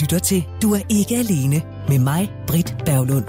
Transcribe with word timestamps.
lytter 0.00 0.18
til 0.18 0.44
Du 0.62 0.74
er 0.74 0.80
ikke 0.88 1.16
alene 1.16 1.62
med 1.88 1.98
mig, 1.98 2.32
Britt 2.46 2.74
Berglund. 2.84 3.24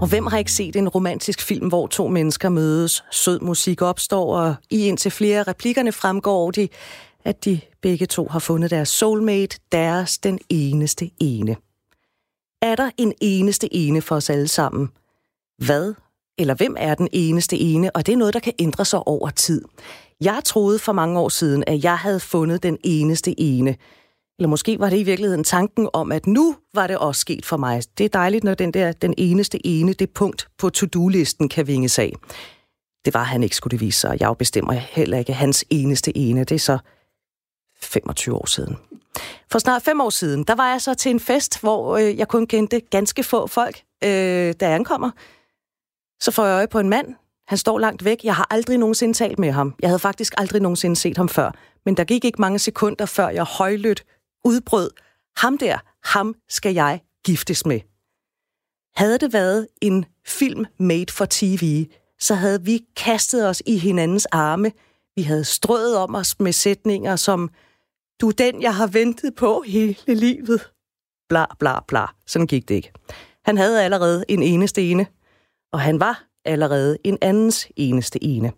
Og 0.00 0.06
hvem 0.08 0.26
har 0.26 0.38
ikke 0.38 0.52
set 0.52 0.76
en 0.76 0.88
romantisk 0.88 1.42
film, 1.42 1.68
hvor 1.68 1.86
to 1.86 2.08
mennesker 2.08 2.48
mødes, 2.48 3.04
sød 3.10 3.40
musik 3.40 3.82
opstår, 3.82 4.36
og 4.36 4.54
i 4.70 4.86
indtil 4.86 5.10
flere 5.10 5.42
replikkerne 5.42 5.92
fremgår 5.92 6.50
de, 6.50 6.68
at 7.24 7.44
de 7.44 7.60
begge 7.82 8.06
to 8.06 8.28
har 8.30 8.38
fundet 8.38 8.70
deres 8.70 8.88
soulmate, 8.88 9.58
deres 9.72 10.18
den 10.18 10.38
eneste 10.48 11.10
ene. 11.20 11.56
Er 12.62 12.76
der 12.76 12.90
en 12.98 13.12
eneste 13.20 13.74
ene 13.74 14.02
for 14.02 14.16
os 14.16 14.30
alle 14.30 14.48
sammen? 14.48 14.88
Hvad 15.58 15.94
eller 16.38 16.54
hvem 16.54 16.76
er 16.78 16.94
den 16.94 17.08
eneste 17.12 17.56
ene? 17.56 17.96
Og 17.96 18.06
det 18.06 18.12
er 18.12 18.16
noget, 18.16 18.34
der 18.34 18.40
kan 18.40 18.52
ændre 18.58 18.84
sig 18.84 19.08
over 19.08 19.30
tid. 19.30 19.64
Jeg 20.20 20.40
troede 20.44 20.78
for 20.78 20.92
mange 20.92 21.20
år 21.20 21.28
siden, 21.28 21.64
at 21.66 21.84
jeg 21.84 21.98
havde 21.98 22.20
fundet 22.20 22.62
den 22.62 22.78
eneste 22.84 23.40
ene. 23.40 23.76
Eller 24.38 24.48
måske 24.48 24.78
var 24.78 24.90
det 24.90 24.98
i 24.98 25.02
virkeligheden 25.02 25.44
tanken 25.44 25.88
om, 25.92 26.12
at 26.12 26.26
nu 26.26 26.56
var 26.74 26.86
det 26.86 26.98
også 26.98 27.20
sket 27.20 27.46
for 27.46 27.56
mig. 27.56 27.82
Det 27.98 28.04
er 28.04 28.08
dejligt, 28.08 28.44
når 28.44 28.54
den 28.54 28.72
der 28.74 28.92
den 28.92 29.14
eneste 29.18 29.66
ene, 29.66 29.92
det 29.92 30.10
punkt 30.10 30.48
på 30.58 30.70
to-do-listen 30.70 31.48
kan 31.48 31.66
vinges 31.66 31.98
af. 31.98 32.12
Det 33.04 33.14
var 33.14 33.22
han 33.22 33.42
ikke, 33.42 33.56
skulle 33.56 33.70
det 33.70 33.80
vise 33.80 34.00
sig. 34.00 34.16
Jeg 34.20 34.34
bestemmer 34.38 34.72
heller 34.72 35.18
ikke 35.18 35.32
hans 35.32 35.64
eneste 35.70 36.16
ene. 36.16 36.44
Det 36.44 36.54
er 36.54 36.58
så 36.58 36.78
25 37.82 38.34
år 38.34 38.46
siden. 38.46 38.76
For 39.50 39.58
snart 39.58 39.82
fem 39.82 40.00
år 40.00 40.10
siden, 40.10 40.44
der 40.44 40.54
var 40.54 40.70
jeg 40.70 40.80
så 40.80 40.94
til 40.94 41.10
en 41.10 41.20
fest, 41.20 41.60
hvor 41.60 41.96
øh, 41.96 42.18
jeg 42.18 42.28
kun 42.28 42.46
kendte 42.46 42.80
ganske 42.80 43.22
få 43.22 43.46
folk, 43.46 43.82
øh, 44.04 44.54
der 44.60 44.74
ankommer. 44.74 45.10
Så 46.20 46.30
får 46.30 46.44
jeg 46.44 46.54
øje 46.54 46.68
på 46.68 46.78
en 46.78 46.88
mand. 46.88 47.14
Han 47.50 47.58
står 47.58 47.78
langt 47.78 48.04
væk. 48.04 48.24
Jeg 48.24 48.34
har 48.34 48.46
aldrig 48.50 48.78
nogensinde 48.78 49.14
talt 49.14 49.38
med 49.38 49.50
ham. 49.50 49.74
Jeg 49.82 49.88
havde 49.90 49.98
faktisk 49.98 50.34
aldrig 50.36 50.62
nogensinde 50.62 50.96
set 50.96 51.16
ham 51.16 51.28
før. 51.28 51.50
Men 51.84 51.96
der 51.96 52.04
gik 52.04 52.24
ikke 52.24 52.40
mange 52.40 52.58
sekunder, 52.58 53.06
før 53.06 53.28
jeg 53.28 53.44
højlydt 53.44 54.04
udbrød. 54.44 54.90
Ham 55.36 55.58
der, 55.58 55.78
ham 56.04 56.34
skal 56.48 56.74
jeg 56.74 57.00
giftes 57.24 57.66
med. 57.66 57.80
Havde 58.96 59.18
det 59.18 59.32
været 59.32 59.68
en 59.80 60.04
film 60.26 60.66
made 60.78 61.12
for 61.12 61.26
TV, 61.30 61.86
så 62.18 62.34
havde 62.34 62.64
vi 62.64 62.80
kastet 62.96 63.48
os 63.48 63.62
i 63.66 63.78
hinandens 63.78 64.26
arme. 64.26 64.72
Vi 65.16 65.22
havde 65.22 65.44
strøget 65.44 65.96
om 65.96 66.14
os 66.14 66.40
med 66.40 66.52
sætninger 66.52 67.16
som, 67.16 67.50
du 68.20 68.28
er 68.28 68.32
den, 68.32 68.62
jeg 68.62 68.74
har 68.74 68.86
ventet 68.86 69.34
på 69.34 69.64
hele 69.66 69.96
livet. 70.06 70.70
Bla, 71.28 71.44
bla, 71.58 71.80
bla. 71.88 72.06
Sådan 72.26 72.46
gik 72.46 72.68
det 72.68 72.74
ikke. 72.74 72.92
Han 73.44 73.56
havde 73.56 73.84
allerede 73.84 74.24
en 74.28 74.42
eneste 74.42 74.82
ene, 74.82 75.06
og 75.72 75.80
han 75.80 76.00
var 76.00 76.29
allerede 76.44 76.98
en 77.04 77.18
andens 77.20 77.68
eneste 77.76 78.24
ene. 78.24 78.52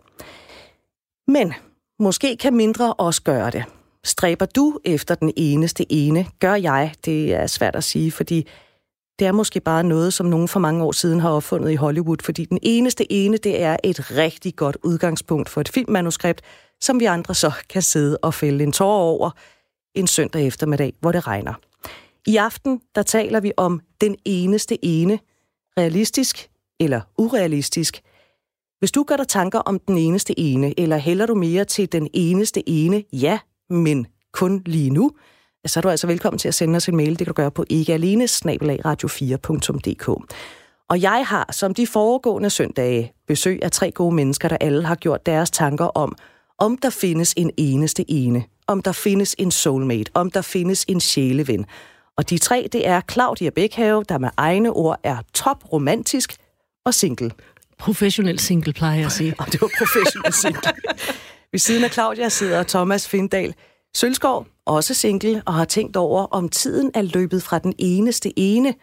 Men 1.27 1.53
måske 1.99 2.37
kan 2.37 2.55
mindre 2.55 2.93
også 2.93 3.21
gøre 3.21 3.51
det. 3.51 3.63
Stræber 4.03 4.45
du 4.45 4.79
efter 4.85 5.15
den 5.15 5.33
eneste 5.35 5.91
ene? 5.91 6.27
Gør 6.39 6.55
jeg? 6.55 6.93
Det 7.05 7.33
er 7.33 7.47
svært 7.47 7.75
at 7.75 7.83
sige, 7.83 8.11
fordi 8.11 8.47
det 9.19 9.27
er 9.27 9.31
måske 9.31 9.59
bare 9.59 9.83
noget, 9.83 10.13
som 10.13 10.25
nogen 10.25 10.47
for 10.47 10.59
mange 10.59 10.83
år 10.83 10.91
siden 10.91 11.19
har 11.19 11.29
opfundet 11.29 11.71
i 11.71 11.75
Hollywood, 11.75 12.17
fordi 12.21 12.45
den 12.45 12.59
eneste 12.61 13.11
ene, 13.11 13.37
det 13.37 13.61
er 13.61 13.77
et 13.83 14.11
rigtig 14.11 14.55
godt 14.55 14.77
udgangspunkt 14.83 15.49
for 15.49 15.61
et 15.61 15.69
filmmanuskript, 15.69 16.41
som 16.81 16.99
vi 16.99 17.05
andre 17.05 17.35
så 17.35 17.51
kan 17.69 17.81
sidde 17.81 18.17
og 18.17 18.33
fælde 18.33 18.63
en 18.63 18.71
tår 18.71 18.97
over 18.97 19.31
en 19.95 20.07
søndag 20.07 20.47
eftermiddag, 20.47 20.93
hvor 20.99 21.11
det 21.11 21.27
regner. 21.27 21.53
I 22.27 22.37
aften, 22.37 22.81
der 22.95 23.03
taler 23.03 23.39
vi 23.39 23.51
om 23.57 23.81
den 24.01 24.15
eneste 24.25 24.85
ene, 24.85 25.19
realistisk 25.77 26.49
eller 26.83 27.01
urealistisk. 27.17 28.01
Hvis 28.79 28.91
du 28.91 29.03
gør 29.03 29.15
dig 29.15 29.27
tanker 29.27 29.59
om 29.59 29.79
den 29.79 29.97
eneste 29.97 30.39
ene, 30.39 30.79
eller 30.79 30.97
hælder 30.97 31.25
du 31.25 31.35
mere 31.35 31.65
til 31.65 31.91
den 31.91 32.07
eneste 32.13 32.69
ene, 32.69 33.03
ja, 33.13 33.39
men 33.69 34.07
kun 34.33 34.61
lige 34.65 34.89
nu, 34.89 35.11
så 35.65 35.79
er 35.79 35.81
du 35.81 35.89
altså 35.89 36.07
velkommen 36.07 36.37
til 36.37 36.47
at 36.47 36.53
sende 36.53 36.77
os 36.77 36.87
en 36.87 36.95
mail. 36.95 37.09
Det 37.09 37.17
kan 37.17 37.25
du 37.25 37.33
gøre 37.33 37.51
på 37.51 37.65
ikkealene, 37.69 38.23
radio4.dk. 38.23 40.07
Og 40.89 41.01
jeg 41.01 41.25
har, 41.27 41.51
som 41.51 41.73
de 41.73 41.87
foregående 41.87 42.49
søndage, 42.49 43.13
besøg 43.27 43.59
af 43.63 43.71
tre 43.71 43.91
gode 43.91 44.15
mennesker, 44.15 44.47
der 44.47 44.57
alle 44.61 44.85
har 44.85 44.95
gjort 44.95 45.25
deres 45.25 45.51
tanker 45.51 45.85
om, 45.85 46.15
om 46.57 46.77
der 46.77 46.89
findes 46.89 47.33
en 47.37 47.51
eneste 47.57 48.11
ene, 48.11 48.43
om 48.67 48.81
der 48.81 48.91
findes 48.91 49.35
en 49.37 49.51
soulmate, 49.51 50.11
om 50.13 50.31
der 50.31 50.41
findes 50.41 50.85
en 50.87 50.99
sjæleven. 50.99 51.65
Og 52.17 52.29
de 52.29 52.37
tre, 52.37 52.67
det 52.71 52.87
er 52.87 53.01
Claudia 53.11 53.49
Bækhave, 53.49 54.03
der 54.09 54.17
med 54.17 54.29
egne 54.37 54.71
ord 54.71 54.99
er 55.03 55.17
top 55.33 55.73
romantisk 55.73 56.35
og 56.85 56.93
single. 56.93 57.31
Professionel 57.77 58.39
single, 58.39 58.73
plejer 58.73 58.95
jeg 58.95 59.05
at 59.05 59.11
sige. 59.11 59.35
Og 59.39 59.45
det 59.51 59.61
var 59.61 59.69
professionel 59.77 60.33
single. 60.33 60.71
Ved 61.51 61.59
siden 61.59 61.83
af 61.83 61.91
Claudia 61.91 62.29
sidder 62.29 62.63
Thomas 62.63 63.07
Findal 63.07 63.53
Sølskov, 63.95 64.47
også 64.65 64.93
single, 64.93 65.43
og 65.45 65.53
har 65.53 65.65
tænkt 65.65 65.97
over, 65.97 66.25
om 66.25 66.49
tiden 66.49 66.91
er 66.93 67.01
løbet 67.01 67.43
fra 67.43 67.59
den 67.59 67.73
eneste 67.77 68.39
ene. 68.39 68.73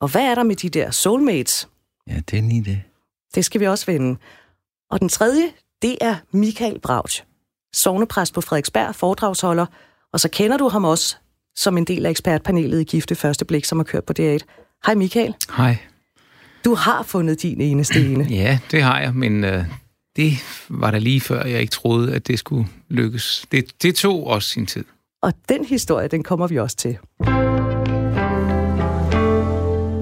Og 0.00 0.08
hvad 0.08 0.22
er 0.22 0.34
der 0.34 0.42
med 0.42 0.56
de 0.56 0.68
der 0.68 0.90
soulmates? 0.90 1.68
Ja, 2.06 2.20
det 2.30 2.38
er 2.38 2.42
lige 2.42 2.64
det. 2.64 2.82
Det 3.34 3.44
skal 3.44 3.60
vi 3.60 3.66
også 3.66 3.86
vende. 3.86 4.18
Og 4.90 5.00
den 5.00 5.08
tredje, 5.08 5.52
det 5.82 5.98
er 6.00 6.16
Michael 6.32 6.80
Brauch, 6.80 7.24
sovnepræst 7.74 8.34
på 8.34 8.40
Frederiksberg, 8.40 8.94
foredragsholder, 8.94 9.66
og 10.12 10.20
så 10.20 10.28
kender 10.28 10.56
du 10.56 10.68
ham 10.68 10.84
også 10.84 11.16
som 11.56 11.78
en 11.78 11.84
del 11.84 12.06
af 12.06 12.10
ekspertpanelet 12.10 12.80
i 12.80 12.84
Gifte 12.84 13.14
Første 13.14 13.44
Blik, 13.44 13.64
som 13.64 13.78
har 13.78 13.84
kørt 13.84 14.04
på 14.04 14.12
DR1. 14.18 14.38
Hej 14.86 14.94
Michael. 14.94 15.34
Hej. 15.56 15.76
Du 16.68 16.74
har 16.74 17.02
fundet 17.02 17.42
din 17.42 17.60
eneste 17.60 18.00
ene. 18.00 18.24
Ja, 18.44 18.58
det 18.70 18.82
har 18.82 19.00
jeg, 19.00 19.14
men 19.14 19.44
øh, 19.44 19.64
det 20.16 20.32
var 20.68 20.90
der 20.90 20.98
lige 20.98 21.20
før, 21.20 21.44
jeg 21.44 21.60
ikke 21.60 21.70
troede, 21.70 22.14
at 22.14 22.26
det 22.26 22.38
skulle 22.38 22.68
lykkes. 22.88 23.46
Det, 23.52 23.82
det 23.82 23.94
tog 23.94 24.26
også 24.26 24.48
sin 24.48 24.66
tid. 24.66 24.84
Og 25.22 25.32
den 25.48 25.64
historie, 25.64 26.08
den 26.08 26.22
kommer 26.22 26.46
vi 26.46 26.58
også 26.58 26.76
til. 26.76 26.98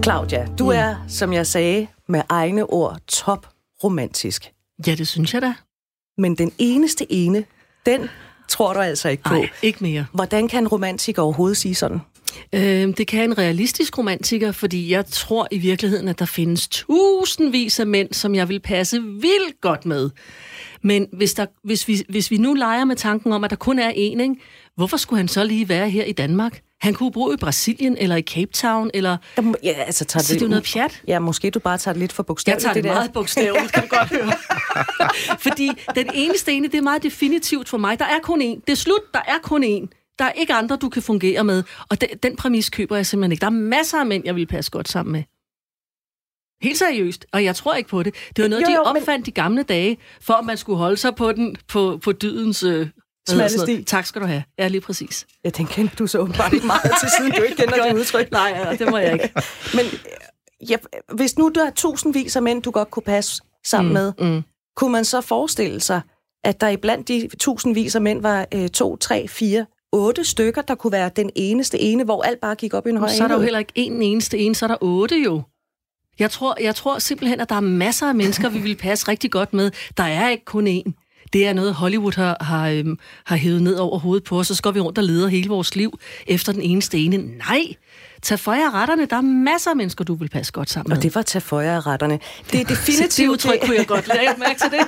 Claudia, 0.04 0.46
du 0.58 0.64
mm. 0.64 0.70
er, 0.70 1.04
som 1.08 1.32
jeg 1.32 1.46
sagde, 1.46 1.86
med 2.08 2.22
egne 2.28 2.64
ord 2.64 2.98
top 3.08 3.48
romantisk. 3.84 4.52
Ja, 4.86 4.94
det 4.94 5.08
synes 5.08 5.34
jeg 5.34 5.42
da. 5.42 5.54
Men 6.18 6.34
den 6.34 6.52
eneste 6.58 7.12
ene, 7.12 7.44
den 7.86 8.08
tror 8.48 8.72
du 8.72 8.80
altså 8.80 9.08
ikke 9.08 9.22
på. 9.22 9.34
Nej, 9.34 9.50
ikke 9.62 9.78
mere. 9.80 10.06
Hvordan 10.12 10.48
kan 10.48 10.62
en 10.62 10.68
romantiker 10.68 11.22
overhovedet 11.22 11.56
sige 11.56 11.74
sådan? 11.74 12.00
Øh, 12.52 12.96
det 12.96 13.06
kan 13.06 13.30
en 13.30 13.38
realistisk 13.38 13.98
romantiker, 13.98 14.52
fordi 14.52 14.90
jeg 14.90 15.06
tror 15.06 15.48
i 15.50 15.58
virkeligheden, 15.58 16.08
at 16.08 16.18
der 16.18 16.24
findes 16.24 16.68
tusindvis 16.68 17.80
af 17.80 17.86
mænd, 17.86 18.12
som 18.12 18.34
jeg 18.34 18.48
vil 18.48 18.60
passe 18.60 19.02
vildt 19.02 19.60
godt 19.60 19.86
med. 19.86 20.10
Men 20.82 21.06
hvis, 21.12 21.34
der, 21.34 21.46
hvis, 21.64 21.88
vi, 21.88 22.02
hvis 22.08 22.30
vi 22.30 22.36
nu 22.36 22.54
leger 22.54 22.84
med 22.84 22.96
tanken 22.96 23.32
om, 23.32 23.44
at 23.44 23.50
der 23.50 23.56
kun 23.56 23.78
er 23.78 23.90
én, 23.90 23.94
ikke? 23.96 24.34
hvorfor 24.76 24.96
skulle 24.96 25.18
han 25.18 25.28
så 25.28 25.44
lige 25.44 25.68
være 25.68 25.90
her 25.90 26.04
i 26.04 26.12
Danmark? 26.12 26.60
Han 26.80 26.94
kunne 26.94 27.12
bo 27.12 27.32
i 27.32 27.36
Brasilien, 27.36 27.96
eller 27.98 28.16
i 28.16 28.22
Cape 28.22 28.52
Town, 28.52 28.90
eller... 28.94 29.16
Ja, 29.62 29.72
altså, 29.72 30.04
tager 30.04 30.22
så 30.22 30.32
det, 30.32 30.40
det 30.40 30.46
er 30.46 30.50
noget 30.50 30.70
pjat. 30.74 31.02
Ja, 31.08 31.18
måske 31.18 31.50
du 31.50 31.58
bare 31.58 31.78
tager 31.78 31.92
det 31.92 32.00
lidt 32.00 32.12
for 32.12 32.22
bogstaveligt. 32.22 32.64
Jeg 32.64 32.74
tager 32.74 32.74
det, 32.74 32.84
det 32.84 32.92
meget 32.92 33.12
bogstaveligt, 33.12 33.72
kan 33.72 33.82
du 33.82 33.88
godt 33.88 34.08
høre. 34.08 34.32
Fordi 35.46 35.70
den 35.94 36.10
eneste 36.14 36.52
ene, 36.52 36.68
det 36.68 36.74
er 36.74 36.82
meget 36.82 37.02
definitivt 37.02 37.68
for 37.68 37.78
mig. 37.78 37.98
Der 37.98 38.04
er 38.04 38.18
kun 38.22 38.42
én. 38.42 38.60
Det 38.66 38.72
er 38.72 38.76
slut, 38.76 39.00
der 39.14 39.20
er 39.28 39.38
kun 39.42 39.64
én. 39.64 40.05
Der 40.18 40.24
er 40.24 40.32
ikke 40.32 40.54
andre, 40.54 40.76
du 40.76 40.88
kan 40.88 41.02
fungere 41.02 41.44
med. 41.44 41.62
Og 41.90 42.00
den, 42.00 42.08
den 42.22 42.36
præmis 42.36 42.70
køber 42.70 42.96
jeg 42.96 43.06
simpelthen 43.06 43.32
ikke. 43.32 43.40
Der 43.40 43.46
er 43.46 43.50
masser 43.50 43.98
af 43.98 44.06
mænd, 44.06 44.24
jeg 44.24 44.36
vil 44.36 44.46
passe 44.46 44.70
godt 44.70 44.88
sammen 44.88 45.12
med. 45.12 45.22
Helt 46.62 46.78
seriøst, 46.78 47.26
og 47.32 47.44
jeg 47.44 47.56
tror 47.56 47.74
ikke 47.74 47.90
på 47.90 48.02
det. 48.02 48.14
Det 48.36 48.42
var 48.42 48.48
noget, 48.48 48.62
jo, 48.62 48.70
jo, 48.70 48.84
de 48.84 48.88
opfandt 48.88 49.08
men... 49.08 49.26
de 49.26 49.30
gamle 49.30 49.62
dage, 49.62 49.98
for 50.20 50.34
at 50.34 50.44
man 50.44 50.56
skulle 50.56 50.78
holde 50.78 50.96
sig 50.96 51.14
på, 51.14 51.32
den, 51.32 51.56
på, 51.68 51.98
på 52.02 52.12
dydens... 52.12 52.62
Øh, 52.62 52.88
Smalle 53.28 53.58
sti. 53.58 53.82
Tak 53.82 54.06
skal 54.06 54.22
du 54.22 54.26
have. 54.26 54.42
Ja, 54.58 54.68
lige 54.68 54.80
præcis. 54.80 55.26
Ja, 55.44 55.50
den 55.50 55.66
kender 55.66 55.94
du 55.98 56.06
så 56.06 56.18
åbenbart 56.18 56.52
ikke 56.52 56.66
meget 56.66 56.92
til, 57.00 57.08
siden 57.18 57.32
du 57.32 57.42
ikke 57.42 57.56
kender 57.56 57.84
det 57.84 57.94
udtryk. 58.00 58.30
Nej, 58.30 58.52
ja, 58.56 58.76
det 58.76 58.90
må 58.90 58.98
jeg 58.98 59.12
ikke. 59.12 59.32
Men 59.76 59.84
ja, 60.68 60.76
hvis 61.14 61.38
nu 61.38 61.48
der 61.54 61.66
er 61.66 61.70
tusindvis 61.70 62.36
af 62.36 62.42
mænd, 62.42 62.62
du 62.62 62.70
godt 62.70 62.90
kunne 62.90 63.02
passe 63.02 63.42
sammen 63.64 63.88
mm, 63.88 63.94
med, 63.94 64.12
mm. 64.18 64.42
kunne 64.76 64.92
man 64.92 65.04
så 65.04 65.20
forestille 65.20 65.80
sig, 65.80 66.00
at 66.44 66.60
der 66.60 66.68
iblandt 66.68 67.08
de 67.08 67.28
tusindvis 67.40 67.94
af 67.94 68.00
mænd 68.02 68.22
var 68.22 68.46
øh, 68.54 68.68
to, 68.68 68.96
tre, 68.96 69.28
fire, 69.28 69.66
otte 69.96 70.24
stykker, 70.24 70.62
der 70.62 70.74
kunne 70.74 70.92
være 70.92 71.10
den 71.16 71.30
eneste 71.34 71.80
ene, 71.80 72.04
hvor 72.04 72.22
alt 72.22 72.40
bare 72.40 72.54
gik 72.54 72.74
op 72.74 72.86
i 72.86 72.90
en 72.90 72.96
høj 72.96 73.08
Så 73.08 73.24
er 73.24 73.28
der 73.28 73.34
jo 73.34 73.40
heller 73.40 73.58
ikke 73.58 73.72
en 73.74 74.02
eneste 74.02 74.38
ene, 74.38 74.54
så 74.54 74.64
er 74.64 74.68
der 74.68 74.76
otte 74.80 75.16
jo. 75.16 75.42
Jeg 76.18 76.30
tror, 76.30 76.56
jeg 76.60 76.74
tror 76.74 76.98
simpelthen, 76.98 77.40
at 77.40 77.48
der 77.48 77.54
er 77.54 77.60
masser 77.60 78.08
af 78.08 78.14
mennesker, 78.14 78.48
vi 78.48 78.58
vil 78.58 78.76
passe 78.76 79.08
rigtig 79.08 79.30
godt 79.30 79.52
med. 79.52 79.70
Der 79.96 80.02
er 80.02 80.28
ikke 80.28 80.44
kun 80.44 80.68
én. 80.68 80.92
Det 81.32 81.46
er 81.46 81.52
noget, 81.52 81.74
Hollywood 81.74 82.12
har, 82.16 82.36
har, 82.40 82.68
øhm, 82.68 82.98
har 83.24 83.36
hævet 83.36 83.62
ned 83.62 83.74
over 83.74 83.98
hovedet 83.98 84.24
på 84.24 84.38
os, 84.38 84.46
så 84.46 84.54
skal 84.54 84.74
vi 84.74 84.80
rundt 84.80 84.98
og 84.98 85.04
lede 85.04 85.30
hele 85.30 85.48
vores 85.48 85.76
liv 85.76 85.98
efter 86.26 86.52
den 86.52 86.62
eneste 86.62 86.98
ene. 86.98 87.16
Nej, 87.16 87.62
tag 88.22 88.38
for 88.38 88.52
jer 88.52 88.74
retterne. 88.74 89.06
Der 89.06 89.16
er 89.16 89.20
masser 89.20 89.70
af 89.70 89.76
mennesker, 89.76 90.04
du 90.04 90.14
vil 90.14 90.28
passe 90.28 90.52
godt 90.52 90.70
sammen 90.70 90.90
med. 90.90 90.96
Og 90.96 91.02
det 91.02 91.14
var 91.14 91.22
tag 91.22 91.42
for 91.42 91.60
jer 91.60 91.86
retterne. 91.86 92.18
Det 92.52 92.60
er 92.60 92.64
definitivt... 92.74 93.16
det 93.16 93.28
udtryk 93.28 93.58
kunne 93.64 93.76
jeg 93.76 93.86
godt 93.86 94.08
lægge 94.08 94.34
mærke 94.38 94.60
til 94.60 94.70
det. 94.70 94.86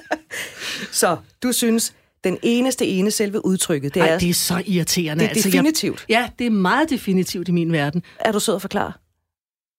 så 1.00 1.16
du 1.42 1.52
synes, 1.52 1.94
den 2.24 2.38
eneste 2.42 2.86
ene 2.86 3.10
selve 3.10 3.46
udtrykket, 3.46 3.94
det 3.94 4.00
Ej, 4.02 4.08
er... 4.08 4.18
det 4.18 4.30
er 4.30 4.34
så 4.34 4.62
irriterende. 4.66 5.24
Det 5.24 5.30
er 5.30 5.34
altså, 5.34 5.50
definitivt. 5.50 6.04
Jeg, 6.08 6.18
ja, 6.20 6.30
det 6.38 6.46
er 6.46 6.50
meget 6.50 6.90
definitivt 6.90 7.48
i 7.48 7.52
min 7.52 7.72
verden. 7.72 8.02
Er 8.20 8.32
du 8.32 8.40
sød 8.40 8.54
at 8.54 8.60
forklare? 8.60 8.92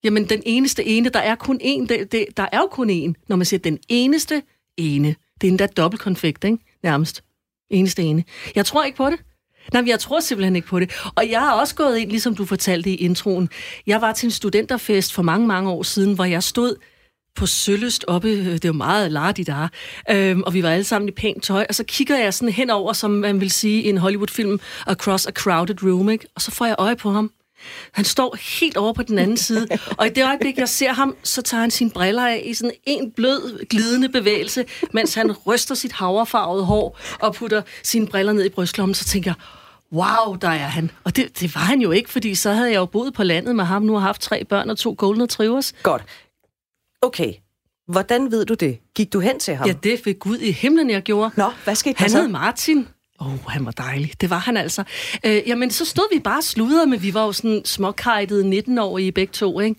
Jamen, 0.04 0.30
den 0.30 0.44
eneste 0.46 0.86
ene, 0.86 1.10
der 1.10 1.20
er 1.20 1.36
kun 1.36 1.60
én. 1.64 1.88
Det, 1.88 2.12
det, 2.12 2.26
der 2.38 2.46
er 2.52 2.58
jo 2.58 2.68
kun 2.72 2.90
én, 2.90 3.14
når 3.28 3.36
man 3.36 3.46
siger 3.46 3.60
den 3.60 3.80
eneste 3.90 4.42
ene. 4.78 5.16
Det 5.42 5.48
er 5.48 5.52
endda 5.52 5.68
dobbelt 5.68 6.02
konfekt, 6.02 6.44
ikke? 6.44 6.58
Nærmest. 6.84 7.24
Eneste 7.70 8.04
ene. 8.04 8.24
Jeg 8.56 8.66
tror 8.66 8.84
ikke 8.84 8.98
på 8.98 9.10
det. 9.10 9.20
Nej, 9.74 9.82
men 9.82 9.90
jeg 9.90 10.00
tror 10.00 10.20
simpelthen 10.20 10.56
ikke 10.56 10.68
på 10.68 10.80
det. 10.80 10.92
Og 11.16 11.30
jeg 11.30 11.40
har 11.40 11.60
også 11.60 11.76
gået 11.76 11.98
ind, 11.98 12.10
ligesom 12.10 12.36
du 12.36 12.46
fortalte 12.46 12.90
i 12.90 12.96
introen. 12.96 13.50
Jeg 13.88 14.02
var 14.02 14.14
til 14.14 14.28
en 14.28 14.32
studenterfest 14.32 15.14
for 15.14 15.22
mange, 15.22 15.48
mange 15.48 15.70
år 15.70 15.84
siden, 15.84 16.14
hvor 16.14 16.26
jeg 16.26 16.44
stod 16.44 16.76
på 17.38 17.46
Søløst 17.46 18.06
oppe, 18.08 18.30
øh, 18.30 18.46
det 18.46 18.68
var 18.68 18.74
meget 18.74 19.12
lartigt 19.12 19.48
der, 19.48 19.68
øhm, 20.12 20.44
og 20.44 20.54
vi 20.54 20.64
var 20.64 20.70
alle 20.70 20.84
sammen 20.84 21.10
i 21.10 21.12
pænt 21.12 21.44
tøj, 21.44 21.66
og 21.70 21.76
så 21.76 21.84
kigger 21.84 22.18
jeg 22.18 22.34
sådan 22.34 22.54
henover, 22.54 22.94
som 22.94 23.12
man 23.12 23.42
vil 23.42 23.52
sige 23.52 23.82
i 23.82 23.90
en 23.90 23.98
Hollywood-film, 23.98 24.60
across 24.88 25.28
a 25.28 25.32
crowded 25.32 25.84
room, 25.84 26.10
ikke? 26.10 26.28
og 26.36 26.42
så 26.42 26.52
får 26.52 26.66
jeg 26.66 26.76
øje 26.78 26.96
på 26.96 27.12
ham. 27.12 27.32
Han 27.92 28.06
står 28.06 28.38
helt 28.60 28.78
over 28.78 28.94
på 28.94 29.04
den 29.04 29.20
anden 29.20 29.38
side, 29.38 29.68
og 29.98 30.08
i 30.08 30.10
det 30.10 30.26
øjeblik, 30.26 30.58
jeg 30.58 30.70
ser 30.70 30.94
ham, 30.94 31.16
så 31.24 31.42
tager 31.42 31.62
han 31.62 31.72
sine 31.72 31.92
briller 31.92 32.28
af 32.28 32.42
i 32.46 32.54
sådan 32.54 32.72
en 32.86 33.12
blød, 33.12 33.66
glidende 33.66 34.10
bevægelse, 34.10 34.66
mens 34.94 35.14
han 35.14 35.32
ryster 35.32 35.76
sit 35.76 35.92
haverfarvede 35.92 36.66
hår 36.66 37.00
og 37.20 37.34
putter 37.34 37.62
sine 37.84 38.08
briller 38.08 38.34
ned 38.34 38.46
i 38.46 38.50
brystlommen, 38.50 38.94
så 38.94 39.06
tænker 39.06 39.32
jeg, 39.32 39.36
wow, 39.94 40.36
der 40.36 40.50
er 40.50 40.68
han. 40.68 40.92
Og 41.04 41.16
det, 41.16 41.40
det 41.40 41.56
var 41.56 41.62
han 41.62 41.82
jo 41.82 41.92
ikke, 41.92 42.10
fordi 42.10 42.36
så 42.36 42.52
havde 42.52 42.72
jeg 42.72 42.78
jo 42.78 42.86
boet 42.86 43.14
på 43.14 43.24
landet 43.24 43.56
med 43.56 43.66
ham, 43.66 43.82
nu 43.82 43.94
har 43.94 44.00
haft 44.00 44.22
tre 44.22 44.44
børn 44.44 44.70
og 44.70 44.78
to 44.78 44.96
golden 44.98 45.24
retrievers. 45.24 45.74
Godt. 45.84 46.04
Okay. 47.02 47.34
Hvordan 47.88 48.32
ved 48.32 48.46
du 48.46 48.54
det? 48.54 48.80
Gik 48.96 49.14
du 49.14 49.20
hen 49.20 49.40
til 49.40 49.56
ham? 49.56 49.68
Ja, 49.68 49.74
det 49.74 50.00
fik 50.04 50.20
Gud 50.20 50.38
i 50.38 50.52
himlen, 50.52 50.90
jeg 50.90 51.02
gjorde. 51.02 51.32
Nå, 51.36 51.52
hvad 51.64 51.76
skete 51.76 51.94
der 51.98 52.04
Han 52.04 52.12
hed 52.12 52.28
Martin. 52.28 52.88
Åh, 53.22 53.34
oh, 53.34 53.40
han 53.48 53.66
var 53.66 53.72
dejlig. 53.72 54.14
Det 54.22 54.30
var 54.30 54.38
han 54.38 54.58
altså. 54.58 54.84
Øh, 55.26 55.42
jamen, 55.48 55.72
så 55.72 55.86
stod 55.86 56.14
vi 56.14 56.20
bare 56.20 56.38
og 56.38 56.44
sludrede, 56.44 56.88
men 56.88 57.02
vi 57.02 57.14
var 57.14 57.26
jo 57.26 57.32
sådan 57.32 57.62
småkajtede 57.66 58.64
19-årige 58.68 59.12
begge 59.12 59.32
to, 59.32 59.60
ikke? 59.60 59.76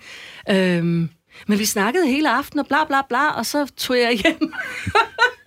Øhm, 0.51 1.09
men 1.47 1.59
vi 1.59 1.65
snakkede 1.65 2.07
hele 2.07 2.31
aften 2.31 2.59
og 2.59 2.67
bla 2.67 2.85
bla 2.85 3.03
bla, 3.09 3.29
og 3.31 3.47
så 3.47 3.67
tog 3.77 3.99
jeg 3.99 4.13
hjem. 4.13 4.55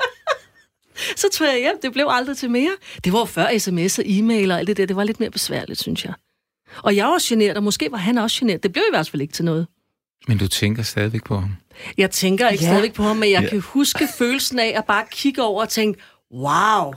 så 1.21 1.27
tog 1.33 1.47
jeg 1.47 1.57
hjem. 1.57 1.75
Det 1.81 1.93
blev 1.93 2.07
aldrig 2.09 2.37
til 2.37 2.51
mere. 2.51 2.71
Det 3.03 3.13
var 3.13 3.25
før 3.25 3.57
sms 3.57 3.99
og 3.99 4.05
e-mail 4.07 4.51
og 4.51 4.59
alt 4.59 4.67
det 4.67 4.77
der. 4.77 4.85
Det 4.85 4.95
var 4.95 5.03
lidt 5.03 5.19
mere 5.19 5.31
besværligt, 5.31 5.79
synes 5.81 6.05
jeg. 6.05 6.13
Og 6.83 6.95
jeg 6.95 7.05
var 7.05 7.19
generet, 7.21 7.57
og 7.57 7.63
måske 7.63 7.91
var 7.91 7.97
han 7.97 8.17
også 8.17 8.39
generet. 8.39 8.63
Det 8.63 8.73
blev 8.73 8.83
i 8.83 8.91
hvert 8.91 9.09
fald 9.09 9.21
ikke 9.21 9.33
til 9.33 9.45
noget. 9.45 9.67
Men 10.27 10.37
du 10.37 10.47
tænker 10.47 10.83
stadigvæk 10.83 11.23
på 11.23 11.39
ham? 11.39 11.49
Jeg 11.97 12.11
tænker 12.11 12.49
ikke 12.49 12.63
Ja. 12.63 12.69
stadigvæk 12.69 12.93
på 12.93 13.03
ham, 13.03 13.17
men 13.17 13.31
jeg 13.31 13.41
Ja. 13.43 13.49
kan 13.49 13.59
huske 13.59 14.07
følelsen 14.17 14.59
af 14.59 14.73
at 14.77 14.85
bare 14.85 15.03
kigge 15.11 15.43
over 15.43 15.61
og 15.61 15.69
tænke, 15.69 15.99
wow. 16.33 16.93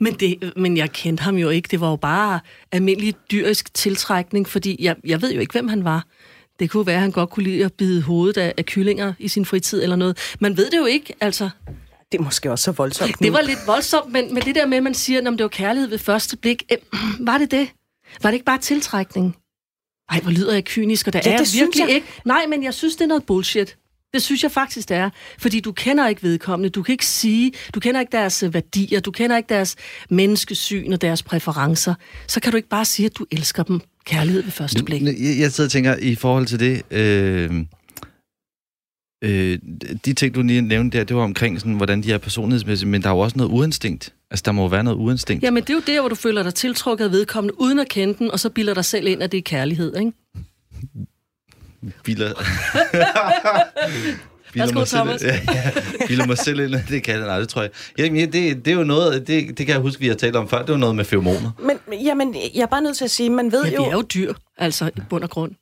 Men, 0.00 0.14
det, 0.14 0.52
men 0.56 0.76
jeg 0.76 0.90
kendte 0.92 1.22
ham 1.22 1.36
jo 1.36 1.48
ikke. 1.48 1.68
Det 1.70 1.80
var 1.80 1.90
jo 1.90 1.96
bare 1.96 2.40
almindelig 2.72 3.14
dyrisk 3.30 3.74
tiltrækning, 3.74 4.48
fordi 4.48 4.76
jeg, 4.80 4.96
jeg 5.04 5.22
ved 5.22 5.32
jo 5.34 5.40
ikke, 5.40 5.52
hvem 5.52 5.68
han 5.68 5.84
var. 5.84 6.04
Det 6.58 6.70
kunne 6.70 6.86
være, 6.86 6.96
at 6.96 7.02
han 7.02 7.10
godt 7.10 7.30
kunne 7.30 7.44
lide 7.44 7.64
at 7.64 7.72
bide 7.72 8.02
hovedet 8.02 8.36
af, 8.40 8.54
af 8.58 8.66
kyllinger 8.66 9.12
i 9.18 9.28
sin 9.28 9.44
fritid 9.44 9.82
eller 9.82 9.96
noget. 9.96 10.18
Man 10.40 10.56
ved 10.56 10.70
det 10.70 10.78
jo 10.78 10.84
ikke, 10.84 11.14
altså. 11.20 11.50
Det 12.12 12.18
er 12.18 12.22
måske 12.22 12.50
også 12.50 12.62
så 12.64 12.72
voldsomt. 12.72 13.18
Det 13.18 13.26
nu. 13.26 13.32
var 13.32 13.40
lidt 13.40 13.58
voldsomt, 13.66 14.12
men, 14.12 14.34
men 14.34 14.42
det 14.42 14.54
der 14.54 14.66
med, 14.66 14.76
at 14.76 14.82
man 14.82 14.94
siger, 14.94 15.20
at 15.20 15.26
det 15.26 15.42
var 15.42 15.48
kærlighed 15.48 15.88
ved 15.88 15.98
første 15.98 16.36
blik, 16.36 16.62
øh, 16.72 16.78
var 17.26 17.38
det 17.38 17.50
det? 17.50 17.68
Var 18.22 18.30
det 18.30 18.34
ikke 18.34 18.44
bare 18.44 18.58
tiltrækning? 18.58 19.36
Ej, 20.10 20.20
hvor 20.20 20.30
lyder 20.30 20.52
jeg 20.54 20.64
kynisk, 20.64 21.06
og 21.06 21.12
det 21.12 21.26
Ja, 21.26 21.32
er 21.32 21.36
det 21.38 21.54
jeg 21.54 21.60
virkelig 21.62 21.86
jeg. 21.86 21.94
ikke. 21.94 22.06
Nej, 22.24 22.46
men 22.48 22.64
jeg 22.64 22.74
synes, 22.74 22.96
det 22.96 23.04
er 23.04 23.08
noget 23.08 23.24
bullshit. 23.24 23.76
Det 24.14 24.22
synes 24.22 24.42
jeg 24.42 24.50
faktisk, 24.52 24.88
det 24.88 24.96
er. 24.96 25.10
Fordi 25.38 25.60
du 25.60 25.72
kender 25.72 26.08
ikke 26.08 26.22
vedkommende. 26.22 26.68
Du 26.70 26.82
kan 26.82 26.92
ikke 26.92 27.06
sige, 27.06 27.52
du 27.74 27.80
kender 27.80 28.00
ikke 28.00 28.12
deres 28.12 28.42
øh, 28.42 28.54
værdier, 28.54 29.00
du 29.00 29.10
kender 29.10 29.36
ikke 29.36 29.48
deres 29.48 29.76
menneskesyn 30.10 30.92
og 30.92 31.00
deres 31.00 31.22
præferencer. 31.22 31.94
Så 32.26 32.40
kan 32.40 32.50
du 32.52 32.56
ikke 32.56 32.68
bare 32.68 32.84
sige, 32.84 33.06
at 33.06 33.18
du 33.18 33.26
elsker 33.30 33.62
dem. 33.62 33.80
Kærlighed 34.04 34.42
ved 34.42 34.50
første 34.52 34.84
blik. 34.84 35.02
Jeg, 35.02 35.14
jeg 35.38 35.52
sidder 35.52 35.68
og 35.68 35.72
tænker, 35.72 35.96
i 35.96 36.14
forhold 36.14 36.46
til 36.46 36.60
det, 36.60 36.82
øh, 36.90 37.50
øh, 39.22 39.58
de 40.04 40.12
ting, 40.12 40.34
du 40.34 40.42
lige 40.42 40.62
nævnte 40.62 40.98
der, 40.98 41.04
det 41.04 41.16
var 41.16 41.22
omkring, 41.22 41.60
sådan, 41.60 41.74
hvordan 41.74 42.02
de 42.02 42.12
er 42.12 42.18
personlighedsmæssigt, 42.18 42.90
men 42.90 43.02
der 43.02 43.08
er 43.08 43.12
jo 43.12 43.18
også 43.18 43.36
noget 43.38 43.50
uinstinkt. 43.50 44.12
Altså, 44.30 44.42
der 44.46 44.52
må 44.52 44.62
jo 44.62 44.68
være 44.68 44.84
noget 44.84 44.98
uinstinkt. 44.98 45.44
Jamen, 45.44 45.62
det 45.62 45.70
er 45.70 45.74
jo 45.74 45.82
der, 45.86 46.00
hvor 46.00 46.08
du 46.08 46.14
føler 46.14 46.42
dig 46.42 46.54
tiltrukket 46.54 47.04
af 47.04 47.10
vedkommende, 47.10 47.60
uden 47.60 47.78
at 47.78 47.88
kende 47.88 48.14
den, 48.18 48.30
og 48.30 48.40
så 48.40 48.50
bilder 48.50 48.74
dig 48.74 48.84
selv 48.84 49.06
ind, 49.06 49.22
at 49.22 49.32
det 49.32 49.38
er 49.38 49.42
kærlighed, 49.42 49.96
ikke? 49.96 50.12
Biler... 52.04 52.32
Værsgo, 54.54 54.78
mig 54.78 54.88
selv, 54.88 55.00
Thomas. 55.00 55.22
ja, 55.24 55.40
ja, 55.54 55.70
biler 56.06 56.26
mig 56.26 56.38
selv 56.38 56.60
ind, 56.60 56.74
det 56.88 57.02
kan 57.02 57.14
jeg, 57.14 57.26
nej, 57.26 57.38
det 57.38 57.48
tror 57.48 57.62
jeg. 57.62 57.70
Jamen, 57.98 58.20
ja, 58.20 58.24
det, 58.26 58.64
det 58.64 58.68
er 58.68 58.74
jo 58.74 58.84
noget, 58.84 59.26
det, 59.26 59.58
det 59.58 59.66
kan 59.66 59.68
jeg 59.68 59.78
huske, 59.78 60.00
vi 60.00 60.08
har 60.08 60.14
talt 60.14 60.36
om 60.36 60.48
før, 60.48 60.58
det 60.58 60.70
var 60.70 60.76
noget 60.76 60.96
med 60.96 61.04
feromoner. 61.04 61.50
Men, 61.58 62.00
jamen, 62.04 62.34
jeg 62.54 62.62
er 62.62 62.66
bare 62.66 62.82
nødt 62.82 62.96
til 62.96 63.04
at 63.04 63.10
sige, 63.10 63.30
man 63.30 63.52
ved 63.52 63.64
Ja, 63.64 63.74
jo... 63.74 63.82
vi 63.82 63.88
er 63.88 63.92
jo 63.92 64.02
dyr, 64.02 64.34
altså 64.58 64.90
i 64.96 65.00
bund 65.10 65.24
og 65.24 65.30
grund. 65.30 65.52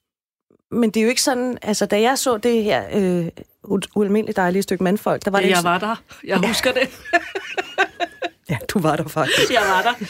Men 0.70 0.90
det 0.90 1.00
er 1.00 1.04
jo 1.04 1.08
ikke 1.08 1.22
sådan... 1.22 1.58
Altså, 1.62 1.86
da 1.86 2.00
jeg 2.00 2.18
så 2.18 2.36
det 2.36 2.62
her 2.64 2.84
øh, 2.92 3.28
ualmindeligt 3.96 4.36
dejlige 4.36 4.62
stykke 4.62 4.84
mandfolk, 4.84 5.24
der 5.24 5.30
var 5.30 5.38
det 5.40 5.48
jeg 5.48 5.58
ikke 5.58 5.64
var 5.68 5.78
der. 5.78 6.02
Jeg 6.24 6.38
husker 6.38 6.72
det. 6.72 6.88
Ja, 8.50 8.56
du 8.74 8.78
var 8.78 8.96
der 8.96 9.08
faktisk. 9.08 9.52
Jeg 9.52 9.62
var 9.62 9.82
der. 9.82 10.06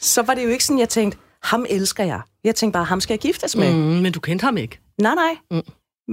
Så 0.00 0.22
var 0.22 0.34
det 0.34 0.44
jo 0.44 0.48
ikke 0.48 0.64
sådan, 0.64 0.78
jeg 0.78 0.88
tænkte, 0.88 1.18
ham 1.42 1.66
elsker 1.68 2.04
jeg. 2.04 2.20
Jeg 2.44 2.54
tænkte 2.54 2.72
bare, 2.76 2.84
ham 2.84 3.00
skal 3.00 3.14
jeg 3.14 3.20
giftes 3.20 3.56
med. 3.56 3.72
Mm, 3.72 3.78
Mm. 3.78 3.84
men 4.02 4.12
du 4.12 4.20
kendte 4.20 4.44
ham 4.44 4.56
ikke. 4.56 4.80
Nej, 4.98 5.14
nej. 5.14 5.36
Mm. 5.50 5.56
Mm. 5.56 5.62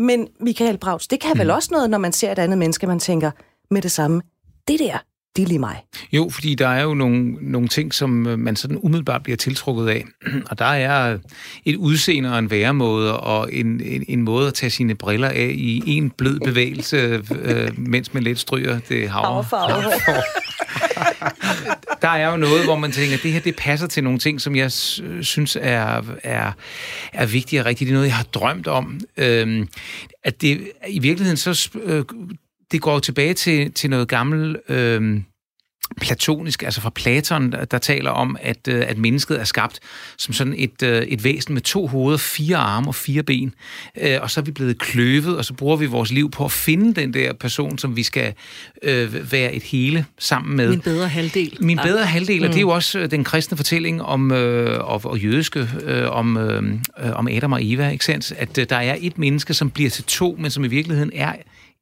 Men 0.02 0.28
Michael 0.40 0.78
Brauts, 0.78 1.08
det 1.08 1.20
kan 1.20 1.34
mm. 1.34 1.40
vel 1.40 1.50
også 1.52 1.70
noget, 1.72 1.90
når 1.90 1.98
man 1.98 2.14
ser 2.14 2.32
et 2.32 2.40
andet 2.40 2.58
menneske, 2.58 2.88
man 2.88 3.00
tænker 3.00 3.32
med 3.72 3.82
det 3.82 3.92
samme, 3.92 4.22
det 4.68 4.80
der, 4.80 4.98
er 5.41 5.47
lige 5.47 5.59
mig. 5.59 5.83
Jo, 6.12 6.30
fordi 6.30 6.56
der 6.56 6.68
er 6.68 6.83
jo 6.83 6.94
nogle, 6.94 7.36
nogle 7.41 7.68
ting, 7.68 7.94
som 7.94 8.27
øh, 8.27 8.39
man 8.39 8.56
sådan 8.56 8.80
umiddelbart 8.81 9.24
bliver 9.24 9.38
tiltrukket 9.38 9.88
af. 9.88 10.06
Og 10.50 10.59
der 10.59 10.65
er 10.65 11.18
et 11.65 11.75
udseende 11.75 12.31
og 12.31 12.39
en 12.39 12.51
væremåde, 12.51 13.19
og 13.19 13.53
en, 13.53 13.81
en, 13.81 14.06
en 14.07 14.21
måde 14.21 14.47
at 14.47 14.53
tage 14.53 14.69
sine 14.69 14.95
briller 14.95 15.30
af 15.30 15.51
i 15.56 15.83
en 15.86 16.09
blød 16.09 16.39
bevægelse, 16.39 17.24
øh, 17.41 17.80
mens 17.80 18.13
man 18.13 18.24
lidt 18.24 18.39
stryger 18.39 18.80
det 18.89 19.09
havre. 19.09 19.45
Der 22.01 22.09
er 22.09 22.31
jo 22.31 22.38
noget, 22.38 22.63
hvor 22.63 22.75
man 22.75 22.91
tænker, 22.91 23.18
at 23.18 23.24
det 23.24 23.31
her 23.31 23.39
det 23.39 23.56
passer 23.56 23.88
til 23.88 24.03
nogle 24.03 24.19
ting, 24.19 24.41
som 24.41 24.56
jeg 24.56 24.71
synes 25.21 25.57
er, 25.62 26.01
er, 26.24 26.51
er 27.13 27.25
vigtige 27.25 27.62
og 27.62 27.65
rigtige. 27.65 27.86
Det 27.86 27.91
er 27.91 27.95
noget, 27.95 28.07
jeg 28.07 28.15
har 28.15 28.24
drømt 28.24 28.68
om. 28.68 29.00
Øhm, 29.18 29.68
at 30.24 30.41
det 30.41 30.71
i 30.88 31.00
virkeligheden 31.00 31.38
så... 31.38 31.69
Øh, 31.83 32.03
det 32.71 32.81
går 32.81 33.00
tilbage 33.00 33.33
til, 33.33 33.71
til 33.71 33.89
noget 33.89 34.07
gammelt... 34.07 34.57
Øh, 34.69 35.21
platonisk, 36.01 36.63
altså 36.63 36.81
fra 36.81 36.89
Platon, 36.89 37.51
der, 37.71 37.77
taler 37.77 38.12
om, 38.12 38.38
at, 38.41 38.68
øh, 38.68 38.83
at 38.88 38.97
mennesket 38.97 39.39
er 39.39 39.44
skabt 39.44 39.80
som 40.18 40.33
sådan 40.33 40.53
et, 40.57 40.83
øh, 40.83 41.01
et 41.01 41.24
væsen 41.24 41.53
med 41.53 41.62
to 41.62 41.88
hoveder, 41.88 42.18
fire 42.18 42.57
arme 42.57 42.88
og 42.88 42.95
fire 42.95 43.24
ben. 43.24 43.53
Øh, 44.01 44.18
og 44.21 44.31
så 44.31 44.39
er 44.39 44.44
vi 44.44 44.51
blevet 44.51 44.80
kløvet, 44.80 45.38
og 45.38 45.45
så 45.45 45.53
bruger 45.53 45.77
vi 45.77 45.86
vores 45.86 46.12
liv 46.12 46.31
på 46.31 46.45
at 46.45 46.51
finde 46.51 47.01
den 47.01 47.13
der 47.13 47.33
person, 47.33 47.77
som 47.77 47.95
vi 47.95 48.03
skal 48.03 48.33
øh, 48.83 49.31
være 49.31 49.53
et 49.53 49.63
hele 49.63 50.06
sammen 50.19 50.57
med. 50.57 50.69
Min 50.69 50.81
bedre 50.81 51.07
halvdel. 51.07 51.57
Min 51.59 51.80
bedre 51.83 52.06
halvdel, 52.06 52.44
og 52.44 52.50
det 52.50 52.57
er 52.57 52.62
jo 52.62 52.69
også 52.69 53.00
øh, 53.00 53.12
den 53.12 53.24
kristne 53.24 53.58
fortælling 53.58 54.03
om, 54.03 54.31
øh, 54.31 54.79
og, 54.79 55.01
og 55.05 55.19
jødiske 55.19 55.69
øh, 55.84 56.12
om, 56.12 56.38
øh, 56.38 56.63
om 57.13 57.27
Adam 57.27 57.51
og 57.51 57.60
Eva, 57.62 57.89
ikke 57.89 58.05
sandt? 58.05 58.34
At 58.38 58.58
øh, 58.58 58.65
der 58.69 58.75
er 58.75 58.96
et 59.00 59.17
menneske, 59.17 59.53
som 59.53 59.69
bliver 59.69 59.89
til 59.89 60.03
to, 60.03 60.36
men 60.39 60.51
som 60.51 60.63
i 60.63 60.67
virkeligheden 60.67 61.12
er 61.15 61.34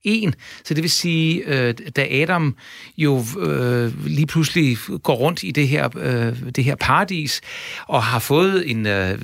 en. 0.03 0.33
Så 0.65 0.73
det 0.73 0.83
vil 0.83 0.91
sige, 0.91 1.43
øh, 1.47 1.73
da 1.95 2.07
Adam 2.11 2.55
jo 2.97 3.23
øh, 3.39 4.05
lige 4.05 4.27
pludselig 4.27 4.77
går 5.03 5.15
rundt 5.15 5.43
i 5.43 5.51
det 5.51 5.67
her, 5.67 5.89
øh, 5.97 6.51
det 6.55 6.63
her 6.63 6.75
paradis, 6.75 7.41
og 7.87 8.03
har 8.03 8.19
fået 8.19 8.71
en 8.71 8.85
øh, 8.85 9.17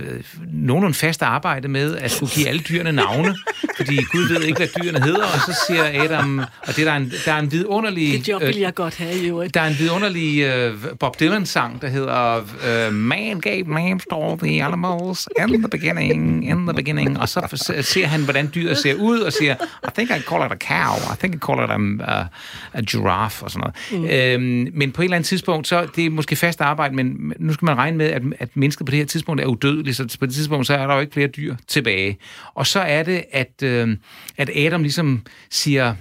nogenlunde 0.54 0.94
fast 0.94 1.22
arbejde 1.22 1.68
med 1.68 1.96
at 1.96 2.12
skulle 2.12 2.32
give 2.32 2.48
alle 2.48 2.62
dyrene 2.62 2.92
navne, 2.92 3.36
fordi 3.78 3.96
Gud 3.96 4.28
ved 4.28 4.42
ikke, 4.42 4.58
hvad 4.58 4.68
dyrene 4.84 5.02
hedder, 5.06 5.24
og 5.24 5.40
så 5.40 5.66
siger 5.68 6.04
Adam, 6.04 6.40
og 6.40 6.76
det 6.76 6.80
er 6.80 6.86
der 6.86 6.96
en, 6.96 7.12
der 7.26 7.34
er 7.34 7.40
en 7.40 7.52
vidunderlig... 7.52 8.14
Det 8.14 8.28
job 8.28 8.42
vil 8.42 8.58
jeg 8.58 8.74
godt 8.74 8.96
have 8.96 9.18
i 9.18 9.28
øvrigt. 9.28 9.54
Der 9.54 9.62
er 9.62 9.68
en 9.68 9.80
vidunderlig 9.80 10.42
øh, 10.42 10.74
Bob 11.00 11.20
Dylan-sang, 11.20 11.82
der 11.82 11.88
hedder 11.88 12.44
øh, 12.68 12.94
Man 12.94 13.40
gave 13.40 14.00
to 14.10 14.24
all 14.24 14.40
the 14.40 14.64
animals 14.64 15.28
in 15.40 15.62
the 15.62 15.68
beginning, 15.68 16.50
in 16.50 16.66
the 16.66 16.74
beginning. 16.74 17.20
Og 17.20 17.30
så 17.30 17.64
ser 17.82 18.08
han, 18.08 18.24
hvordan 18.24 18.52
dyret 18.56 18.78
ser 18.78 18.94
ud, 18.94 19.20
og 19.20 19.34
siger, 19.34 19.56
I 19.88 19.90
think 19.96 20.10
I 20.10 20.22
call 20.22 20.46
it 20.46 20.52
a 20.52 20.56
cow, 20.68 20.96
I 21.14 21.16
think 21.20 21.36
I 21.36 21.38
call 21.38 21.64
it 21.64 21.70
a, 21.70 21.80
a, 22.14 22.26
a 22.74 22.82
giraffe, 22.82 23.46
og 23.46 23.52
sådan 23.52 23.72
noget. 23.92 24.04
Mm. 24.04 24.10
Øhm, 24.10 24.72
men 24.74 24.92
på 24.92 25.02
et 25.02 25.04
eller 25.04 25.18
andet 25.18 25.28
tidspunkt, 25.28 25.68
så 25.68 25.88
det 25.96 26.06
er 26.06 26.10
måske 26.10 26.36
fast 26.36 26.62
arbejde, 26.62 26.96
men 26.96 27.34
nu 27.40 27.54
skal 27.54 27.66
man 27.66 27.78
regne 27.78 27.98
med, 27.98 28.06
at, 28.06 28.22
at 28.40 28.50
mennesket 28.54 28.86
på 28.86 28.92
det 28.92 29.00
her 29.00 29.06
tidspunkt 29.06 29.42
er 29.42 29.46
udødeligt, 29.46 29.98
så 29.98 30.18
på 30.20 30.26
det 30.26 30.34
tidspunkt, 30.34 30.68
så 30.68 30.74
er 30.74 30.88
der 30.88 30.94
jo 30.94 31.02
ikke 31.02 31.14
flere 31.14 31.28
dyr 31.28 31.56
tilbage. 31.68 32.18
Og 32.54 32.68
så 32.68 32.80
er 32.80 33.04
det, 33.04 33.24
at, 33.32 33.64
øh, 33.64 33.98
at 34.38 34.50
Adam 34.56 34.82
ligesom 34.82 35.22
siger, 35.50 35.96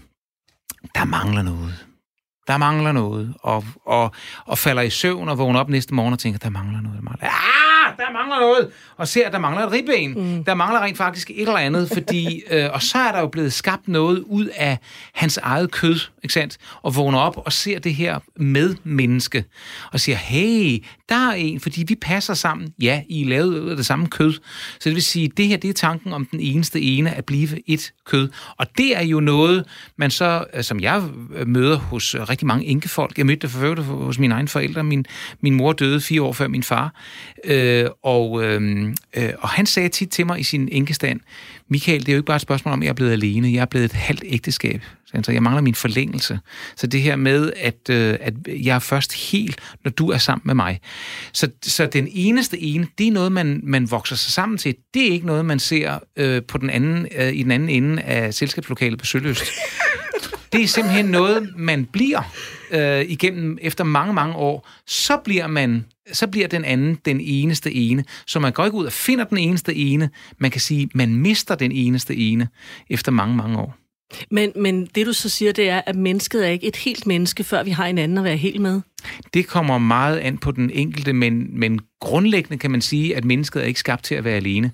der 0.95 1.05
mangler 1.05 1.43
noget 1.43 1.75
der 2.47 2.57
mangler 2.57 2.93
noget, 2.93 3.35
og, 3.43 3.65
og, 3.87 4.13
og 4.47 4.59
falder 4.59 4.83
i 4.83 4.91
søvn 4.91 5.29
og 5.29 5.39
vågner 5.39 5.61
op 5.61 5.69
næste 5.69 5.95
morgen 5.95 6.13
og 6.13 6.19
tænker, 6.19 6.39
der 6.39 6.51
mangler 6.51 6.81
noget, 6.81 6.97
der 6.97 7.03
mangler. 7.03 7.29
Ah, 7.29 7.97
der 7.97 8.13
mangler 8.13 8.41
noget! 8.41 8.71
Og 8.97 9.09
ser, 9.09 9.27
at 9.27 9.33
der 9.33 9.39
mangler 9.39 9.67
et 9.67 9.73
ribben. 9.73 10.35
Mm. 10.37 10.45
Der 10.45 10.55
mangler 10.55 10.81
rent 10.81 10.97
faktisk 10.97 11.31
et 11.31 11.41
eller 11.41 11.57
andet, 11.57 11.91
fordi, 11.93 12.43
øh, 12.51 12.69
og 12.73 12.83
så 12.83 12.99
er 12.99 13.13
der 13.13 13.21
jo 13.21 13.27
blevet 13.27 13.53
skabt 13.53 13.89
noget 13.89 14.25
ud 14.27 14.47
af 14.47 14.79
hans 15.15 15.37
eget 15.37 15.71
kød, 15.71 16.01
ikke 16.23 16.33
sandt? 16.33 16.59
Og 16.83 16.97
vågner 16.97 17.19
op 17.19 17.37
og 17.37 17.53
ser 17.53 17.79
det 17.79 17.95
her 17.95 18.19
med 18.37 18.75
menneske, 18.85 19.45
og 19.93 20.01
siger, 20.01 20.17
hey, 20.17 20.85
der 21.09 21.29
er 21.29 21.33
en, 21.33 21.61
fordi 21.61 21.85
vi 21.89 21.95
passer 21.95 22.35
sammen. 22.35 22.75
Ja, 22.83 23.03
I 23.09 23.23
er 23.23 23.29
lavet 23.29 23.61
ud 23.61 23.71
af 23.71 23.77
det 23.77 23.87
samme 23.87 24.07
kød. 24.07 24.33
Så 24.81 24.81
det 24.85 24.95
vil 24.95 25.03
sige, 25.03 25.29
det 25.37 25.49
her, 25.49 25.57
det 25.57 25.71
er 25.71 25.75
tanken 25.75 26.13
om 26.13 26.27
den 26.27 26.41
eneste 26.41 26.81
ene 26.81 27.11
at 27.15 27.25
blive 27.25 27.71
et 27.71 27.93
kød. 28.07 28.29
Og 28.59 28.67
det 28.79 28.97
er 28.97 29.03
jo 29.05 29.21
noget, 29.21 29.65
man 29.97 30.11
så, 30.11 30.45
øh, 30.55 30.65
som 30.65 30.81
jeg 30.81 31.03
øh, 31.35 31.49
møder 31.49 31.77
hos 31.77 32.17
rigtig 32.33 32.47
mange 32.47 32.67
enkefolk. 32.67 33.19
Jeg 33.19 33.27
mødte 33.27 33.41
det 33.47 33.51
for 33.51 34.05
hos 34.05 34.19
mine 34.19 34.35
egne 34.35 34.49
forældre. 34.49 34.85
Min, 34.85 35.07
min 35.41 35.55
mor 35.55 35.73
døde 35.73 36.01
fire 36.01 36.23
år 36.23 36.33
før 36.33 36.49
min 36.49 36.63
far. 36.63 36.95
Øh, 37.45 37.87
og, 38.03 38.45
øhm, 38.45 38.97
øh, 39.17 39.31
og 39.39 39.49
han 39.49 39.67
sagde 39.67 39.89
tit 39.89 40.11
til 40.11 40.27
mig 40.27 40.41
i 40.41 40.43
sin 40.43 40.69
enkestand, 40.73 41.21
Michael, 41.69 42.01
det 42.01 42.09
er 42.09 42.13
jo 42.13 42.19
ikke 42.19 42.27
bare 42.27 42.37
et 42.37 42.43
spørgsmål 42.43 42.73
om, 42.73 42.83
at 42.83 42.85
jeg 42.85 42.91
er 42.91 42.95
blevet 42.95 43.13
alene. 43.13 43.53
Jeg 43.53 43.61
er 43.61 43.65
blevet 43.65 43.85
et 43.85 43.93
halvt 43.93 44.25
ægteskab. 44.27 44.83
Så 45.23 45.33
jeg 45.33 45.43
mangler 45.43 45.63
min 45.63 45.75
forlængelse. 45.75 46.39
Så 46.77 46.87
det 46.87 47.03
her 47.03 47.17
med, 47.17 47.53
at, 47.57 47.91
øh, 47.91 48.17
at 48.21 48.35
jeg 48.47 48.75
er 48.75 48.79
først 48.79 49.31
helt, 49.31 49.61
når 49.85 49.91
du 49.91 50.11
er 50.11 50.19
sammen 50.19 50.43
med 50.45 50.55
mig. 50.55 50.81
Så, 51.33 51.49
så 51.63 51.87
den 51.87 52.09
eneste 52.13 52.59
ene, 52.59 52.87
det 52.99 53.07
er 53.07 53.13
noget, 53.13 53.33
man, 53.33 53.61
man 53.63 53.91
vokser 53.91 54.17
sig 54.17 54.33
sammen 54.33 54.59
til. 54.59 54.75
Det 54.95 55.09
er 55.09 55.13
ikke 55.13 55.27
noget, 55.27 55.45
man 55.45 55.59
ser 55.59 55.99
øh, 56.17 56.43
på 56.43 56.59
den 56.59 56.71
anden, 56.71 57.09
øh, 57.17 57.33
i 57.33 57.43
den 57.43 57.51
anden 57.51 57.69
ende 57.69 58.03
af 58.03 58.35
selskabslokalet 58.35 58.99
på 58.99 59.07
Søløst. 59.07 59.45
Det 60.53 60.63
er 60.63 60.67
simpelthen 60.67 61.05
noget, 61.05 61.53
man 61.57 61.85
bliver 61.85 62.23
øh, 62.71 63.01
igennem 63.01 63.59
efter 63.61 63.85
mange, 63.85 64.15
mange 64.15 64.35
år. 64.35 64.69
Så 64.87 65.17
bliver 65.17 65.47
man 65.47 65.85
så 66.13 66.27
bliver 66.27 66.49
den 66.49 66.65
anden 66.65 66.95
den 67.05 67.21
eneste 67.21 67.75
ene. 67.75 68.05
Så 68.27 68.41
man 68.41 68.53
går 68.53 68.65
ikke 68.65 68.77
ud 68.77 68.87
og 68.87 68.93
finder 68.93 69.25
den 69.25 69.39
eneste 69.39 69.75
ene. 69.75 70.11
Man 70.39 70.51
kan 70.51 70.61
sige, 70.61 70.91
man 70.95 71.15
mister 71.15 71.55
den 71.55 71.73
eneste 71.73 72.17
ene 72.17 72.49
efter 72.91 73.13
mange, 73.13 73.37
mange 73.37 73.59
år. 73.59 73.82
Men, 74.31 74.53
men 74.57 74.87
det 74.95 75.07
du 75.07 75.13
så 75.13 75.29
siger, 75.29 75.53
det 75.53 75.69
er, 75.69 75.81
at 75.87 75.97
mennesket 75.97 76.47
er 76.47 76.51
ikke 76.51 76.67
et 76.67 76.77
helt 76.77 77.07
menneske, 77.07 77.45
før 77.45 77.63
vi 77.63 77.71
har 77.71 77.87
en 77.87 77.99
anden 77.99 78.19
at 78.19 78.25
være 78.25 78.37
helt 78.37 78.61
med? 78.61 78.81
Det 79.35 79.47
kommer 79.47 79.79
meget 79.79 80.19
an 80.19 80.39
på 80.39 80.51
den 80.51 80.71
enkelte, 80.71 81.13
men, 81.13 81.61
men 81.61 81.81
grundlæggende 82.01 82.59
kan 82.59 82.71
man 82.71 82.81
sige, 82.81 83.17
at 83.17 83.25
mennesket 83.25 83.63
er 83.63 83.67
ikke 83.67 83.81
skabt 83.81 84.05
til 84.05 84.15
at 84.15 84.25
være 84.25 84.37
alene. 84.37 84.71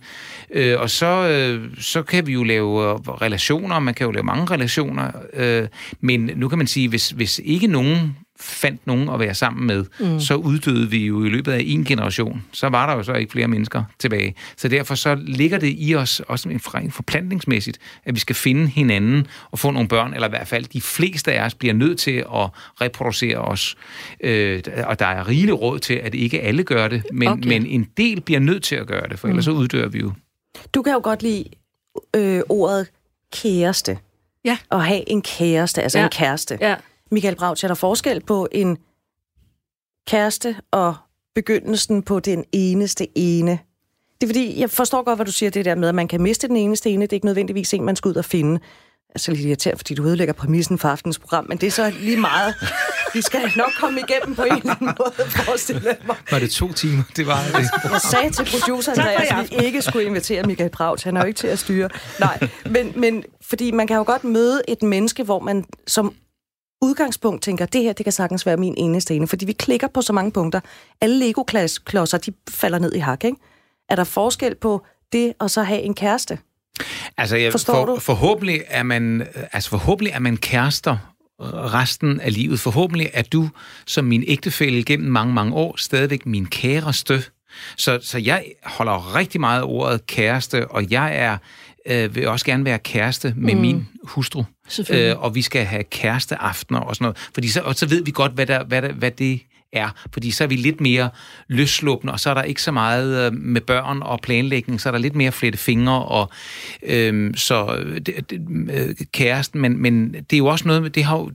Øh, 0.51 0.81
og 0.81 0.91
så, 0.91 1.29
øh, 1.29 1.71
så 1.79 2.03
kan 2.03 2.27
vi 2.27 2.33
jo 2.33 2.45
lave 2.45 2.91
øh, 2.91 2.99
relationer, 2.99 3.79
man 3.79 3.95
kan 3.95 4.05
jo 4.05 4.11
lave 4.11 4.25
mange 4.25 4.45
relationer, 4.45 5.11
øh, 5.33 5.69
men 6.01 6.31
nu 6.37 6.49
kan 6.49 6.59
man 6.59 6.67
sige, 6.67 6.89
hvis, 6.89 7.11
hvis 7.11 7.41
ikke 7.45 7.67
nogen 7.67 8.17
fandt 8.41 8.87
nogen 8.87 9.09
at 9.09 9.21
være 9.21 9.35
sammen 9.35 9.67
med, 9.67 9.85
mm. 10.01 10.21
så 10.21 10.35
uddøde 10.35 10.91
vi 10.91 11.07
jo 11.07 11.25
i 11.25 11.29
løbet 11.29 11.53
af 11.53 11.63
en 11.67 11.85
generation. 11.85 12.45
Så 12.53 12.69
var 12.69 12.87
der 12.87 12.97
jo 12.97 13.03
så 13.03 13.13
ikke 13.13 13.33
flere 13.33 13.49
mennesker 13.49 13.85
tilbage. 13.99 14.35
Så 14.57 14.69
derfor 14.69 14.95
så 14.95 15.15
ligger 15.15 15.59
det 15.59 15.75
i 15.79 15.95
os, 15.95 16.21
også 16.21 16.59
forplantningsmæssigt, 16.91 17.79
at 18.05 18.15
vi 18.15 18.21
skal 18.21 18.37
finde 18.37 18.67
hinanden 18.67 19.27
og 19.51 19.59
få 19.59 19.71
nogle 19.71 19.89
børn, 19.89 20.15
eller 20.15 20.27
i 20.27 20.31
hvert 20.31 20.49
fald 20.49 20.65
de 20.65 20.81
fleste 20.81 21.33
af 21.33 21.47
os 21.47 21.55
bliver 21.55 21.75
nødt 21.75 21.99
til 21.99 22.17
at 22.17 22.49
reproducere 22.81 23.39
os. 23.39 23.77
Øh, 24.21 24.63
og 24.85 24.99
der 24.99 25.07
er 25.07 25.29
rigelig 25.29 25.61
råd 25.61 25.79
til, 25.79 25.95
at 25.95 26.15
ikke 26.15 26.41
alle 26.41 26.63
gør 26.63 26.89
det, 26.89 27.03
men, 27.13 27.29
okay. 27.29 27.49
men 27.49 27.67
en 27.67 27.87
del 27.97 28.21
bliver 28.21 28.41
nødt 28.41 28.63
til 28.63 28.77
at 28.77 28.87
gøre 28.87 29.09
det, 29.09 29.19
for 29.19 29.29
ellers 29.29 29.47
mm. 29.47 29.53
så 29.53 29.59
uddør 29.59 29.89
vi 29.89 29.99
jo. 29.99 30.13
Du 30.75 30.83
kan 30.83 30.93
jo 30.93 31.01
godt 31.03 31.23
lide 31.23 31.45
øh, 32.17 32.41
ordet 32.49 32.87
kæreste. 33.33 33.99
Ja. 34.45 34.59
At 34.71 34.85
have 34.85 35.11
en 35.11 35.23
kæreste, 35.23 35.83
altså 35.83 35.99
ja. 35.99 36.05
en 36.05 36.11
kæreste. 36.11 36.59
Ja. 36.61 36.75
Michael 37.11 37.37
Braut, 37.37 37.65
er 37.65 37.69
der 37.69 37.75
forskel 37.75 38.21
på 38.27 38.49
en 38.53 38.79
kæreste 40.09 40.57
og 40.71 40.97
begyndelsen 41.35 42.03
på 42.03 42.21
den 42.21 42.45
eneste 42.53 43.07
ene? 43.15 43.59
Det 44.21 44.27
er 44.27 44.29
fordi, 44.29 44.61
jeg 44.61 44.71
forstår 44.71 45.03
godt, 45.03 45.19
hvad 45.19 45.27
du 45.27 45.33
siger, 45.33 45.51
det 45.51 45.65
der 45.65 45.75
med, 45.75 45.89
at 45.89 45.95
man 45.95 46.09
kan 46.09 46.23
miste 46.23 46.49
den 46.49 46.57
eneste 46.57 46.91
ene. 46.91 47.03
Det 47.03 47.13
er 47.13 47.17
ikke 47.17 47.27
nødvendigvis 47.27 47.75
en, 47.75 47.85
man 47.85 47.97
skal 47.97 48.09
ud 48.09 48.15
og 48.15 48.25
finde. 48.25 48.61
Altså 49.15 49.31
lidt 49.31 49.47
irriteret, 49.47 49.79
fordi 49.79 49.95
du 49.95 50.05
ødelægger 50.05 50.35
præmissen 50.35 50.79
for 50.79 50.89
aftens 50.89 51.19
program, 51.19 51.47
men 51.49 51.59
det 51.59 51.67
er 51.67 51.71
så 51.71 51.93
lige 52.01 52.17
meget. 52.17 52.55
Vi 53.15 53.23
skal 53.23 53.53
nok 53.57 53.71
komme 53.81 54.01
igennem 54.01 54.37
på 54.37 54.43
en 54.43 54.53
eller 54.53 54.75
anden 54.75 54.95
måde, 54.99 55.31
forestille 55.31 55.97
mig. 56.07 56.17
Var 56.31 56.39
det 56.39 56.51
to 56.51 56.73
timer? 56.73 57.03
Det 57.17 57.27
var 57.27 57.43
det. 57.43 57.91
Jeg 57.93 58.01
sagde 58.01 58.31
til 58.31 58.61
produceren, 58.61 59.01
at 59.01 59.51
vi 59.51 59.65
ikke 59.65 59.83
skulle 59.83 60.07
invitere 60.07 60.43
Michael 60.43 60.71
Braut. 60.71 61.05
Han 61.05 61.17
er 61.17 61.21
jo 61.21 61.27
ikke 61.27 61.39
til 61.39 61.47
at 61.47 61.59
styre. 61.59 61.89
Nej, 62.21 62.49
men, 62.71 62.93
men 62.97 63.25
fordi 63.43 63.71
man 63.71 63.87
kan 63.87 63.97
jo 63.97 64.03
godt 64.07 64.25
møde 64.25 64.63
et 64.69 64.83
menneske, 64.83 65.23
hvor 65.23 65.41
man 65.41 65.65
som 65.87 66.15
udgangspunkt 66.83 67.43
tænker, 67.43 67.67
det 67.67 67.83
her, 67.83 67.93
det 67.93 68.05
kan 68.05 68.13
sagtens 68.13 68.47
være 68.47 68.57
min 68.57 68.75
eneste 68.77 69.15
ene, 69.15 69.29
fordi 69.29 69.45
vi 69.47 69.53
klikker 69.53 69.87
på 69.87 70.03
så 70.03 70.13
mange 70.13 70.33
punkter. 70.33 70.61
Alle 71.01 71.19
Lego-klodser, 71.19 72.19
de 72.19 72.33
falder 72.51 72.79
ned 72.79 72.93
i 72.95 72.99
hak, 72.99 73.25
ikke? 73.25 73.37
Er 73.89 73.97
der 73.97 74.05
forskel 74.05 74.55
på 74.55 74.85
det 75.13 75.33
og 75.39 75.51
så 75.51 75.63
have 75.63 75.81
en 75.81 75.95
kæreste? 75.95 76.39
Altså, 77.17 77.37
jeg, 77.37 77.53
Forstår 77.53 77.75
for, 77.75 77.85
du? 77.85 78.01
Forhåbentlig 78.01 78.63
er 78.67 78.83
man, 78.83 79.27
altså 79.53 79.71
forhåbentlig 79.71 80.13
er 80.13 80.19
man 80.19 80.37
kærester 80.37 81.15
resten 81.75 82.21
af 82.21 82.33
livet. 82.35 82.61
Forhåbentlig 82.61 83.11
er 83.15 83.23
du, 83.23 83.49
som 83.87 84.05
min 84.05 84.25
ægtefælle 84.27 84.85
gennem 84.85 85.11
mange, 85.13 85.35
mange 85.35 85.55
år, 85.55 85.77
stadigvæk 85.77 86.27
min 86.27 86.47
kæreste. 86.47 87.23
Så, 87.77 87.99
så 88.03 88.19
jeg 88.19 88.45
holder 88.65 89.15
rigtig 89.15 89.41
meget 89.41 89.61
af 89.61 89.65
ordet 89.67 90.07
kæreste, 90.07 90.69
og 90.69 90.91
jeg 90.91 91.17
er 91.17 91.39
øh, 91.89 92.15
vil 92.15 92.29
også 92.29 92.47
gerne 92.47 92.65
være 92.65 92.79
kæreste 92.79 93.35
med 93.37 93.55
mm. 93.55 93.61
min 93.61 93.89
hustru. 94.05 94.45
Øh, 94.91 95.23
og 95.23 95.35
vi 95.35 95.43
skal 95.43 95.65
have 95.65 95.85
kæresteaftener 95.85 96.81
og 96.81 96.97
sådan 96.97 97.05
noget. 97.05 97.19
Fordi 97.35 97.49
så, 97.49 97.61
og 97.61 97.75
så 97.75 97.87
ved 97.87 98.05
vi 98.05 98.11
godt, 98.11 98.33
hvad, 98.33 98.47
der, 98.47 98.65
hvad, 98.65 98.83
der, 98.83 98.93
hvad 98.93 99.11
det 99.11 99.41
er. 99.73 99.89
Fordi 100.13 100.31
så 100.31 100.45
er 100.45 100.49
vi 100.49 100.57
lidt 100.57 100.81
mere 100.81 101.11
løsslåbende, 101.49 102.13
og 102.13 102.21
så 102.21 102.31
er 102.31 102.35
der 102.35 102.43
ikke 102.43 102.63
så 102.63 102.73
meget 102.73 103.27
øh, 103.27 103.33
med 103.33 103.61
børn 103.61 104.03
og 104.03 104.21
planlægning, 104.23 104.81
så 104.81 104.89
er 104.89 104.91
der 104.91 104.99
lidt 104.99 105.15
mere 105.15 105.33
flette 105.33 105.59
fingre 105.59 106.05
og 106.05 106.31
øh, 106.83 107.35
så 107.35 107.85
det, 108.07 108.31
det, 108.31 108.41
øh, 108.71 108.95
kæresten. 109.13 109.61
Men, 109.61 109.83
men 109.83 110.13
det 110.13 110.33
er 110.33 110.39
jo 110.39 110.47
også 110.47 110.69
noget, 110.69 110.95
det 110.95 111.05
har 111.05 111.31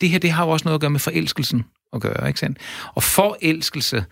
det 0.00 0.10
her 0.10 0.18
det 0.18 0.30
har 0.30 0.44
jo 0.44 0.50
også 0.50 0.64
noget 0.64 0.74
at 0.74 0.80
gøre 0.80 0.90
med 0.90 1.00
forelskelsen 1.00 1.64
at 1.92 2.00
gøre, 2.00 2.28
ikke 2.28 2.40
sandt? 2.40 2.58
Og 2.94 3.02
forelskelse, 3.02 4.04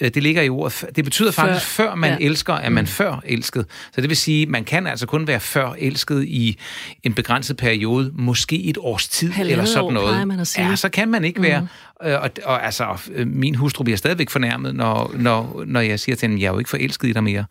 øh, 0.00 0.10
det 0.14 0.22
ligger 0.22 0.42
i 0.42 0.48
ordet, 0.48 0.84
det 0.96 1.04
betyder 1.04 1.30
før, 1.30 1.42
faktisk, 1.42 1.66
før 1.66 1.94
man 1.94 2.10
ja. 2.20 2.26
elsker, 2.26 2.54
er 2.54 2.70
man 2.70 2.84
mm. 2.84 2.88
før 2.88 3.20
elsket. 3.24 3.66
Så 3.94 4.00
det 4.00 4.08
vil 4.08 4.16
sige, 4.16 4.46
man 4.46 4.64
kan 4.64 4.86
altså 4.86 5.06
kun 5.06 5.26
være 5.26 5.40
før 5.40 5.74
elsket 5.78 6.24
i 6.24 6.58
en 7.02 7.14
begrænset 7.14 7.56
periode, 7.56 8.12
måske 8.14 8.64
et 8.64 8.78
års 8.80 9.08
tid, 9.08 9.30
Halvandet 9.30 9.52
eller 9.52 9.64
sådan 9.64 9.84
år, 9.84 9.90
noget. 9.90 10.28
man 10.28 10.40
at 10.40 10.46
sige. 10.46 10.68
Ja, 10.68 10.76
så 10.76 10.88
kan 10.88 11.08
man 11.08 11.24
ikke 11.24 11.38
mm. 11.38 11.44
være. 11.44 11.68
Øh, 12.04 12.20
og, 12.22 12.30
og 12.44 12.64
altså, 12.64 12.86
øh, 13.12 13.26
min 13.26 13.54
hustru 13.54 13.84
bliver 13.84 13.96
stadigvæk 13.96 14.30
fornærmet, 14.30 14.74
når, 14.74 15.14
når, 15.18 15.64
når 15.66 15.80
jeg 15.80 16.00
siger 16.00 16.16
til 16.16 16.28
hende, 16.28 16.42
jeg 16.42 16.48
er 16.48 16.52
jo 16.52 16.58
ikke 16.58 16.70
forelsket 16.70 17.08
i 17.08 17.12
dig 17.12 17.24
mere. 17.24 17.44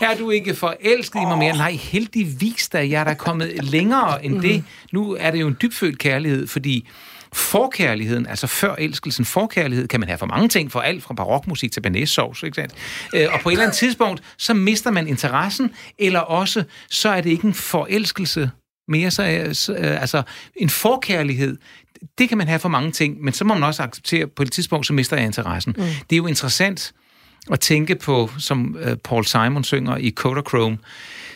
Er 0.00 0.16
du 0.18 0.30
ikke 0.30 0.54
forelsket 0.54 1.16
oh. 1.16 1.22
i 1.22 1.26
mig 1.26 1.38
mere? 1.38 1.56
Nej, 1.56 1.72
heldigvis 1.72 2.68
da, 2.68 2.78
jeg 2.78 3.00
er 3.00 3.04
da 3.04 3.14
kommet 3.14 3.64
længere 3.64 4.24
end 4.24 4.34
mm. 4.34 4.40
det. 4.40 4.64
Nu 4.92 5.16
er 5.20 5.30
det 5.30 5.40
jo 5.40 5.48
en 5.48 5.56
dybfølt 5.62 5.98
kærlighed, 5.98 6.46
fordi 6.46 6.88
forkærligheden, 7.32 8.26
altså 8.26 8.46
før 8.46 8.74
elskelsen, 8.74 9.24
forkærlighed, 9.24 9.88
kan 9.88 10.00
man 10.00 10.08
have 10.08 10.18
for 10.18 10.26
mange 10.26 10.48
ting, 10.48 10.72
for 10.72 10.80
alt 10.80 11.02
fra 11.02 11.14
barokmusik 11.14 11.72
til 11.72 11.80
banæssovs, 11.80 12.42
ikke 12.42 12.54
sandt? 12.54 12.74
Øh, 13.14 13.26
og 13.32 13.40
på 13.40 13.48
et 13.48 13.52
eller 13.52 13.64
andet 13.64 13.76
tidspunkt, 13.76 14.22
så 14.38 14.54
mister 14.54 14.90
man 14.90 15.08
interessen, 15.08 15.70
eller 15.98 16.20
også, 16.20 16.64
så 16.90 17.08
er 17.08 17.20
det 17.20 17.30
ikke 17.30 17.46
en 17.46 17.54
forelskelse 17.54 18.50
mere, 18.88 19.10
så, 19.10 19.22
er, 19.22 19.52
så 19.52 19.72
altså 19.74 20.22
en 20.56 20.70
forkærlighed, 20.70 21.56
det 22.18 22.28
kan 22.28 22.38
man 22.38 22.48
have 22.48 22.58
for 22.58 22.68
mange 22.68 22.92
ting, 22.92 23.24
men 23.24 23.34
så 23.34 23.44
må 23.44 23.54
man 23.54 23.62
også 23.62 23.82
acceptere, 23.82 24.26
på 24.26 24.42
et 24.42 24.52
tidspunkt, 24.52 24.86
så 24.86 24.92
mister 24.92 25.16
jeg 25.16 25.26
interessen. 25.26 25.74
Mm. 25.76 25.82
Det 25.82 26.12
er 26.12 26.16
jo 26.16 26.26
interessant 26.26 26.92
at 27.50 27.60
tænke 27.60 27.94
på, 27.94 28.30
som 28.38 28.76
uh, 28.86 28.92
Paul 29.04 29.24
Simon 29.24 29.64
synger 29.64 29.96
i 29.96 30.10
Kodachrome, 30.10 30.78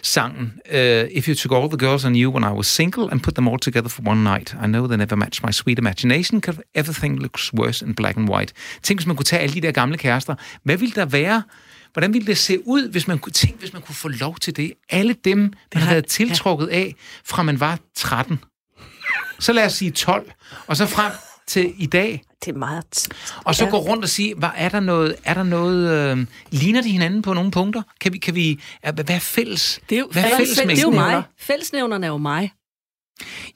sangen, 0.03 0.53
uh, 0.73 0.77
If 1.11 1.29
you 1.29 1.35
took 1.35 1.53
all 1.53 1.69
the 1.69 1.87
girls 1.87 2.05
I 2.05 2.09
knew 2.09 2.31
when 2.31 2.45
I 2.45 2.57
was 2.57 2.67
single 2.67 3.09
and 3.11 3.21
put 3.21 3.35
them 3.35 3.49
all 3.49 3.59
together 3.59 3.89
for 3.89 4.03
one 4.07 4.25
night, 4.25 4.57
I 4.65 4.67
know 4.67 4.87
they 4.87 4.97
never 4.97 5.17
match 5.17 5.45
my 5.45 5.53
sweet 5.53 5.79
imagination, 5.79 6.41
because 6.41 6.61
everything 6.75 7.19
looks 7.19 7.53
worse 7.53 7.87
in 7.87 7.95
black 7.95 8.17
and 8.17 8.29
white. 8.29 8.53
Tænk, 8.83 9.01
hvis 9.01 9.07
man 9.07 9.17
kunne 9.17 9.25
tage 9.25 9.43
alle 9.43 9.55
de 9.55 9.61
der 9.61 9.73
gamle 9.73 9.99
kærester. 9.99 10.35
Hvad 10.63 10.77
ville 10.77 10.95
der 10.95 11.05
være? 11.05 11.43
Hvordan 11.93 12.13
ville 12.13 12.27
det 12.27 12.39
se 12.39 12.59
ud, 12.67 12.89
hvis 12.91 13.09
man 13.09 13.19
kunne 13.19 13.33
tænke, 13.33 13.59
hvis 13.59 13.73
man 13.73 13.83
kunne 13.83 13.95
få 13.95 14.09
lov 14.09 14.37
til 14.37 14.57
det? 14.57 14.73
Alle 14.91 15.15
dem, 15.25 15.53
man 15.75 15.83
havde 15.83 16.03
tiltrukket 16.03 16.67
af, 16.67 16.95
fra 17.25 17.43
man 17.43 17.61
var 17.61 17.79
13. 17.95 18.41
Så 19.39 19.53
lad 19.53 19.67
os 19.67 19.73
sige 19.73 19.91
12, 19.91 20.33
og 20.67 20.77
så 20.77 20.87
frem 20.87 21.13
til 21.47 21.75
i 21.79 21.87
dag. 21.87 22.23
Det 22.45 22.55
er 22.55 22.59
meget... 22.59 23.09
Og 23.45 23.55
så 23.55 23.65
ja. 23.65 23.71
gå 23.71 23.77
rundt 23.77 24.05
og 24.05 24.09
sige, 24.09 24.35
hvad, 24.35 24.49
er 24.57 24.69
der 24.69 24.81
noget, 24.81 25.17
er 25.25 25.35
der 25.35 25.43
noget 25.43 25.91
øh, 25.91 26.27
ligner 26.51 26.83
de 26.83 26.91
hinanden 26.91 27.23
på 27.23 27.35
nogle 27.35 27.51
punkter? 27.51 27.83
Kan 28.01 28.13
vi, 28.13 28.19
kan 28.19 28.35
vi, 28.35 28.61
er, 28.83 28.93
hvad 28.93 29.11
er 29.11 29.19
fælles? 29.19 29.81
Det 29.91 29.97
er 29.97 30.01
jo, 30.01 30.09
hvad 30.13 30.25
er 30.25 30.37
fælles, 30.37 30.59
det 30.59 30.79
er 30.79 30.83
jo 30.83 30.91
mig. 30.91 31.23
Fællesnævnerne 31.39 32.07
er 32.07 32.11
jo 32.11 32.19
mig. 32.19 32.53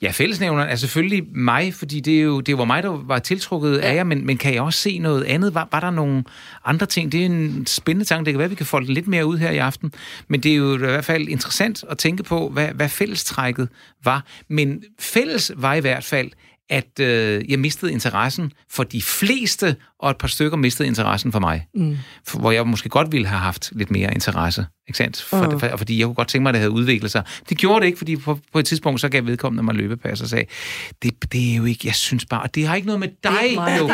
Ja, 0.02 0.10
fællesnævneren 0.10 0.68
er 0.68 0.76
selvfølgelig 0.76 1.24
mig, 1.34 1.74
fordi 1.74 2.00
det, 2.00 2.18
er 2.18 2.22
jo, 2.22 2.40
det 2.40 2.58
var 2.58 2.64
mig, 2.64 2.82
der 2.82 2.88
var 2.88 3.18
tiltrukket 3.18 3.76
ja. 3.76 3.82
af 3.82 3.94
jer, 3.94 4.04
men, 4.04 4.26
men 4.26 4.38
kan 4.38 4.54
jeg 4.54 4.62
også 4.62 4.80
se 4.80 4.98
noget 4.98 5.24
andet? 5.24 5.54
Var, 5.54 5.68
var 5.72 5.80
der 5.80 5.90
nogle 5.90 6.24
andre 6.64 6.86
ting? 6.86 7.12
Det 7.12 7.20
er 7.20 7.26
en 7.26 7.66
spændende 7.66 8.04
tanke. 8.04 8.24
Det 8.24 8.32
kan 8.32 8.38
være, 8.38 8.48
vi 8.48 8.54
kan 8.54 8.66
folde 8.66 8.92
lidt 8.92 9.06
mere 9.06 9.26
ud 9.26 9.38
her 9.38 9.50
i 9.50 9.58
aften. 9.58 9.92
Men 10.28 10.40
det 10.40 10.52
er 10.52 10.56
jo 10.56 10.74
i 10.74 10.78
hvert 10.78 11.04
fald 11.04 11.28
interessant 11.28 11.84
at 11.90 11.98
tænke 11.98 12.22
på, 12.22 12.48
hvad, 12.48 12.68
hvad 12.68 12.88
fællestrækket 12.88 13.68
var. 14.04 14.24
Men 14.48 14.84
fælles 15.00 15.52
var 15.56 15.74
i 15.74 15.80
hvert 15.80 16.04
fald, 16.04 16.30
at 16.70 17.00
øh, 17.00 17.50
jeg 17.50 17.58
mistede 17.58 17.92
interessen 17.92 18.52
for 18.70 18.84
de 18.84 19.02
fleste, 19.02 19.76
og 19.98 20.10
et 20.10 20.18
par 20.18 20.28
stykker 20.28 20.56
mistede 20.56 20.88
interessen 20.88 21.32
for 21.32 21.40
mig. 21.40 21.66
Mm. 21.74 21.96
For, 22.26 22.38
hvor 22.38 22.50
jeg 22.50 22.66
måske 22.66 22.88
godt 22.88 23.12
ville 23.12 23.26
have 23.26 23.40
haft 23.40 23.72
lidt 23.72 23.90
mere 23.90 24.14
interesse 24.14 24.66
Ikke 24.88 24.96
sandt? 24.98 25.22
For, 25.22 25.50
mm. 25.50 25.60
for, 25.60 25.76
fordi 25.76 25.98
jeg 25.98 26.04
kunne 26.06 26.14
godt 26.14 26.28
tænke 26.28 26.42
mig, 26.42 26.48
at 26.50 26.54
det 26.54 26.60
havde 26.60 26.70
udviklet 26.70 27.10
sig. 27.10 27.22
Det 27.48 27.58
gjorde 27.58 27.80
det 27.80 27.86
ikke, 27.86 27.98
fordi 27.98 28.16
på, 28.16 28.38
på 28.52 28.58
et 28.58 28.66
tidspunkt, 28.66 29.00
så 29.00 29.08
gav 29.08 29.26
vedkommende 29.26 29.62
mig 29.62 29.74
løbepas 29.74 30.20
og 30.20 30.28
sagde, 30.28 30.44
det, 31.02 31.32
det 31.32 31.52
er 31.52 31.56
jo 31.56 31.64
ikke, 31.64 31.80
jeg 31.84 31.94
synes 31.94 32.24
bare, 32.26 32.48
det 32.54 32.66
har 32.66 32.74
ikke 32.74 32.86
noget 32.86 33.00
med 33.00 33.08
dig, 33.08 33.32
Det 33.42 33.52
er 33.52 33.54
mig, 33.54 33.78
jo. 33.78 33.86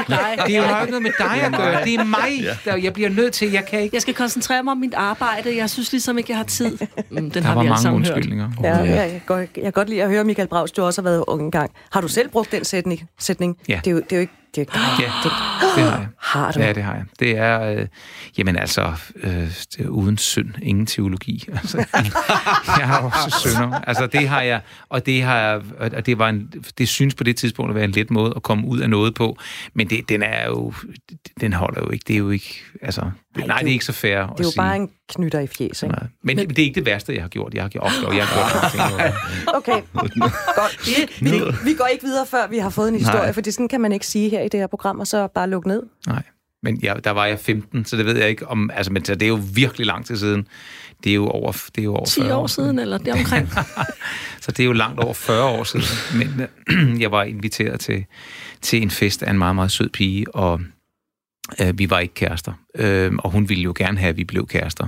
det 0.47 0.57
er 0.57 0.63
har 0.63 0.77
jo 0.77 0.83
ikke 0.85 0.91
noget 0.91 1.03
med 1.03 1.13
dig 1.19 1.43
at 1.43 1.53
gøre. 1.53 1.85
Det 1.85 1.95
er 1.95 2.05
mig, 2.05 2.57
der, 2.65 2.77
jeg 2.77 2.93
bliver 2.93 3.09
nødt 3.09 3.33
til, 3.33 3.51
jeg 3.53 3.67
kan 3.67 3.81
ikke. 3.81 3.95
Jeg 3.95 4.03
skal 4.03 4.15
koncentrere 4.15 4.63
mig 4.63 4.71
om 4.71 4.79
mit 4.79 4.95
arbejde. 4.95 5.57
Jeg 5.57 5.71
synes 5.71 5.93
ligesom 5.93 6.19
ikke, 6.19 6.31
jeg 6.31 6.37
har 6.39 6.45
tid. 6.45 6.79
Mm, 7.11 7.17
den 7.17 7.31
Der 7.31 7.41
har 7.41 7.55
var 7.55 7.63
vi 7.63 7.69
mange 7.69 7.83
sammen 7.83 8.05
hørt. 8.05 8.11
undskyldninger. 8.15 8.51
Ja, 8.63 8.79
ja. 8.79 8.95
Jeg, 9.01 9.11
kan 9.11 9.21
godt, 9.27 9.51
jeg 9.57 9.63
kan 9.63 9.73
godt 9.73 9.89
lide 9.89 10.03
at 10.03 10.09
høre, 10.09 10.25
Michael 10.25 10.49
Braus, 10.49 10.71
du 10.73 10.83
også 10.83 11.03
har 11.03 11.09
været 11.11 11.25
ung 11.27 11.43
engang. 11.43 11.71
Har 11.93 12.01
du 12.01 12.09
selv 12.09 12.29
brugt 12.29 12.53
den 12.53 12.65
sætning? 12.65 13.09
sætning? 13.19 13.57
Ja. 13.69 13.81
Det 13.85 13.91
er 13.91 13.95
jo, 13.95 13.97
det 14.01 14.13
er 14.13 14.17
jo 14.17 14.21
ikke, 14.21 14.33
det 14.55 14.61
er 14.61 14.73
dig. 14.73 14.81
Ja, 15.01 15.13
det 15.77 15.91
har 15.91 15.99
jeg. 15.99 16.09
Har 16.19 16.53
du? 16.53 16.61
Ja, 16.61 16.73
det 16.73 16.83
har 16.83 16.95
jeg. 16.95 17.05
Det 17.19 17.37
er, 17.37 17.61
øh, 17.61 17.87
jamen 18.39 18.57
altså, 18.57 18.93
øh, 19.23 19.33
det 19.33 19.81
er 19.81 19.89
uden 19.89 20.19
synd, 20.19 20.55
ingen 20.63 20.87
teologi. 20.87 21.45
Altså, 21.61 21.85
jeg 22.79 22.89
har 22.89 23.01
også 23.01 23.37
synder. 23.41 23.81
Altså, 23.81 24.07
det 24.07 24.29
har 24.29 24.41
jeg, 24.41 24.61
og 24.89 25.07
det 25.07 25.23
har 25.23 25.39
jeg, 25.39 25.63
og 25.95 26.07
det 26.07 26.19
var 26.19 26.29
en, 26.29 26.53
det 26.79 26.89
synes 26.89 27.15
på 27.15 27.25
det 27.25 27.37
tidspunkt 27.37 27.71
at 27.71 27.75
være 27.75 27.85
en 27.85 27.91
let 27.91 28.11
måde 28.11 28.33
at 28.37 28.43
komme 28.43 28.67
ud 28.67 28.81
af 28.81 28.91
noget 28.91 29.15
på, 29.15 29.37
men 29.75 29.91
det, 29.91 30.09
den 30.09 30.23
er 30.23 30.47
jo, 30.47 30.73
den 31.41 31.53
holder 31.53 31.81
jo 31.81 31.91
ikke, 31.91 32.05
det 32.09 32.15
er 32.15 32.19
jo 32.19 32.31
ikke, 32.31 32.63
altså, 32.83 33.11
nej, 33.37 33.43
det 33.43 33.43
er 33.43 33.47
nej 33.47 33.59
det 33.59 33.69
er 33.69 33.73
ikke 33.73 33.85
så 33.85 33.93
fair 33.93 34.19
at 34.19 34.29
Det 34.29 34.41
er 34.41 34.45
jo 34.45 34.51
sige. 34.51 34.57
bare 34.57 34.77
en 34.77 34.91
knytter 35.09 35.41
i 35.41 35.47
fjes, 35.47 35.83
ikke? 35.83 35.95
Nej. 35.95 36.07
Men, 36.23 36.37
men 36.37 36.49
det 36.49 36.59
er 36.59 36.63
ikke 36.63 36.75
det 36.75 36.87
værste, 36.87 37.15
jeg 37.15 37.23
har 37.23 37.29
gjort. 37.29 37.55
Jeg 37.55 37.63
har 37.63 37.69
gjort, 37.69 37.85
opgaver. 37.85 38.15
jeg 38.15 38.27
har 38.27 38.51
gjort 38.53 38.73
ting. 38.73 39.15
Okay, 39.59 39.83
godt. 40.57 40.87
Vi, 41.21 41.31
vi, 41.31 41.43
vi 41.65 41.75
går 41.75 41.87
ikke 41.87 42.05
videre, 42.05 42.27
før 42.27 42.47
vi 42.47 42.59
har 42.59 42.71
fået 42.71 42.89
en 42.89 42.95
historie, 42.95 43.23
Nej. 43.23 43.33
for 43.33 43.51
sådan 43.51 43.69
kan 43.69 43.81
man 43.81 43.93
ikke 43.93 44.07
sige 44.07 44.31
her 44.31 44.41
i 44.41 44.49
det 44.49 44.61
her 44.61 44.67
program, 44.67 45.01
og 45.01 45.07
så 45.07 45.29
bare 45.35 45.51
lukke 45.51 45.69
ned. 45.69 45.83
Nej. 46.07 46.23
Men 46.63 46.77
ja, 46.77 46.95
der 47.05 47.11
var 47.11 47.27
jeg 47.27 47.39
15, 47.39 47.85
så 47.85 47.97
det 47.97 48.07
ved 48.07 48.17
jeg 48.17 48.29
ikke 48.29 48.49
om... 48.49 48.71
Altså, 48.75 48.93
men 48.93 49.03
det 49.03 49.23
er 49.23 49.27
jo 49.27 49.41
virkelig 49.55 49.87
lang 49.87 50.07
tid 50.07 50.17
siden. 50.17 50.47
Det 51.05 51.11
er 51.11 51.15
jo 51.15 51.29
over, 51.29 51.53
det 51.53 51.79
er 51.79 51.83
jo 51.83 51.95
over 51.95 52.05
10 52.07 52.21
40 52.21 52.37
år 52.37 52.47
siden, 52.47 52.79
eller 52.79 52.99
deromkring. 52.99 53.49
Så 54.41 54.51
det 54.51 54.61
er 54.61 54.65
jo 54.65 54.73
langt 54.73 55.01
over 55.01 55.15
40 55.15 55.45
år 55.45 55.65
siden. 55.65 55.85
Men 56.19 56.47
jeg 57.03 57.11
var 57.11 57.23
inviteret 57.23 57.81
til, 57.81 58.05
til 58.63 58.83
en 58.83 58.91
fest 58.91 59.23
af 59.23 59.31
en 59.31 59.39
meget, 59.39 59.55
meget 59.55 59.71
sød 59.71 59.89
pige, 59.89 60.35
og 60.35 60.61
øh, 61.61 61.79
vi 61.79 61.91
var 61.91 61.99
ikke 61.99 62.15
kærester. 62.15 62.53
Øh, 62.75 63.13
og 63.19 63.31
hun 63.31 63.49
ville 63.49 63.63
jo 63.63 63.75
gerne 63.77 63.99
have, 63.99 64.09
at 64.09 64.17
vi 64.17 64.25
blev 64.25 64.47
kærester. 64.47 64.87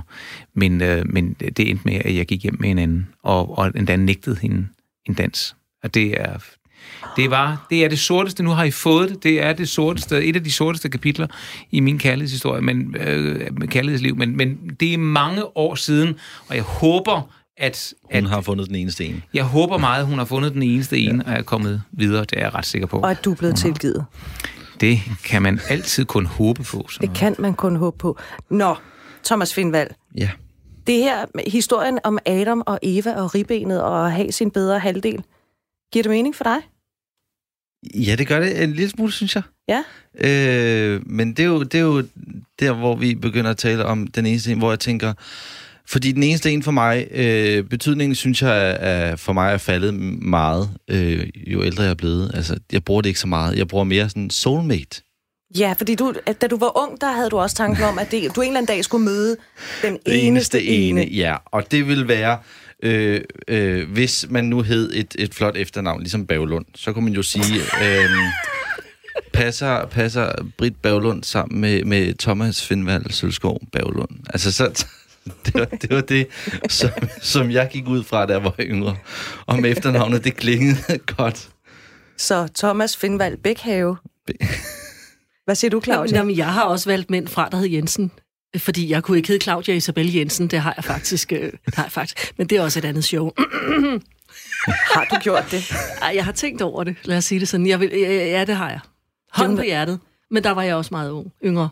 Men, 0.53 0.81
øh, 0.81 1.05
men 1.05 1.33
det 1.33 1.69
endte 1.69 1.85
med, 1.85 2.01
at 2.05 2.15
jeg 2.15 2.25
gik 2.25 2.43
hjem 2.43 2.57
med 2.59 2.69
en 2.69 2.79
anden, 2.79 3.07
og, 3.23 3.57
og 3.57 3.71
endda 3.75 3.95
nægtede 3.95 4.37
hende 4.41 4.67
en 5.05 5.13
dans. 5.13 5.55
Og 5.83 5.93
det 5.93 6.21
er... 6.21 6.37
Det, 7.15 7.29
var, 7.31 7.67
det 7.69 7.85
er 7.85 7.89
det 7.89 7.99
sorteste, 7.99 8.43
nu 8.43 8.49
har 8.49 8.63
I 8.63 8.71
fået 8.71 9.09
det, 9.09 9.23
det 9.23 9.41
er 9.43 9.53
det 9.53 9.69
sorteste, 9.69 10.23
et 10.23 10.35
af 10.35 10.43
de 10.43 10.51
sorteste 10.51 10.89
kapitler 10.89 11.27
i 11.71 11.79
min 11.79 11.99
kærlighedshistorie, 11.99 12.61
men, 12.61 12.95
øh, 12.99 13.57
med 13.59 13.67
kærlighedsliv, 13.67 14.15
men, 14.15 14.37
men 14.37 14.57
det 14.79 14.93
er 14.93 14.97
mange 14.97 15.57
år 15.57 15.75
siden, 15.75 16.15
og 16.47 16.55
jeg 16.55 16.63
håber, 16.63 17.33
at, 17.57 17.93
at 18.09 18.21
Hun 18.21 18.29
har 18.29 18.41
fundet 18.41 18.67
den 18.67 18.75
eneste 18.75 19.05
en. 19.05 19.23
jeg 19.33 19.43
håber 19.43 19.77
meget, 19.77 19.99
at 19.99 20.05
hun 20.07 20.17
har 20.17 20.25
fundet 20.25 20.53
den 20.53 20.63
eneste 20.63 20.97
ene, 20.97 21.25
og 21.25 21.33
er 21.33 21.41
kommet 21.41 21.81
videre. 21.91 22.21
Det 22.21 22.33
er 22.33 22.41
jeg 22.41 22.55
ret 22.55 22.65
sikker 22.65 22.87
på. 22.87 22.99
Og 22.99 23.11
at 23.11 23.25
du 23.25 23.31
er 23.31 23.35
blevet 23.35 23.55
tilgivet. 23.55 24.05
Det 24.83 24.99
kan 25.25 25.41
man 25.41 25.59
altid 25.69 26.05
kun 26.05 26.25
håbe 26.25 26.63
på. 26.63 26.87
Sådan 26.89 27.07
Det 27.09 27.17
kan 27.17 27.35
man 27.39 27.53
kun 27.53 27.75
håbe 27.75 27.97
på. 27.97 28.17
Nå, 28.49 28.75
Thomas 29.25 29.53
Findvald, 29.53 29.89
Ja. 30.17 30.29
det 30.87 30.95
her, 30.97 31.25
historien 31.47 31.99
om 32.03 32.19
Adam 32.25 32.63
og 32.65 32.79
Eva 32.81 33.13
og 33.21 33.35
ribbenet 33.35 33.81
og 33.81 34.05
at 34.05 34.11
have 34.13 34.31
sin 34.31 34.51
bedre 34.51 34.79
halvdel, 34.79 35.23
giver 35.93 36.03
det 36.03 36.09
mening 36.09 36.35
for 36.35 36.43
dig? 36.43 36.57
Ja, 37.95 38.15
det 38.15 38.27
gør 38.27 38.39
det 38.39 38.63
en 38.63 38.73
lille 38.73 38.89
smule, 38.89 39.11
synes 39.11 39.35
jeg. 39.35 39.43
Ja. 39.67 39.83
Øh, 40.19 41.01
men 41.09 41.33
det 41.33 41.39
er, 41.39 41.47
jo, 41.47 41.63
det 41.63 41.75
er 41.75 41.83
jo 41.83 42.03
der, 42.59 42.73
hvor 42.73 42.95
vi 42.95 43.15
begynder 43.15 43.51
at 43.51 43.57
tale 43.57 43.85
om 43.85 44.07
den 44.07 44.25
eneste 44.25 44.51
en, 44.51 44.57
hvor 44.57 44.69
jeg 44.71 44.79
tænker... 44.79 45.13
Fordi 45.87 46.11
den 46.11 46.23
eneste 46.23 46.51
en 46.51 46.63
for 46.63 46.71
mig, 46.71 47.07
øh, 47.11 47.63
betydningen 47.63 48.15
synes 48.15 48.41
jeg 48.41 48.77
er, 48.79 49.15
for 49.15 49.33
mig 49.33 49.53
er 49.53 49.57
faldet 49.57 49.93
meget, 49.93 50.69
øh, 50.89 51.27
jo 51.47 51.63
ældre 51.63 51.83
jeg 51.83 51.89
er 51.89 51.95
blevet. 51.95 52.31
Altså, 52.33 52.59
jeg 52.71 52.83
bruger 52.83 53.01
det 53.01 53.09
ikke 53.09 53.19
så 53.19 53.27
meget. 53.27 53.57
Jeg 53.57 53.67
bruger 53.67 53.83
mere 53.83 54.09
sådan 54.09 54.29
soulmate. 54.29 55.01
Ja, 55.57 55.73
fordi 55.77 55.95
du, 55.95 56.13
at 56.25 56.41
da 56.41 56.47
du 56.47 56.57
var 56.57 56.77
ung, 56.77 57.01
der 57.01 57.11
havde 57.11 57.29
du 57.29 57.39
også 57.39 57.55
tanken 57.55 57.83
om, 57.83 57.99
at 57.99 58.11
det, 58.11 58.35
du 58.35 58.41
en 58.41 58.47
eller 58.47 58.57
anden 58.59 58.75
dag 58.75 58.83
skulle 58.83 59.05
møde 59.05 59.37
den 59.81 59.99
eneste 60.05 60.63
ene. 60.63 61.01
Ja, 61.05 61.35
og 61.45 61.71
det 61.71 61.87
vil 61.87 62.07
være, 62.07 62.39
øh, 62.83 63.21
øh, 63.47 63.91
hvis 63.91 64.25
man 64.29 64.45
nu 64.45 64.61
hed 64.61 64.91
et, 64.93 65.15
et 65.19 65.33
flot 65.33 65.57
efternavn, 65.57 65.99
ligesom 65.99 66.27
Bavlund, 66.27 66.65
så 66.75 66.93
kunne 66.93 67.05
man 67.05 67.13
jo 67.13 67.23
sige, 67.23 67.61
øh, 67.83 68.09
passer, 69.33 69.85
passer 69.85 70.31
Britt 70.57 70.81
Bavlund 70.81 71.23
sammen 71.23 71.61
med, 71.61 71.83
med 71.83 72.13
Thomas 72.13 72.65
Findvald 72.67 73.11
Sølskov 73.11 73.61
Bavlund. 73.71 74.19
Altså, 74.29 74.51
så, 74.51 74.85
det, 75.45 75.53
var, 75.53 75.65
det 75.65 75.89
var 75.89 76.01
det, 76.01 76.27
som, 76.69 76.89
som 77.21 77.51
jeg 77.51 77.69
gik 77.71 77.87
ud 77.87 78.03
fra, 78.03 78.25
da 78.25 78.33
jeg 78.33 78.43
var 78.43 78.55
yngre. 78.59 78.95
Og 79.45 79.59
med 79.59 79.71
efternavnet, 79.71 80.23
det 80.23 80.35
klingede 80.35 80.97
godt. 81.17 81.49
Så 82.17 82.47
Thomas 82.55 82.97
Findvald 82.97 83.37
Bækhave. 83.37 83.97
Hvad 85.45 85.55
siger 85.55 85.71
du, 85.71 85.81
Claudia? 85.81 86.17
Jamen, 86.17 86.37
jeg 86.37 86.53
har 86.53 86.63
også 86.63 86.89
valgt 86.89 87.09
mænd 87.09 87.27
fra, 87.27 87.49
der 87.49 87.57
hed 87.57 87.67
Jensen. 87.67 88.11
Fordi 88.57 88.89
jeg 88.89 89.03
kunne 89.03 89.17
ikke 89.17 89.27
hedde 89.27 89.43
Claudia 89.43 89.75
Isabel 89.75 90.13
Jensen. 90.13 90.47
Det 90.47 90.59
har 90.59 90.73
jeg 90.77 90.83
faktisk. 90.83 91.31
Øh, 91.31 91.51
har 91.73 91.83
jeg 91.83 91.91
faktisk. 91.91 92.33
Men 92.37 92.47
det 92.47 92.57
er 92.57 92.61
også 92.61 92.79
et 92.79 92.85
andet 92.85 93.03
show. 93.03 93.31
Har 94.93 95.05
du 95.11 95.15
gjort 95.21 95.45
det? 95.51 95.73
Ej, 96.01 96.11
jeg 96.15 96.25
har 96.25 96.31
tænkt 96.31 96.61
over 96.61 96.83
det. 96.83 96.95
Lad 97.03 97.17
os 97.17 97.25
sige 97.25 97.39
det 97.39 97.47
sådan. 97.47 97.67
Jeg 97.67 97.79
vil, 97.79 97.89
ja, 97.93 98.25
ja, 98.25 98.45
det 98.45 98.55
har 98.55 98.69
jeg. 98.69 98.79
Hånd 99.31 99.57
på 99.57 99.63
hjertet. 99.63 99.99
Men 100.31 100.43
der 100.43 100.51
var 100.51 100.61
jeg 100.63 100.75
også 100.75 100.89
meget 100.91 101.11
ung, 101.11 101.31
yngre. 101.45 101.69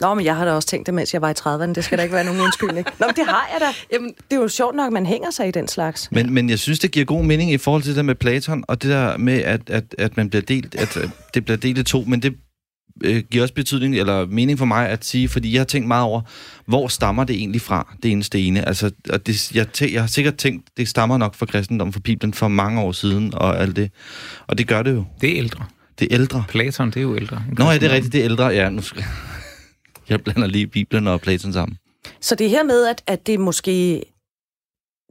Nå, 0.00 0.14
men 0.14 0.24
jeg 0.24 0.36
har 0.36 0.44
da 0.44 0.52
også 0.52 0.68
tænkt 0.68 0.86
det, 0.86 0.94
mens 0.94 1.14
jeg 1.14 1.22
var 1.22 1.30
i 1.30 1.34
30'erne. 1.40 1.72
Det 1.72 1.84
skal 1.84 1.98
da 1.98 2.02
ikke 2.02 2.14
være 2.14 2.24
nogen 2.24 2.40
undskyldning. 2.40 2.86
Nå, 3.00 3.06
men 3.06 3.16
det 3.16 3.24
har 3.24 3.48
jeg 3.52 3.60
da. 3.60 3.66
Jamen, 3.92 4.14
det 4.30 4.36
er 4.36 4.40
jo 4.40 4.48
sjovt 4.48 4.76
nok, 4.76 4.86
at 4.86 4.92
man 4.92 5.06
hænger 5.06 5.30
sig 5.30 5.48
i 5.48 5.50
den 5.50 5.68
slags. 5.68 6.08
Men, 6.12 6.32
men 6.32 6.50
jeg 6.50 6.58
synes, 6.58 6.78
det 6.78 6.90
giver 6.90 7.06
god 7.06 7.24
mening 7.24 7.52
i 7.52 7.58
forhold 7.58 7.82
til 7.82 7.88
det 7.88 7.96
der 7.96 8.02
med 8.02 8.14
Platon, 8.14 8.64
og 8.68 8.82
det 8.82 8.90
der 8.90 9.16
med, 9.16 9.38
at, 9.38 9.70
at, 9.70 9.84
at 9.98 10.16
man 10.16 10.30
bliver 10.30 10.42
delt, 10.42 10.74
at 10.74 10.98
det 11.34 11.44
bliver 11.44 11.56
delt 11.56 11.78
i 11.78 11.82
to, 11.82 12.04
men 12.06 12.22
det 12.22 12.34
øh, 13.04 13.22
giver 13.30 13.42
også 13.42 13.54
betydning, 13.54 13.94
eller 13.94 14.26
mening 14.26 14.58
for 14.58 14.64
mig 14.64 14.88
at 14.88 15.04
sige, 15.04 15.28
fordi 15.28 15.52
jeg 15.52 15.60
har 15.60 15.64
tænkt 15.64 15.88
meget 15.88 16.04
over, 16.04 16.20
hvor 16.66 16.88
stammer 16.88 17.24
det 17.24 17.36
egentlig 17.36 17.60
fra, 17.60 17.94
det 18.02 18.10
eneste 18.10 18.40
ene. 18.40 18.68
Altså, 18.68 18.90
og 19.10 19.26
det, 19.26 19.52
jeg, 19.54 19.68
tæ, 19.68 19.86
jeg 19.92 20.02
har 20.02 20.08
sikkert 20.08 20.36
tænkt, 20.36 20.68
det 20.76 20.88
stammer 20.88 21.18
nok 21.18 21.34
fra 21.34 21.46
kristendom, 21.46 21.92
fra 21.92 22.00
Bibelen, 22.00 22.34
for 22.34 22.48
mange 22.48 22.80
år 22.80 22.92
siden, 22.92 23.34
og 23.34 23.60
alt 23.60 23.76
det. 23.76 23.90
Og 24.46 24.58
det 24.58 24.66
gør 24.68 24.82
det 24.82 24.92
jo. 24.94 25.04
Det 25.20 25.32
er 25.32 25.38
ældre. 25.38 25.64
Det 25.98 26.12
er 26.12 26.14
ældre. 26.20 26.44
Platon, 26.48 26.88
det 26.88 26.96
er 26.96 27.00
jo 27.00 27.16
ældre. 27.16 27.42
Nå 27.58 27.70
ja, 27.70 27.74
det 27.74 27.82
er 27.82 27.92
rigtigt, 27.92 28.12
det 28.12 28.20
er 28.20 28.24
ældre. 28.24 28.46
Ja, 28.46 28.68
nu 28.68 28.82
skal... 28.82 29.04
Jeg 30.10 30.20
blander 30.24 30.46
lige 30.46 30.66
Bibelen 30.66 31.06
og 31.06 31.20
Platon 31.20 31.52
sammen. 31.52 31.78
Så 32.20 32.34
det 32.34 32.50
her 32.50 32.62
med, 32.62 32.86
at, 32.86 33.02
at 33.06 33.26
det 33.26 33.40
måske... 33.40 34.02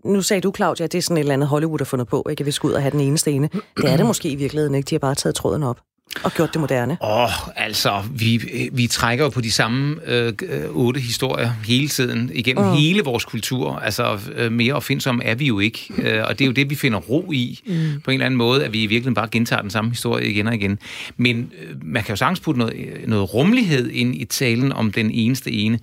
Nu 0.06 0.22
sagde 0.22 0.42
du, 0.42 0.54
Claudia, 0.56 0.84
at 0.84 0.92
det 0.92 0.98
er 0.98 1.02
sådan 1.02 1.18
et 1.18 1.22
eller 1.22 1.34
andet 1.34 1.50
Hollywood 1.50 1.80
har 1.80 1.86
fundet 1.86 2.08
på, 2.08 2.28
ikke? 2.30 2.42
At 2.42 2.46
vi 2.46 2.52
skal 2.52 2.68
ud 2.68 2.74
og 2.74 2.82
have 2.82 2.92
den 2.92 3.00
eneste 3.00 3.32
ene. 3.32 3.50
Det 3.78 3.92
er 3.92 3.98
det 3.98 4.06
måske 4.06 4.30
i 4.30 4.36
virkeligheden 4.36 4.76
ikke. 4.76 4.88
De 4.90 4.96
har 4.96 5.00
bare 5.00 5.16
taget 5.16 5.36
tråden 5.36 5.64
op 5.64 5.80
og 6.24 6.34
gjort 6.34 6.54
det 6.54 6.62
moderne. 6.62 6.98
Åh, 7.02 7.24
oh, 7.24 7.30
altså, 7.56 8.04
vi, 8.12 8.42
vi 8.74 8.88
trækker 8.88 9.26
jo 9.26 9.30
på 9.30 9.42
de 9.42 9.52
samme 9.52 10.00
øh, 10.06 10.34
øh, 10.44 10.70
otte 10.70 11.00
historier 11.00 11.52
hele 11.66 11.88
tiden, 11.88 12.32
igennem 12.34 12.66
mm. 12.66 12.72
hele 12.72 13.02
vores 13.04 13.26
kultur. 13.26 13.76
Altså, 13.76 14.20
øh, 14.36 14.52
mere 14.52 14.74
opfindsomme 14.74 15.24
er 15.24 15.36
vi 15.36 15.46
jo 15.46 15.60
ikke. 15.60 15.94
Øh, 15.98 16.24
og 16.28 16.40
det 16.40 16.46
er 16.46 16.48
jo 16.48 16.52
det, 16.52 16.70
vi 16.70 16.76
finder 16.76 17.00
ro 17.00 17.32
i, 17.32 17.60
mm. 17.66 18.02
på 18.04 18.12
en 18.12 18.16
eller 18.16 18.26
anden 18.26 18.38
måde, 18.38 18.66
at 18.66 18.74
vi 18.74 18.78
i 18.78 18.88
virkeligheden 18.88 19.14
bare 19.14 19.28
gentager 19.32 19.62
den 19.62 19.72
samme 19.72 19.92
historie 19.92 20.30
igen 20.30 20.48
og 20.48 20.56
igen. 20.56 20.80
Men 21.18 21.52
øh, 21.62 21.76
man 21.82 22.04
kan 22.04 22.14
jo 22.14 22.16
sagtens 22.16 22.40
putte 22.40 22.60
noget, 22.60 22.76
noget 23.08 23.34
rummelighed 23.34 23.90
ind 23.90 24.16
i 24.16 24.26
talen 24.26 24.74
om 24.74 24.92
den 24.92 25.12
eneste 25.12 25.52
ene. 25.52 25.80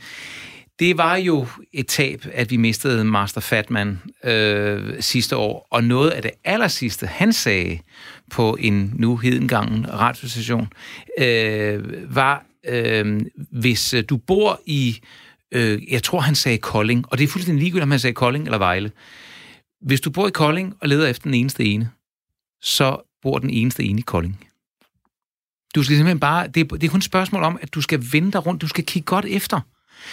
Det 0.78 0.98
var 0.98 1.16
jo 1.16 1.46
et 1.72 1.86
tab, 1.86 2.26
at 2.32 2.50
vi 2.50 2.56
mistede 2.56 3.04
Master 3.04 3.40
Fatman 3.40 4.00
øh, 4.24 4.82
sidste 5.00 5.36
år, 5.36 5.66
og 5.70 5.84
noget 5.84 6.10
af 6.10 6.22
det 6.22 6.30
aller 6.44 6.68
sidste, 6.68 7.06
han 7.06 7.32
sagde 7.32 7.78
på 8.30 8.56
en 8.60 8.92
nu 8.96 9.16
hedengangen 9.16 9.86
radiostation, 9.92 10.68
øh, 11.18 12.14
var, 12.14 12.44
øh, 12.68 13.20
hvis 13.50 13.94
øh, 13.94 14.04
du 14.08 14.16
bor 14.16 14.60
i, 14.66 15.00
øh, 15.52 15.92
jeg 15.92 16.02
tror 16.02 16.20
han 16.20 16.34
sagde 16.34 16.58
Kolding, 16.58 17.04
og 17.08 17.18
det 17.18 17.24
er 17.24 17.28
fuldstændig 17.28 17.62
ligegyldigt, 17.62 17.82
om 17.82 17.90
han 17.90 18.00
sagde 18.00 18.14
Kolding 18.14 18.44
eller 18.44 18.58
Vejle. 18.58 18.92
Hvis 19.80 20.00
du 20.00 20.10
bor 20.10 20.28
i 20.28 20.30
Kolding 20.30 20.74
og 20.80 20.88
leder 20.88 21.06
efter 21.06 21.22
den 21.22 21.34
eneste 21.34 21.64
ene, 21.64 21.90
så 22.62 22.96
bor 23.22 23.38
den 23.38 23.50
eneste 23.50 23.84
ene 23.84 23.98
i 23.98 24.02
Kolding. 24.02 24.46
Du 25.74 25.82
skal 25.82 25.96
simpelthen 25.96 26.20
bare, 26.20 26.48
det 26.48 26.60
er, 26.60 26.76
det 26.76 26.84
er 26.84 26.90
kun 26.90 26.98
et 26.98 27.04
spørgsmål 27.04 27.42
om, 27.42 27.58
at 27.62 27.74
du 27.74 27.80
skal 27.80 28.04
vende 28.12 28.32
dig 28.32 28.46
rundt, 28.46 28.62
du 28.62 28.68
skal 28.68 28.84
kigge 28.84 29.06
godt 29.06 29.24
efter. 29.24 29.60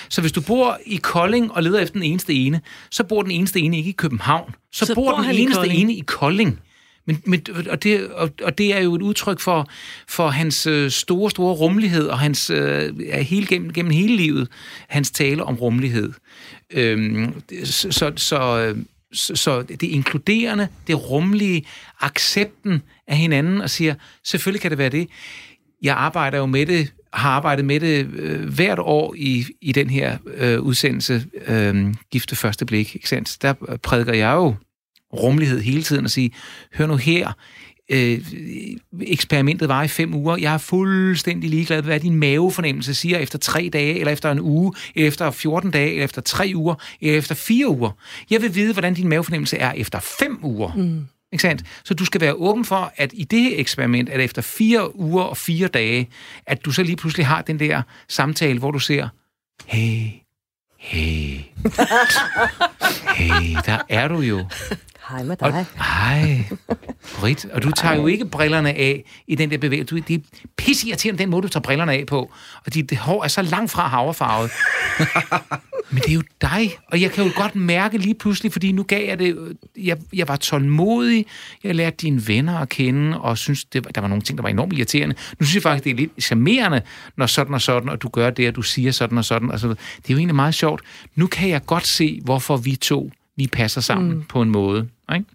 Så 0.09 0.21
hvis 0.21 0.31
du 0.31 0.41
bor 0.41 0.77
i 0.85 0.95
Kolding 0.95 1.51
og 1.51 1.63
leder 1.63 1.79
efter 1.79 1.93
den 1.93 2.03
eneste 2.03 2.33
ene, 2.33 2.61
så 2.91 3.03
bor 3.03 3.21
den 3.21 3.31
eneste 3.31 3.59
ene 3.59 3.77
ikke 3.77 3.89
i 3.89 3.93
København. 3.93 4.55
Så, 4.71 4.85
så 4.85 4.95
bor, 4.95 5.11
bor 5.11 5.21
den 5.21 5.35
i 5.35 5.39
eneste 5.39 5.59
Kolding. 5.59 5.79
ene 5.79 5.93
i 5.93 6.03
Kolding. 6.07 6.59
Men, 7.05 7.21
men, 7.25 7.45
og, 7.69 7.83
det, 7.83 8.07
og, 8.07 8.29
og 8.43 8.57
det 8.57 8.73
er 8.73 8.79
jo 8.79 8.95
et 8.95 9.01
udtryk 9.01 9.39
for, 9.39 9.69
for 10.07 10.29
hans 10.29 10.67
øh, 10.67 10.91
store, 10.91 11.29
store 11.29 11.53
rummelighed, 11.53 12.07
og 12.07 12.19
hans 12.19 12.49
øh, 12.49 12.93
er 13.09 13.21
hele, 13.21 13.47
gennem, 13.47 13.73
gennem 13.73 13.91
hele 13.91 14.15
livet, 14.15 14.47
hans 14.87 15.11
tale 15.11 15.43
om 15.43 15.55
rummelighed. 15.55 16.13
Øhm, 16.71 17.33
så, 17.63 17.91
så, 17.91 18.13
så, 18.15 18.75
så, 19.13 19.35
så 19.35 19.61
det 19.61 19.83
inkluderende, 19.83 20.67
det 20.87 21.09
rummelige, 21.09 21.65
accepten 22.01 22.81
af 23.07 23.17
hinanden, 23.17 23.61
og 23.61 23.69
siger, 23.69 23.95
selvfølgelig 24.23 24.61
kan 24.61 24.71
det 24.71 24.77
være 24.77 24.89
det. 24.89 25.07
Jeg 25.81 25.95
arbejder 25.95 26.37
jo 26.37 26.45
med 26.45 26.65
det 26.65 26.91
har 27.13 27.29
arbejdet 27.29 27.65
med 27.65 27.79
det 27.79 28.07
øh, 28.15 28.53
hvert 28.53 28.79
år 28.79 29.13
i, 29.17 29.45
i 29.61 29.71
den 29.71 29.89
her 29.89 30.17
øh, 30.37 30.61
udsendelse, 30.61 31.25
øh, 31.47 31.93
Gifte 32.11 32.35
Første 32.35 32.65
Blik, 32.65 32.95
ikke 32.95 33.09
sandt? 33.09 33.37
der 33.41 33.53
øh, 33.69 33.77
prædiker 33.77 34.13
jeg 34.13 34.33
jo 34.33 34.55
rummelighed 35.13 35.61
hele 35.61 35.83
tiden 35.83 36.05
og 36.05 36.11
sige, 36.11 36.31
hør 36.73 36.87
nu 36.87 36.95
her, 36.95 37.31
øh, 37.89 38.19
eksperimentet 39.01 39.69
var 39.69 39.83
i 39.83 39.87
fem 39.87 40.13
uger. 40.13 40.37
Jeg 40.37 40.53
er 40.53 40.57
fuldstændig 40.57 41.49
ligeglad 41.49 41.77
med, 41.77 41.89
hvad 41.89 41.99
din 41.99 42.15
mavefornemmelse 42.15 42.93
siger 42.93 43.17
efter 43.17 43.39
tre 43.39 43.69
dage, 43.73 43.99
eller 43.99 44.11
efter 44.11 44.31
en 44.31 44.39
uge, 44.39 44.73
efter 44.95 45.31
14 45.31 45.71
dage, 45.71 45.89
eller 45.89 46.03
efter 46.03 46.21
tre 46.21 46.51
uger, 46.55 46.75
eller 47.01 47.17
efter 47.17 47.35
fire 47.35 47.67
uger. 47.67 47.91
Jeg 48.29 48.41
vil 48.41 48.55
vide, 48.55 48.73
hvordan 48.73 48.93
din 48.93 49.07
mavefornemmelse 49.07 49.57
er 49.57 49.71
efter 49.71 49.99
fem 49.99 50.39
uger. 50.43 50.73
Mm. 50.75 51.05
Ikke 51.31 51.41
sandt? 51.41 51.63
Så 51.83 51.93
du 51.93 52.05
skal 52.05 52.21
være 52.21 52.33
åben 52.33 52.65
for, 52.65 52.93
at 52.95 53.11
i 53.13 53.23
det 53.23 53.41
her 53.41 53.59
eksperiment, 53.59 54.09
at 54.09 54.21
efter 54.21 54.41
fire 54.41 54.95
uger 54.95 55.23
og 55.23 55.37
fire 55.37 55.67
dage, 55.67 56.09
at 56.47 56.65
du 56.65 56.71
så 56.71 56.83
lige 56.83 56.95
pludselig 56.95 57.25
har 57.25 57.41
den 57.41 57.59
der 57.59 57.81
samtale, 58.07 58.59
hvor 58.59 58.71
du 58.71 58.79
ser, 58.79 59.09
hey, 59.65 60.22
hey, 60.83 61.39
hey, 63.17 63.57
der 63.65 63.79
er 63.89 64.07
du 64.07 64.19
jo. 64.19 64.45
Hej 65.09 65.23
med 65.23 65.35
dig. 65.35 65.65
Hej, 65.75 66.43
Britt. 67.19 67.45
Og 67.45 67.63
du 67.63 67.71
tager 67.71 67.95
jo 67.95 68.07
ikke 68.07 68.25
brillerne 68.25 68.69
af 68.69 69.03
i 69.27 69.35
den 69.35 69.51
der 69.51 69.57
bevægelse. 69.57 69.95
Du, 69.95 70.01
det 70.07 70.15
er 70.15 70.47
pisseirriterende, 70.57 71.19
den 71.19 71.29
måde, 71.29 71.41
du 71.41 71.47
tager 71.47 71.61
brillerne 71.61 71.93
af 71.93 72.05
på. 72.05 72.31
Og 72.65 72.73
dit 72.73 72.97
hår 72.97 73.23
er 73.23 73.27
så 73.27 73.41
langt 73.41 73.71
fra 73.71 73.87
haverfarvet. 73.87 74.51
Men 75.93 76.01
det 76.01 76.09
er 76.09 76.13
jo 76.13 76.23
dig, 76.41 76.77
og 76.91 77.01
jeg 77.01 77.11
kan 77.11 77.25
jo 77.25 77.31
godt 77.35 77.55
mærke 77.55 77.97
lige 77.97 78.15
pludselig, 78.15 78.51
fordi 78.51 78.71
nu 78.71 78.83
gav 78.83 79.07
jeg 79.07 79.19
det, 79.19 79.57
jeg, 79.77 79.97
jeg 80.13 80.27
var 80.27 80.35
tålmodig, 80.35 81.25
jeg 81.63 81.75
lærte 81.75 81.95
dine 81.95 82.27
venner 82.27 82.59
at 82.59 82.69
kende, 82.69 83.21
og 83.21 83.37
synes, 83.37 83.65
det, 83.65 83.95
der 83.95 84.01
var 84.01 84.07
nogle 84.07 84.21
ting, 84.21 84.37
der 84.37 84.41
var 84.41 84.49
enormt 84.49 84.73
irriterende. 84.73 85.15
Nu 85.39 85.45
synes 85.45 85.55
jeg 85.55 85.63
faktisk, 85.63 85.83
det 85.83 85.91
er 85.91 85.95
lidt 85.95 86.23
charmerende, 86.23 86.81
når 87.17 87.25
sådan 87.25 87.53
og 87.53 87.61
sådan, 87.61 87.89
og 87.89 88.01
du 88.01 88.09
gør 88.09 88.29
det, 88.29 88.47
og 88.47 88.55
du 88.55 88.61
siger 88.61 88.91
sådan 88.91 89.17
og 89.17 89.25
sådan. 89.25 89.51
Altså, 89.51 89.67
det 89.67 89.75
er 89.75 90.13
jo 90.13 90.17
egentlig 90.17 90.35
meget 90.35 90.55
sjovt. 90.55 90.81
Nu 91.15 91.27
kan 91.27 91.49
jeg 91.49 91.65
godt 91.65 91.87
se, 91.87 92.21
hvorfor 92.23 92.57
vi 92.57 92.75
to, 92.75 93.11
vi 93.35 93.47
passer 93.47 93.81
sammen 93.81 94.13
mm. 94.13 94.23
på 94.23 94.41
en 94.41 94.49
måde. 94.49 94.87
Ikke? 95.13 95.25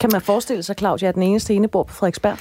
Kan 0.00 0.10
man 0.12 0.20
forestille 0.20 0.62
sig, 0.62 0.76
Claudia, 0.78 1.08
at 1.08 1.14
den 1.14 1.22
eneste 1.22 1.54
ene 1.54 1.68
bor 1.68 1.82
på 1.82 1.94
Frederiksberg? 1.94 2.38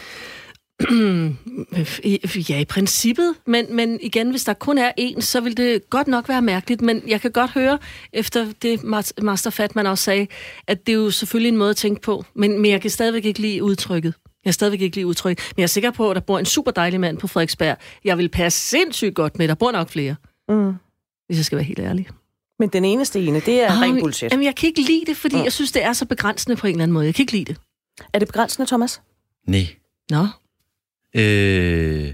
ja, 2.50 2.60
i 2.60 2.66
princippet, 2.66 3.36
men, 3.48 3.76
men 3.76 4.00
igen, 4.02 4.30
hvis 4.30 4.44
der 4.44 4.54
kun 4.54 4.78
er 4.78 4.92
én, 5.00 5.22
så 5.22 5.42
vil 5.42 5.58
det 5.58 5.90
godt 5.90 6.08
nok 6.08 6.30
være 6.30 6.42
mærkeligt, 6.42 6.82
men 6.82 7.02
jeg 7.08 7.22
kan 7.22 7.32
godt 7.32 7.52
høre, 7.52 7.80
efter 8.14 8.48
det 8.62 8.84
Master 9.22 9.50
Fatman 9.50 9.88
også 9.88 10.04
sagde, 10.04 10.28
at 10.68 10.88
det 10.88 10.94
er 10.94 10.98
jo 10.98 11.12
selvfølgelig 11.12 11.50
en 11.50 11.58
måde 11.58 11.70
at 11.70 11.76
tænke 11.76 12.02
på, 12.02 12.26
men, 12.36 12.62
men 12.62 12.72
jeg 12.72 12.82
kan 12.82 12.90
stadigvæk 12.90 13.26
ikke 13.26 13.40
lide 13.40 13.64
udtrykket. 13.64 14.14
Jeg 14.26 14.50
kan 14.50 14.54
stadigvæk 14.54 14.82
ikke 14.82 14.96
lide 14.96 15.08
udtrykket, 15.08 15.44
men 15.56 15.62
jeg 15.62 15.64
er 15.64 15.68
sikker 15.68 15.92
på, 15.92 16.10
at 16.10 16.16
der 16.16 16.22
bor 16.22 16.40
en 16.40 16.46
super 16.46 16.72
dejlig 16.72 17.00
mand 17.00 17.18
på 17.18 17.28
Frederiksberg. 17.28 17.78
Jeg 18.04 18.18
vil 18.18 18.30
passe 18.30 18.60
sindssygt 18.60 19.16
godt 19.16 19.38
med, 19.38 19.48
der 19.48 19.56
bor 19.56 19.72
nok 19.72 19.90
flere, 19.90 20.16
mm. 20.50 20.74
hvis 21.28 21.38
jeg 21.38 21.46
skal 21.46 21.56
være 21.56 21.66
helt 21.66 21.80
ærlig. 21.80 22.08
Men 22.60 22.70
den 22.70 22.86
eneste 22.86 23.20
ene, 23.20 23.40
det 23.40 23.62
er 23.62 23.72
oh, 23.72 23.82
ren 23.82 24.00
bullshit. 24.00 24.32
Jamen, 24.32 24.46
jeg 24.46 24.56
kan 24.56 24.68
ikke 24.68 24.82
lide 24.82 25.06
det, 25.06 25.18
fordi 25.18 25.36
mm. 25.36 25.44
jeg 25.44 25.54
synes, 25.54 25.72
det 25.72 25.84
er 25.84 25.94
så 25.94 26.06
begrænsende 26.06 26.56
på 26.56 26.68
en 26.68 26.72
eller 26.72 26.84
anden 26.84 26.94
måde. 26.94 27.06
Jeg 27.06 27.16
kan 27.16 27.24
ikke 27.24 27.34
lide 27.34 27.46
det. 27.46 27.58
Er 28.14 28.20
det 28.20 28.28
begrænsende, 28.28 28.68
Thomas? 28.68 29.02
Nej. 29.48 29.68
Nå. 30.10 30.28
Øh, 31.18 32.14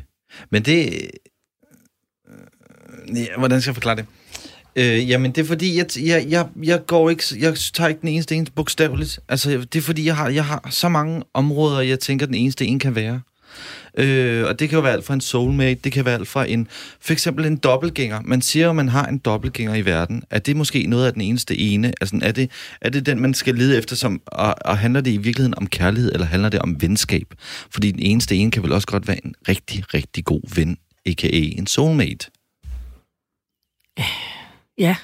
men 0.50 0.64
det... 0.64 1.10
Øh, 2.30 3.18
ja, 3.18 3.38
hvordan 3.38 3.62
skal 3.62 3.70
jeg 3.72 3.76
forklare 3.76 3.96
det? 3.96 4.06
Øh, 4.76 5.10
jamen, 5.10 5.32
det 5.32 5.42
er 5.42 5.46
fordi, 5.46 5.78
jeg, 5.78 5.86
jeg, 6.00 6.26
jeg, 6.30 6.48
jeg 6.64 6.86
går 6.86 7.10
ikke, 7.10 7.24
jeg 7.40 7.56
tager 7.74 7.88
ikke 7.88 8.02
den 8.02 8.10
eneste 8.10 8.36
en 8.36 8.48
bogstaveligt. 8.56 9.20
Altså, 9.30 9.50
det 9.50 9.76
er 9.76 9.82
fordi, 9.82 10.06
jeg 10.06 10.16
har, 10.16 10.30
jeg 10.30 10.46
har 10.46 10.68
så 10.72 10.90
mange 10.90 11.24
områder, 11.34 11.82
jeg 11.82 12.00
tænker, 12.00 12.26
den 12.26 12.36
eneste 12.36 12.66
en 12.66 12.80
kan 12.80 12.96
være. 12.96 13.22
Øh, 13.98 14.46
og 14.46 14.60
det 14.60 14.70
kan 14.70 14.76
jo 14.76 14.82
være 14.82 14.94
alt 14.94 15.06
fra 15.06 15.14
en 15.14 15.22
soulmate, 15.22 15.80
det 15.84 15.92
kan 15.92 16.06
være 16.06 16.14
alt 16.14 16.28
fra 16.28 16.50
en, 16.50 16.68
for 17.00 17.14
eksempel 17.14 17.46
en 17.46 17.58
dobbeltgænger. 17.58 18.22
Man 18.22 18.42
siger 18.42 18.70
at 18.70 18.76
man 18.76 18.90
har 18.90 19.06
en 19.06 19.18
dobbeltgænger 19.18 19.76
i 19.76 19.86
verden. 19.86 20.24
Er 20.30 20.40
det 20.40 20.56
måske 20.56 20.86
noget 20.88 21.08
af 21.08 21.14
den 21.14 21.22
eneste 21.22 21.58
ene? 21.58 21.94
Altså, 22.02 22.20
er 22.22 22.32
det, 22.32 22.52
er 22.82 22.90
det 22.90 23.06
den, 23.06 23.20
man 23.20 23.34
skal 23.34 23.56
lede 23.56 23.78
efter, 23.78 23.96
som, 23.96 24.22
og, 24.26 24.56
og 24.66 24.78
handler 24.78 25.02
det 25.02 25.12
i 25.12 25.18
virkeligheden 25.18 25.58
om 25.58 25.68
kærlighed, 25.68 26.12
eller 26.14 26.28
handler 26.28 26.50
det 26.50 26.60
om 26.60 26.82
venskab? 26.82 27.34
Fordi 27.72 27.92
den 27.92 28.00
eneste 28.00 28.36
ene 28.36 28.52
kan 28.52 28.64
vel 28.64 28.72
også 28.72 28.88
godt 28.88 29.08
være 29.08 29.26
en 29.26 29.36
rigtig, 29.48 29.94
rigtig 29.94 30.26
god 30.26 30.56
ven, 30.56 30.78
a.k.a. 31.06 31.30
en 31.32 31.68
soulmate. 31.68 32.28
Ja, 34.78 34.96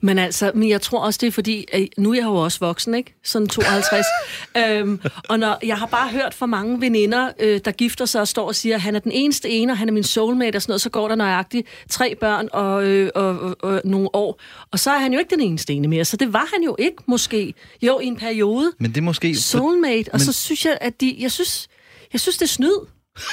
men 0.00 0.18
altså, 0.18 0.52
men 0.54 0.68
jeg 0.68 0.80
tror 0.80 1.00
også, 1.00 1.18
det 1.20 1.26
er 1.26 1.30
fordi, 1.30 1.66
at 1.72 1.88
nu 1.98 2.10
er 2.10 2.14
jeg 2.14 2.24
jo 2.24 2.34
også 2.34 2.58
voksen, 2.60 2.94
ikke? 2.94 3.14
Sådan 3.24 3.48
52. 3.48 4.06
øhm, 4.58 5.00
og 5.28 5.38
når, 5.38 5.58
jeg 5.66 5.76
har 5.76 5.86
bare 5.86 6.08
hørt 6.08 6.34
fra 6.34 6.46
mange 6.46 6.80
veninder, 6.80 7.30
øh, 7.40 7.60
der 7.64 7.70
gifter 7.70 8.04
sig 8.04 8.20
og 8.20 8.28
står 8.28 8.46
og 8.46 8.54
siger, 8.54 8.74
at 8.74 8.80
han 8.80 8.94
er 8.96 9.00
den 9.00 9.12
eneste 9.12 9.48
ene, 9.48 9.72
og 9.72 9.78
han 9.78 9.88
er 9.88 9.92
min 9.92 10.04
soulmate 10.04 10.56
og 10.56 10.62
sådan 10.62 10.70
noget, 10.70 10.80
så 10.80 10.90
går 10.90 11.08
der 11.08 11.14
nøjagtigt 11.14 11.68
tre 11.88 12.14
børn 12.14 12.48
og, 12.52 12.86
øh, 12.86 13.10
og, 13.14 13.40
og, 13.40 13.56
og 13.60 13.80
nogle 13.84 14.14
år. 14.14 14.40
Og 14.70 14.78
så 14.78 14.90
er 14.90 14.98
han 14.98 15.12
jo 15.12 15.18
ikke 15.18 15.34
den 15.34 15.40
eneste 15.40 15.72
ene 15.72 15.88
mere, 15.88 16.04
så 16.04 16.16
det 16.16 16.32
var 16.32 16.48
han 16.54 16.62
jo 16.62 16.76
ikke 16.78 17.02
måske. 17.06 17.54
Jo, 17.82 18.00
i 18.00 18.06
en 18.06 18.16
periode. 18.16 18.72
Men 18.78 18.90
det 18.90 18.96
er 18.96 19.02
måske... 19.02 19.36
Soulmate, 19.36 20.08
og 20.08 20.18
men... 20.18 20.20
så 20.20 20.32
synes 20.32 20.64
jeg, 20.64 20.78
at 20.80 21.00
de... 21.00 21.16
Jeg 21.18 21.32
synes, 21.32 21.68
jeg 22.12 22.20
synes 22.20 22.36
det 22.36 22.44
er 22.44 22.48
snyd. 22.48 22.86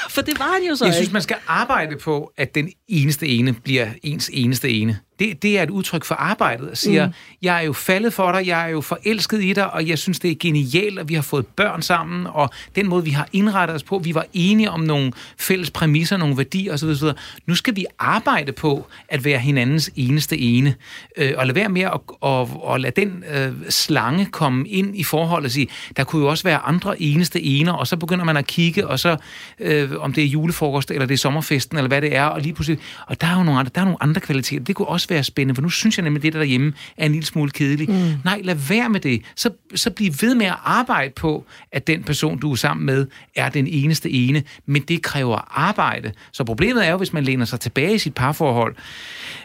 For 0.10 0.22
det 0.22 0.40
var 0.40 0.54
han 0.54 0.64
jo 0.64 0.76
så 0.76 0.86
Jeg 0.86 0.94
ikke. 0.94 0.98
synes, 0.98 1.14
man 1.14 1.22
skal 1.22 1.38
arbejde 1.48 1.98
på, 1.98 2.32
at 2.38 2.56
den 2.56 2.70
eneste 2.88 3.28
ene 3.28 3.54
bliver 3.54 3.88
ens 4.04 4.30
eneste 4.34 4.70
ene 4.70 5.00
det, 5.20 5.44
det 5.44 5.60
er 5.60 5.64
et 5.64 5.70
udtryk 5.70 6.06
for 6.06 6.16
arbejdet, 6.16 6.70
og 6.70 6.78
siger, 6.78 7.08
mm. 7.08 7.14
jeg 7.42 7.58
er 7.58 7.62
jo 7.62 7.74
faldet 7.74 8.14
for 8.14 8.32
dig, 8.32 8.48
jeg 8.48 8.64
er 8.66 8.68
jo 8.68 8.82
forelsket 8.82 9.44
i 9.44 9.54
dig, 9.54 9.74
og 9.74 9.88
jeg 9.88 9.98
synes, 9.98 10.20
det 10.20 10.32
er 10.32 10.36
genialt, 10.40 11.00
at 11.00 11.10
vi 11.10 11.14
har 11.14 11.22
fået 11.22 11.48
børn 11.48 11.82
sammen, 11.82 12.28
og 12.28 12.50
den 12.76 12.88
måde, 12.88 13.04
vi 13.04 13.12
har 13.12 13.28
indrettet 13.34 13.76
os 13.76 13.84
på, 13.84 14.00
vi 14.00 14.16
var 14.16 14.26
enige 14.34 14.72
om 14.72 14.80
nogle 14.80 15.12
fælles 15.40 15.72
præmisser, 15.72 16.18
nogle 16.18 16.38
værdier 16.38 16.74
osv. 16.74 16.88
osv. 16.88 17.08
Nu 17.46 17.56
skal 17.56 17.76
vi 17.76 17.86
arbejde 18.00 18.52
på 18.52 18.88
at 19.10 19.26
være 19.26 19.40
hinandens 19.40 19.92
eneste 19.96 20.38
ene, 20.38 20.76
øh, 21.18 21.34
og 21.38 21.48
lade 21.48 21.56
være 21.56 21.70
med 21.70 21.82
at 21.82 22.00
og, 22.22 22.64
og 22.64 22.80
lade 22.80 23.02
den 23.02 23.24
øh, 23.34 23.54
slange 23.70 24.26
komme 24.26 24.68
ind 24.68 24.98
i 24.98 25.04
forholdet 25.04 25.46
og 25.46 25.52
sige, 25.52 25.68
der 25.98 26.04
kunne 26.04 26.22
jo 26.22 26.30
også 26.30 26.44
være 26.44 26.58
andre 26.58 27.02
eneste 27.02 27.44
ener, 27.44 27.74
og 27.74 27.88
så 27.88 27.98
begynder 27.98 28.26
man 28.26 28.38
at 28.38 28.48
kigge, 28.48 28.88
og 28.88 29.00
så 29.00 29.18
øh, 29.60 29.92
om 30.00 30.14
det 30.14 30.24
er 30.24 30.28
julefrokost, 30.28 30.92
eller 30.92 31.06
det 31.06 31.14
er 31.14 31.18
sommerfesten, 31.18 31.78
eller 31.78 31.88
hvad 31.88 32.02
det 32.02 32.16
er, 32.16 32.24
og 32.24 32.42
lige 32.42 32.54
pludselig, 32.54 32.80
og 33.08 33.22
der 33.22 33.28
er 33.28 33.38
jo 33.38 33.44
nogle 33.44 33.60
andre, 33.60 33.72
der 33.76 33.82
er 33.82 33.86
nogle 33.86 34.04
andre 34.04 34.22
kvaliteter. 34.22 34.64
Det 34.64 34.76
kunne 34.76 34.88
også 34.88 35.07
også 35.08 35.13
være 35.15 35.24
spændende, 35.24 35.56
for 35.56 35.62
nu 35.62 35.70
synes 35.70 35.98
jeg 35.98 36.04
nemlig, 36.04 36.20
at 36.20 36.24
det 36.24 36.34
der 36.34 36.39
derhjemme 36.39 36.74
er 36.98 37.06
en 37.06 37.12
lille 37.12 37.26
smule 37.26 37.52
kedeligt. 37.52 37.89
Mm. 37.89 38.13
Nej, 38.26 38.41
lad 38.43 38.56
være 38.56 38.89
med 38.89 39.00
det. 39.00 39.22
Så, 39.36 39.50
så 39.76 39.89
bliv 39.89 40.12
ved 40.22 40.36
med 40.36 40.46
at 40.46 40.56
arbejde 40.63 41.13
på, 41.15 41.46
at 41.72 41.88
den 41.88 42.04
person, 42.04 42.39
du 42.39 42.52
er 42.52 42.56
sammen 42.56 42.86
med, 42.86 43.08
er 43.36 43.50
den 43.50 43.67
eneste 43.67 44.10
ene, 44.10 44.43
men 44.65 44.82
det 44.82 45.02
kræver 45.02 45.60
arbejde. 45.60 46.12
Så 46.32 46.43
problemet 46.43 46.88
er 46.88 46.91
jo, 46.91 46.98
hvis 46.98 47.13
man 47.13 47.24
læner 47.24 47.46
sig 47.46 47.60
tilbage 47.60 47.96
i 47.96 47.98
sit 47.98 48.13
parforhold, 48.13 48.76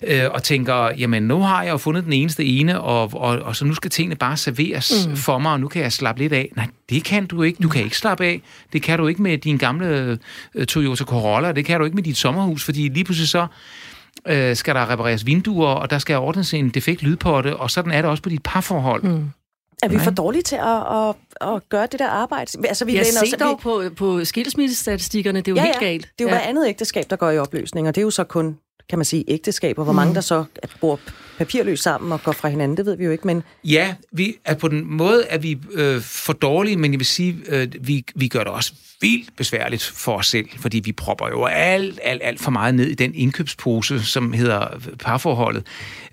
øh, 0.06 0.24
og 0.30 0.42
tænker, 0.42 0.90
jamen 0.98 1.22
nu 1.22 1.40
har 1.40 1.62
jeg 1.62 1.72
jo 1.72 1.76
fundet 1.76 2.04
den 2.04 2.12
eneste 2.12 2.44
ene, 2.44 2.80
og, 2.80 3.14
og, 3.14 3.38
og 3.38 3.56
så 3.56 3.64
nu 3.64 3.74
skal 3.74 3.90
tingene 3.90 4.16
bare 4.16 4.36
serveres 4.36 5.06
mm. 5.08 5.16
for 5.16 5.38
mig, 5.38 5.52
og 5.52 5.60
nu 5.60 5.68
kan 5.68 5.82
jeg 5.82 5.92
slappe 5.92 6.22
lidt 6.22 6.32
af. 6.32 6.48
Nej, 6.56 6.66
det 6.90 7.04
kan 7.04 7.26
du 7.26 7.42
ikke. 7.42 7.62
Du 7.62 7.68
kan 7.68 7.84
ikke 7.84 7.96
slappe 7.96 8.24
af. 8.24 8.42
Det 8.72 8.82
kan 8.82 8.98
du 8.98 9.06
ikke 9.06 9.22
med 9.22 9.38
din 9.38 9.56
gamle 9.56 10.18
uh, 10.54 10.64
Toyota 10.64 11.04
Corolla, 11.04 11.52
det 11.52 11.64
kan 11.64 11.78
du 11.78 11.84
ikke 11.84 11.94
med 11.94 12.02
dit 12.02 12.16
sommerhus, 12.16 12.64
fordi 12.64 12.88
lige 12.88 13.04
pludselig 13.04 13.28
så 13.28 13.46
øh, 14.28 14.56
skal 14.56 14.74
der 14.74 14.90
repareres 14.90 15.26
vinduer, 15.26 15.68
og 15.68 15.90
der 15.90 15.98
skal 15.98 16.16
ordnes 16.16 16.54
en 16.54 16.68
defekt 16.68 17.02
lydpotte, 17.02 17.56
og 17.56 17.70
sådan 17.70 17.92
er 17.92 18.02
det 18.02 18.10
også 18.10 18.22
på 18.22 18.28
dit 18.28 18.42
parforhold. 18.42 19.02
Mm. 19.02 19.30
Er 19.82 19.88
vi 19.88 19.98
for 19.98 20.10
dårlige 20.10 20.42
til 20.42 20.56
at, 20.56 20.98
at, 20.98 21.14
at 21.54 21.68
gøre 21.68 21.86
det 21.92 21.98
der 21.98 22.08
arbejde? 22.08 22.68
Altså, 22.68 22.84
vi 22.84 22.96
jeg 22.96 23.06
ser 23.06 23.36
dog 23.36 23.58
vi... 23.58 23.62
på, 23.62 23.82
på 23.96 24.24
skilsmissestatistikkerne, 24.24 25.38
det 25.38 25.48
er 25.48 25.52
jo 25.52 25.56
ja, 25.56 25.62
helt 25.62 25.76
ja. 25.80 25.86
galt. 25.86 26.02
Det 26.18 26.24
er 26.24 26.28
jo 26.28 26.28
ja. 26.28 26.34
hver 26.34 26.48
andet 26.48 26.68
ægteskab, 26.68 27.04
der 27.10 27.16
går 27.16 27.30
i 27.30 27.38
opløsning, 27.38 27.88
og 27.88 27.94
det 27.94 28.00
er 28.00 28.04
jo 28.04 28.10
så 28.10 28.24
kun, 28.24 28.58
kan 28.88 28.98
man 28.98 29.04
sige, 29.04 29.24
ægteskaber. 29.28 29.84
Hvor 29.84 29.92
mm. 29.92 29.96
mange 29.96 30.14
der 30.14 30.20
så 30.20 30.44
bor 30.80 30.98
papirløs 31.44 31.80
sammen 31.80 32.12
og 32.12 32.22
går 32.22 32.32
fra 32.32 32.48
hinanden, 32.48 32.76
det 32.76 32.86
ved 32.86 32.96
vi 32.96 33.04
jo 33.04 33.10
ikke, 33.10 33.26
men... 33.26 33.42
Ja, 33.64 33.94
vi 34.12 34.36
er 34.44 34.54
på 34.54 34.68
den 34.68 34.84
måde 34.86 35.24
er 35.28 35.38
vi 35.38 35.58
øh, 35.72 36.00
for 36.00 36.32
dårlige, 36.32 36.76
men 36.76 36.92
jeg 36.92 36.98
vil 36.98 37.06
sige, 37.06 37.36
øh, 37.48 37.68
vi, 37.80 38.04
vi 38.14 38.28
gør 38.28 38.38
det 38.38 38.48
også 38.48 38.72
vildt 39.00 39.36
besværligt 39.36 39.82
for 39.82 40.16
os 40.16 40.26
selv, 40.26 40.48
fordi 40.58 40.80
vi 40.80 40.92
propper 40.92 41.28
jo 41.28 41.44
alt, 41.44 42.00
alt, 42.02 42.22
alt 42.24 42.40
for 42.40 42.50
meget 42.50 42.74
ned 42.74 42.86
i 42.86 42.94
den 42.94 43.14
indkøbspose, 43.14 44.04
som 44.04 44.32
hedder 44.32 44.66
parforholdet. 44.98 45.66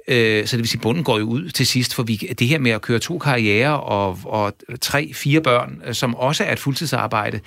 Øh, 0.09 0.47
så 0.47 0.57
det 0.57 0.61
vil 0.61 0.69
sige, 0.69 0.81
bunden 0.81 1.03
går 1.03 1.19
jo 1.19 1.25
ud 1.25 1.49
til 1.49 1.67
sidst, 1.67 1.95
for 1.95 2.03
vi, 2.03 2.15
det 2.15 2.47
her 2.47 2.59
med 2.59 2.71
at 2.71 2.81
køre 2.81 2.99
to 2.99 3.17
karriere 3.17 3.79
og, 3.79 4.19
og 4.23 4.53
tre, 4.81 5.13
fire 5.13 5.41
børn, 5.41 5.81
øh, 5.85 5.93
som 5.93 6.15
også 6.15 6.43
er 6.43 6.51
et 6.51 6.59
fuldtidsarbejde, 6.59 7.39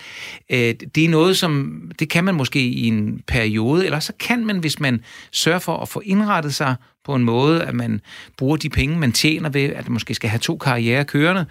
øh, 0.50 0.74
det 0.94 1.04
er 1.04 1.08
noget, 1.08 1.36
som 1.36 1.82
det 1.98 2.08
kan 2.08 2.24
man 2.24 2.34
måske 2.34 2.60
i 2.60 2.86
en 2.86 3.22
periode, 3.26 3.84
eller 3.84 4.00
så 4.00 4.12
kan 4.20 4.46
man, 4.46 4.58
hvis 4.58 4.80
man 4.80 5.00
sørger 5.32 5.58
for 5.58 5.76
at 5.76 5.88
få 5.88 6.02
indrettet 6.04 6.54
sig 6.54 6.74
på 7.04 7.14
en 7.14 7.24
måde, 7.24 7.62
at 7.62 7.74
man 7.74 8.00
bruger 8.38 8.56
de 8.56 8.68
penge, 8.68 8.98
man 8.98 9.12
tjener 9.12 9.48
ved, 9.48 9.62
at 9.62 9.88
man 9.88 9.92
måske 9.92 10.14
skal 10.14 10.30
have 10.30 10.38
to 10.38 10.56
karriere 10.56 11.04
kørende, 11.04 11.46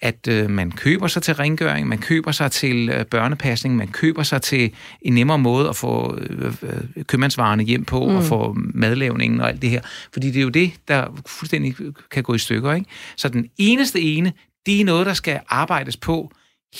at 0.00 0.28
øh, 0.28 0.50
man 0.50 0.72
køber 0.72 1.06
sig 1.06 1.22
til 1.22 1.34
rengøring, 1.34 1.88
man 1.88 1.98
køber 1.98 2.32
sig 2.32 2.52
til 2.52 2.88
øh, 2.88 3.06
børnepasning, 3.06 3.76
man 3.76 3.88
køber 3.88 4.22
sig 4.22 4.42
til 4.42 4.74
en 5.02 5.12
nemmere 5.12 5.38
måde 5.38 5.68
at 5.68 5.76
få 5.76 6.18
øh, 6.20 6.54
øh, 6.62 7.04
købmandsvarerne 7.04 7.62
hjem 7.62 7.84
på, 7.84 8.08
mm. 8.08 8.16
og 8.16 8.24
få 8.24 8.56
madlavningen 8.56 9.40
og 9.40 9.48
alt 9.48 9.62
det 9.62 9.70
her. 9.70 9.80
Fordi 10.12 10.26
det 10.26 10.36
er 10.36 10.42
jo 10.42 10.48
det, 10.48 10.72
der 10.88 11.22
fuldstændig 11.26 11.76
kan 12.10 12.22
gå 12.22 12.34
i 12.34 12.38
stykker. 12.38 12.72
Ikke? 12.72 12.86
Så 13.16 13.28
den 13.28 13.50
eneste 13.56 14.00
ene, 14.00 14.32
det 14.66 14.80
er 14.80 14.84
noget, 14.84 15.06
der 15.06 15.14
skal 15.14 15.40
arbejdes 15.48 15.96
på 15.96 16.32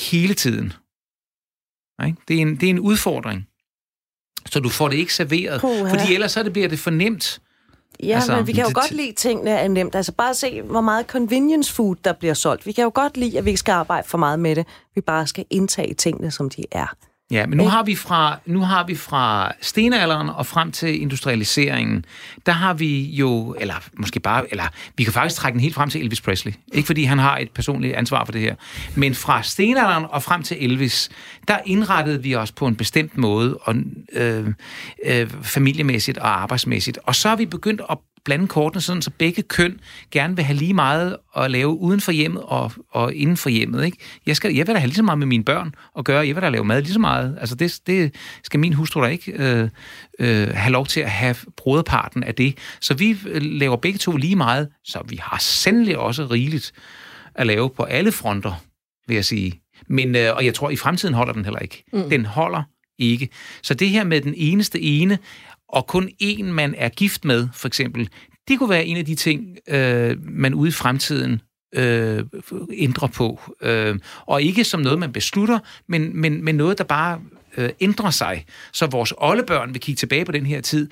hele 0.08 0.34
tiden. 0.34 0.72
Ikke? 2.06 2.18
Det, 2.28 2.36
er 2.36 2.42
en, 2.42 2.56
det 2.56 2.66
er 2.66 2.70
en 2.70 2.80
udfordring. 2.80 3.46
Så 4.46 4.60
du 4.60 4.68
får 4.68 4.88
det 4.88 4.96
ikke 4.96 5.14
serveret. 5.14 5.60
Puha. 5.60 5.90
Fordi 5.90 6.14
ellers 6.14 6.32
så 6.32 6.42
det 6.42 6.52
bliver 6.52 6.68
det 6.68 6.78
for 6.78 6.90
nemt. 6.90 7.40
Ja, 8.02 8.14
Altså, 8.14 8.36
men 8.36 8.46
vi 8.46 8.52
kan 8.52 8.62
jo 8.62 8.68
det- 8.68 8.74
godt 8.74 8.90
lide 8.90 9.12
tingene 9.12 9.50
er 9.50 9.68
nemt. 9.68 9.94
Altså 9.94 10.12
bare 10.12 10.34
se, 10.34 10.62
hvor 10.62 10.80
meget 10.80 11.06
convenience 11.06 11.72
food, 11.74 11.96
der 12.04 12.12
bliver 12.12 12.34
solgt. 12.34 12.66
Vi 12.66 12.72
kan 12.72 12.84
jo 12.84 12.90
godt 12.94 13.16
lide, 13.16 13.38
at 13.38 13.44
vi 13.44 13.50
ikke 13.50 13.58
skal 13.58 13.72
arbejde 13.72 14.08
for 14.08 14.18
meget 14.18 14.38
med 14.40 14.56
det. 14.56 14.66
Vi 14.94 15.00
bare 15.00 15.26
skal 15.26 15.44
indtage 15.50 15.94
tingene, 15.94 16.30
som 16.30 16.50
de 16.50 16.64
er. 16.72 16.94
Ja, 17.30 17.46
men 17.46 17.56
nu 17.56 17.68
har 17.68 17.82
vi 17.82 17.94
fra 17.94 18.40
nu 18.46 18.60
har 18.60 18.84
vi 18.84 18.94
fra 18.94 19.52
stenalderen 19.60 20.28
og 20.28 20.46
frem 20.46 20.72
til 20.72 21.02
industrialiseringen, 21.02 22.04
der 22.46 22.52
har 22.52 22.74
vi 22.74 23.02
jo 23.02 23.56
eller 23.60 23.74
måske 23.96 24.20
bare 24.20 24.44
eller 24.50 24.64
vi 24.96 25.04
kan 25.04 25.12
faktisk 25.12 25.40
trække 25.40 25.54
den 25.54 25.60
helt 25.60 25.74
frem 25.74 25.90
til 25.90 26.00
Elvis 26.00 26.20
Presley. 26.20 26.52
Ikke 26.72 26.86
fordi 26.86 27.04
han 27.04 27.18
har 27.18 27.38
et 27.38 27.50
personligt 27.50 27.94
ansvar 27.94 28.24
for 28.24 28.32
det 28.32 28.40
her, 28.40 28.54
men 28.94 29.14
fra 29.14 29.42
stenalderen 29.42 30.06
og 30.10 30.22
frem 30.22 30.42
til 30.42 30.56
Elvis, 30.60 31.10
der 31.48 31.58
indrettede 31.66 32.22
vi 32.22 32.34
os 32.34 32.52
på 32.52 32.66
en 32.66 32.76
bestemt 32.76 33.16
måde 33.16 33.56
og 33.56 33.74
øh, 34.12 34.48
øh, 35.04 35.30
familiemæssigt 35.42 36.18
og 36.18 36.42
arbejdsmæssigt. 36.42 36.98
Og 37.04 37.14
så 37.14 37.28
har 37.28 37.36
vi 37.36 37.46
begyndt 37.46 37.82
at 37.90 37.98
blande 38.24 38.46
kortene 38.46 38.80
sådan, 38.80 39.02
så 39.02 39.10
begge 39.10 39.42
køn 39.42 39.80
gerne 40.10 40.36
vil 40.36 40.44
have 40.44 40.56
lige 40.56 40.74
meget 40.74 41.16
at 41.36 41.50
lave 41.50 41.68
uden 41.68 42.00
for 42.00 42.12
hjemmet 42.12 42.42
og, 42.42 42.72
og 42.90 43.14
inden 43.14 43.36
for 43.36 43.50
hjemmet. 43.50 43.84
Ikke? 43.84 43.96
Jeg, 44.26 44.36
skal, 44.36 44.54
jeg 44.54 44.66
vil 44.66 44.74
da 44.74 44.80
have 44.80 44.88
lige 44.88 44.96
så 44.96 45.02
meget 45.02 45.18
med 45.18 45.26
mine 45.26 45.44
børn 45.44 45.74
at 45.98 46.04
gøre. 46.04 46.26
Jeg 46.26 46.34
vil 46.34 46.42
da 46.42 46.48
lave 46.48 46.64
mad 46.64 46.82
lige 46.82 46.92
så 46.92 46.98
meget. 46.98 47.36
Altså 47.40 47.54
det, 47.54 47.80
det 47.86 48.14
skal 48.42 48.60
min 48.60 48.72
hustru 48.72 49.02
da 49.02 49.06
ikke 49.06 49.32
øh, 49.32 49.68
øh, 50.18 50.48
have 50.48 50.72
lov 50.72 50.86
til 50.86 51.00
at 51.00 51.10
have 51.10 51.36
broderparten 51.56 52.24
af 52.24 52.34
det. 52.34 52.58
Så 52.80 52.94
vi 52.94 53.16
øh, 53.26 53.42
laver 53.42 53.76
begge 53.76 53.98
to 53.98 54.16
lige 54.16 54.36
meget, 54.36 54.68
så 54.84 55.02
vi 55.08 55.18
har 55.22 55.38
sandelig 55.38 55.98
også 55.98 56.24
rigeligt 56.24 56.72
at 57.34 57.46
lave 57.46 57.70
på 57.70 57.82
alle 57.82 58.12
fronter, 58.12 58.64
vil 59.06 59.14
jeg 59.14 59.24
sige. 59.24 59.60
Men, 59.88 60.16
øh, 60.16 60.36
og 60.36 60.44
jeg 60.44 60.54
tror, 60.54 60.70
i 60.70 60.76
fremtiden 60.76 61.14
holder 61.14 61.32
den 61.32 61.44
heller 61.44 61.60
ikke. 61.60 61.84
Mm. 61.92 62.10
Den 62.10 62.26
holder 62.26 62.62
ikke. 62.98 63.28
Så 63.62 63.74
det 63.74 63.88
her 63.88 64.04
med 64.04 64.20
den 64.20 64.34
eneste 64.36 64.80
ene, 64.80 65.18
og 65.68 65.86
kun 65.86 66.08
en, 66.18 66.52
man 66.52 66.74
er 66.78 66.88
gift 66.88 67.24
med, 67.24 67.48
for 67.54 67.68
eksempel, 67.68 68.08
det 68.48 68.58
kunne 68.58 68.70
være 68.70 68.86
en 68.86 68.96
af 68.96 69.04
de 69.04 69.14
ting, 69.14 69.56
øh, 69.68 70.16
man 70.22 70.54
ude 70.54 70.68
i 70.68 70.72
fremtiden 70.72 71.40
øh, 71.74 72.24
ændrer 72.72 73.08
på. 73.08 73.40
Øh, 73.62 73.98
og 74.26 74.42
ikke 74.42 74.64
som 74.64 74.80
noget, 74.80 74.98
man 74.98 75.12
beslutter, 75.12 75.58
men, 75.88 76.20
men, 76.20 76.44
men 76.44 76.54
noget, 76.54 76.78
der 76.78 76.84
bare 76.84 77.20
øh, 77.56 77.70
ændrer 77.80 78.10
sig. 78.10 78.44
Så 78.72 78.86
vores 78.86 79.14
oldebørn 79.16 79.72
vil 79.74 79.80
kigge 79.80 79.98
tilbage 79.98 80.24
på 80.24 80.32
den 80.32 80.46
her 80.46 80.60
tid, 80.60 80.90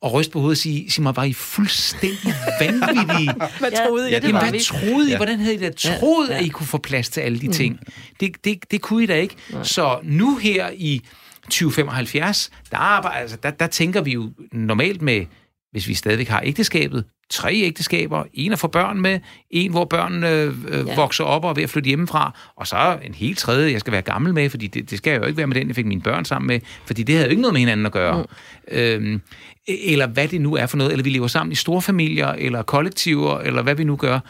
og 0.00 0.12
ryste 0.12 0.32
på 0.32 0.40
hovedet 0.40 0.54
og 0.54 0.58
sige, 0.58 0.90
sig 0.90 1.02
mig, 1.02 1.16
var 1.16 1.24
I 1.24 1.32
fuldstændig 1.32 2.34
vanvittige? 2.60 3.34
Hvad 3.60 3.86
troede 3.86 4.10
I? 4.10 4.12
ja, 4.12 4.18
det 4.18 4.26
vi? 4.26 4.32
hvad 4.32 4.60
troede 4.60 5.08
I? 5.08 5.10
Ja. 5.10 5.16
Hvordan 5.16 5.40
havde 5.40 5.54
I 5.54 5.58
da 5.58 5.70
troet, 5.70 6.28
at 6.28 6.44
I 6.44 6.48
kunne 6.48 6.66
få 6.66 6.78
plads 6.78 7.08
til 7.08 7.20
alle 7.20 7.40
de 7.40 7.52
ting? 7.52 7.80
Det, 8.20 8.44
det, 8.44 8.70
det 8.70 8.80
kunne 8.80 9.02
I 9.02 9.06
da 9.06 9.14
ikke. 9.14 9.34
Så 9.62 9.98
nu 10.02 10.36
her 10.36 10.70
i 10.74 11.02
2075, 11.48 12.50
der, 12.70 12.76
arbejder, 12.76 13.16
altså, 13.16 13.36
der, 13.42 13.50
der 13.50 13.66
tænker 13.66 14.00
vi 14.00 14.12
jo 14.12 14.30
normalt 14.52 15.02
med, 15.02 15.26
hvis 15.72 15.88
vi 15.88 15.94
stadigvæk 15.94 16.28
har 16.28 16.42
ægteskabet, 16.44 17.04
tre 17.30 17.54
ægteskaber, 17.54 18.24
en 18.34 18.52
at 18.52 18.58
få 18.58 18.68
børn 18.68 19.00
med, 19.00 19.20
en 19.50 19.70
hvor 19.70 19.84
børnene 19.84 20.28
øh, 20.28 20.54
ja. 20.86 20.94
vokser 20.94 21.24
op 21.24 21.44
og 21.44 21.50
er 21.50 21.54
ved 21.54 21.62
at 21.62 21.70
flytte 21.70 21.88
hjemmefra, 21.88 22.38
og 22.56 22.66
så 22.66 22.98
en 23.02 23.14
helt 23.14 23.38
tredje, 23.38 23.72
jeg 23.72 23.80
skal 23.80 23.92
være 23.92 24.02
gammel 24.02 24.34
med, 24.34 24.50
fordi 24.50 24.66
det, 24.66 24.90
det 24.90 24.98
skal 24.98 25.10
jeg 25.10 25.20
jo 25.20 25.26
ikke 25.26 25.36
være 25.36 25.46
med 25.46 25.56
den, 25.56 25.68
jeg 25.68 25.76
fik 25.76 25.86
mine 25.86 26.00
børn 26.00 26.24
sammen 26.24 26.46
med, 26.46 26.60
fordi 26.86 27.02
det 27.02 27.14
havde 27.14 27.26
jo 27.26 27.30
ikke 27.30 27.42
noget 27.42 27.52
med 27.52 27.60
hinanden 27.60 27.86
at 27.86 27.92
gøre. 27.92 28.22
Mm. 28.22 28.78
Øhm, 28.78 29.20
eller 29.68 30.06
hvad 30.06 30.28
det 30.28 30.40
nu 30.40 30.54
er 30.54 30.66
for 30.66 30.76
noget, 30.76 30.92
eller 30.92 31.02
vi 31.04 31.10
lever 31.10 31.26
sammen 31.26 31.52
i 31.52 31.54
store 31.54 31.82
familier, 31.82 32.28
eller 32.28 32.62
kollektiver, 32.62 33.38
eller 33.38 33.62
hvad 33.62 33.74
vi 33.74 33.84
nu 33.84 33.96
gør. 33.96 34.20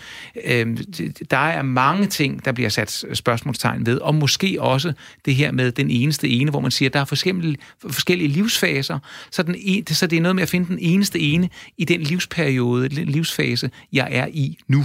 Øhm, 0.44 0.76
det- 0.76 1.30
der 1.30 1.36
er 1.38 1.62
mange 1.62 2.06
ting, 2.06 2.44
der 2.44 2.52
bliver 2.52 2.68
sat 2.70 3.04
spørgsmålstegn 3.14 3.86
ved, 3.86 3.98
og 3.98 4.14
måske 4.14 4.56
også 4.60 4.92
det 5.24 5.34
her 5.34 5.52
med 5.52 5.72
den 5.72 5.90
eneste 5.90 6.28
ene, 6.28 6.50
hvor 6.50 6.60
man 6.60 6.70
siger, 6.70 6.88
at 6.88 6.92
der 6.92 7.00
er 7.00 7.04
forskellige, 7.04 7.56
forskellige 7.90 8.28
livsfaser, 8.28 8.98
så, 9.30 9.42
den, 9.42 9.54
en- 9.58 9.86
så 9.86 10.06
det 10.06 10.16
er 10.16 10.20
noget 10.20 10.34
med 10.36 10.42
at 10.42 10.48
finde 10.48 10.66
den 10.66 10.78
eneste 10.80 11.20
ene 11.20 11.48
i 11.78 11.84
den 11.84 12.00
livsperiode, 12.00 12.88
den 12.88 13.06
livsfase, 13.08 13.70
jeg 13.92 14.08
er 14.10 14.26
i 14.32 14.58
nu. 14.68 14.84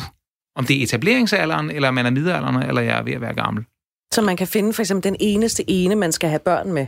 Om 0.56 0.66
det 0.66 0.80
er 0.80 0.84
etableringsalderen, 0.84 1.72
eller 1.72 1.92
man 1.92 2.06
er 2.06 2.10
middelalderen, 2.10 2.56
eller 2.70 2.82
jeg 2.82 2.98
er 3.00 3.04
ved 3.04 3.14
at 3.14 3.22
være 3.22 3.34
gammel. 3.34 3.64
Så 4.14 4.22
man 4.22 4.38
kan 4.38 4.48
finde 4.48 4.74
for 4.74 4.82
eksempel 4.82 5.04
den 5.04 5.16
eneste 5.20 5.70
ene, 5.70 5.96
man 5.96 6.12
skal 6.12 6.30
have 6.30 6.40
børn 6.40 6.74
med. 6.74 6.88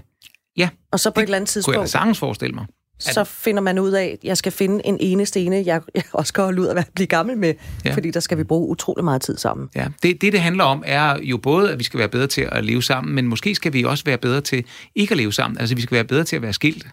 Ja, 0.57 0.69
Og 0.91 0.99
så 0.99 1.11
på 1.11 1.19
et 1.19 1.23
eller 1.23 1.35
andet 1.37 1.49
kunne 1.53 1.73
jeg 1.73 1.79
da 1.79 1.83
tidspunkt, 1.85 1.89
sagtens 1.89 2.19
forestille 2.19 2.55
mig. 2.55 2.65
Så 2.99 3.23
finder 3.23 3.61
man 3.61 3.79
ud 3.79 3.91
af, 3.91 4.05
at 4.05 4.23
jeg 4.23 4.37
skal 4.37 4.51
finde 4.51 4.81
en 4.85 4.97
ene, 4.99 5.25
jeg, 5.65 5.65
jeg 5.95 6.03
også 6.13 6.33
kan 6.33 6.43
holde 6.43 6.61
ud 6.61 6.67
at 6.67 6.75
være- 6.75 6.85
blive 6.95 7.07
gammel 7.07 7.37
med. 7.37 7.53
Ja. 7.85 7.93
Fordi 7.93 8.11
der 8.11 8.19
skal 8.19 8.37
vi 8.37 8.43
bruge 8.43 8.69
utrolig 8.69 9.03
meget 9.03 9.21
tid 9.21 9.37
sammen. 9.37 9.69
Ja, 9.75 9.87
det, 10.03 10.21
det, 10.21 10.33
det 10.33 10.39
handler 10.41 10.63
om, 10.63 10.83
er 10.85 11.17
jo 11.23 11.37
både, 11.37 11.71
at 11.71 11.79
vi 11.79 11.83
skal 11.83 11.97
være 11.99 12.09
bedre 12.09 12.27
til 12.27 12.49
at 12.51 12.65
leve 12.65 12.83
sammen, 12.83 13.15
men 13.15 13.27
måske 13.27 13.55
skal 13.55 13.73
vi 13.73 13.83
også 13.83 14.03
være 14.03 14.17
bedre 14.17 14.41
til 14.41 14.65
ikke 14.95 15.11
at 15.11 15.17
leve 15.17 15.33
sammen. 15.33 15.57
Altså, 15.59 15.75
vi 15.75 15.81
skal 15.81 15.95
være 15.95 16.03
bedre 16.03 16.23
til 16.23 16.35
at 16.35 16.41
være 16.41 16.53
skilt. 16.53 16.87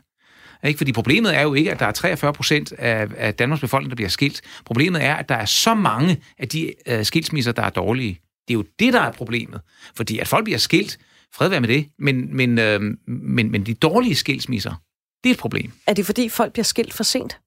Ikke? 0.65 0.79
Fordi 0.79 0.93
problemet 0.93 1.37
er 1.37 1.43
jo 1.43 1.55
ikke, 1.55 1.73
at 1.73 1.79
der 1.81 1.87
er 1.87 1.93
43 1.93 2.33
procent 2.33 2.73
af, 2.73 3.09
af 3.17 3.35
Danmarks 3.35 3.61
befolkning, 3.61 3.91
der 3.91 3.97
bliver 3.97 4.09
skilt. 4.09 4.41
Problemet 4.65 5.05
er, 5.05 5.15
at 5.15 5.29
der 5.29 5.35
er 5.35 5.45
så 5.45 5.75
mange 5.75 6.17
af 6.38 6.49
de 6.49 6.73
uh, 6.93 7.03
skilsmisser, 7.03 7.53
der 7.53 7.62
er 7.62 7.71
dårlige. 7.71 8.21
Det 8.49 8.55
er 8.55 8.59
jo 8.59 8.65
det, 8.79 8.93
der 8.93 9.01
er 9.01 9.12
problemet. 9.12 9.61
Fordi 9.97 10.19
at 10.19 10.29
folk 10.29 10.45
bliver 10.45 10.59
skilt, 10.59 10.99
fred 11.35 11.49
være 11.49 11.61
med 11.61 11.69
det, 11.69 11.87
men, 11.99 12.37
men, 12.37 12.59
øh, 12.59 12.81
men, 13.09 13.51
men 13.51 13.67
de 13.67 13.75
dårlige 13.75 14.15
skilsmisser, 14.15 14.75
det 15.25 15.31
er 15.31 15.35
et 15.35 15.39
problem. 15.39 15.73
Er 15.87 15.95
det 15.95 16.07
fordi, 16.07 16.29
folk 16.29 16.53
bliver 16.53 16.65
skilt 16.65 16.95
for 16.95 17.05
sent? 17.05 17.39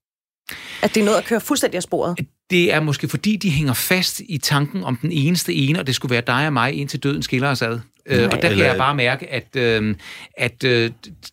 At 0.82 0.96
det 0.96 1.02
er 1.02 1.06
noget 1.06 1.18
at 1.18 1.26
køre 1.26 1.42
fuldstændig 1.42 1.78
af 1.78 1.84
sporet? 1.84 2.20
Det 2.50 2.74
er 2.74 2.80
måske 2.80 3.08
fordi, 3.08 3.36
de 3.36 3.50
hænger 3.50 3.74
fast 3.74 4.22
i 4.30 4.38
tanken 4.38 4.84
om 4.84 4.96
den 4.96 5.12
eneste 5.12 5.54
ene, 5.54 5.80
og 5.80 5.88
det 5.88 5.96
skulle 5.96 6.12
være 6.12 6.24
dig 6.28 6.48
og 6.48 6.54
mig, 6.54 6.74
indtil 6.74 7.00
døden 7.00 7.24
skiller 7.24 7.50
os 7.50 7.62
ad. 7.62 7.80
Øh, 8.06 8.30
og 8.32 8.42
der 8.42 8.50
kan 8.50 8.58
jeg 8.58 8.78
bare 8.78 8.96
mærke, 8.96 9.32
at, 9.32 9.56
øh, 9.56 9.96
at 10.38 10.64
øh, 10.64 10.92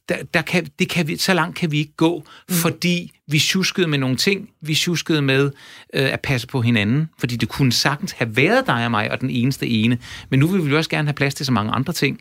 der, 0.09 0.16
der 0.35 0.42
kan, 0.42 0.66
det 0.78 0.88
kan 0.88 1.09
vi, 1.09 1.16
så 1.16 1.35
langt 1.35 1.57
kan 1.57 1.70
vi 1.70 1.78
ikke 1.78 1.96
gå, 1.96 2.18
mm. 2.48 2.55
fordi 2.55 3.12
vi 3.26 3.38
tjuskede 3.38 3.87
med 3.87 3.98
nogle 3.98 4.16
ting. 4.16 4.48
Vi 4.61 4.74
tjuskede 4.74 5.22
med 5.22 5.50
øh, 5.94 6.12
at 6.12 6.20
passe 6.20 6.46
på 6.46 6.61
hinanden, 6.61 7.09
fordi 7.18 7.37
det 7.37 7.48
kunne 7.48 7.72
sagtens 7.72 8.12
have 8.12 8.37
været 8.37 8.66
dig 8.66 8.85
og 8.85 8.90
mig 8.90 9.11
og 9.11 9.20
den 9.20 9.31
eneste 9.31 9.66
ene. 9.66 9.98
Men 10.31 10.40
nu 10.40 10.46
vil 10.46 10.64
vi 10.64 10.70
jo 10.70 10.76
også 10.76 10.90
gerne 10.90 11.09
have 11.09 11.14
plads 11.14 11.35
til 11.35 11.46
så 11.46 11.52
mange 11.52 11.72
andre 11.72 11.92
ting. 11.92 12.20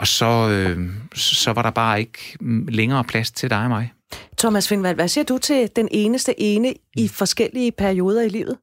Og 0.00 0.06
så, 0.06 0.48
øh, 0.50 0.88
så 1.14 1.52
var 1.52 1.62
der 1.62 1.70
bare 1.70 2.00
ikke 2.00 2.36
mm, 2.40 2.66
længere 2.68 3.04
plads 3.04 3.30
til 3.30 3.50
dig 3.50 3.58
og 3.58 3.68
mig. 3.68 3.92
Thomas 4.38 4.68
Findvald, 4.68 4.94
hvad 4.94 5.08
siger 5.08 5.24
du 5.24 5.38
til 5.38 5.68
den 5.76 5.88
eneste 5.90 6.40
ene 6.40 6.74
i 6.96 7.08
forskellige 7.08 7.72
perioder 7.72 8.22
i 8.22 8.28
livet? 8.28 8.56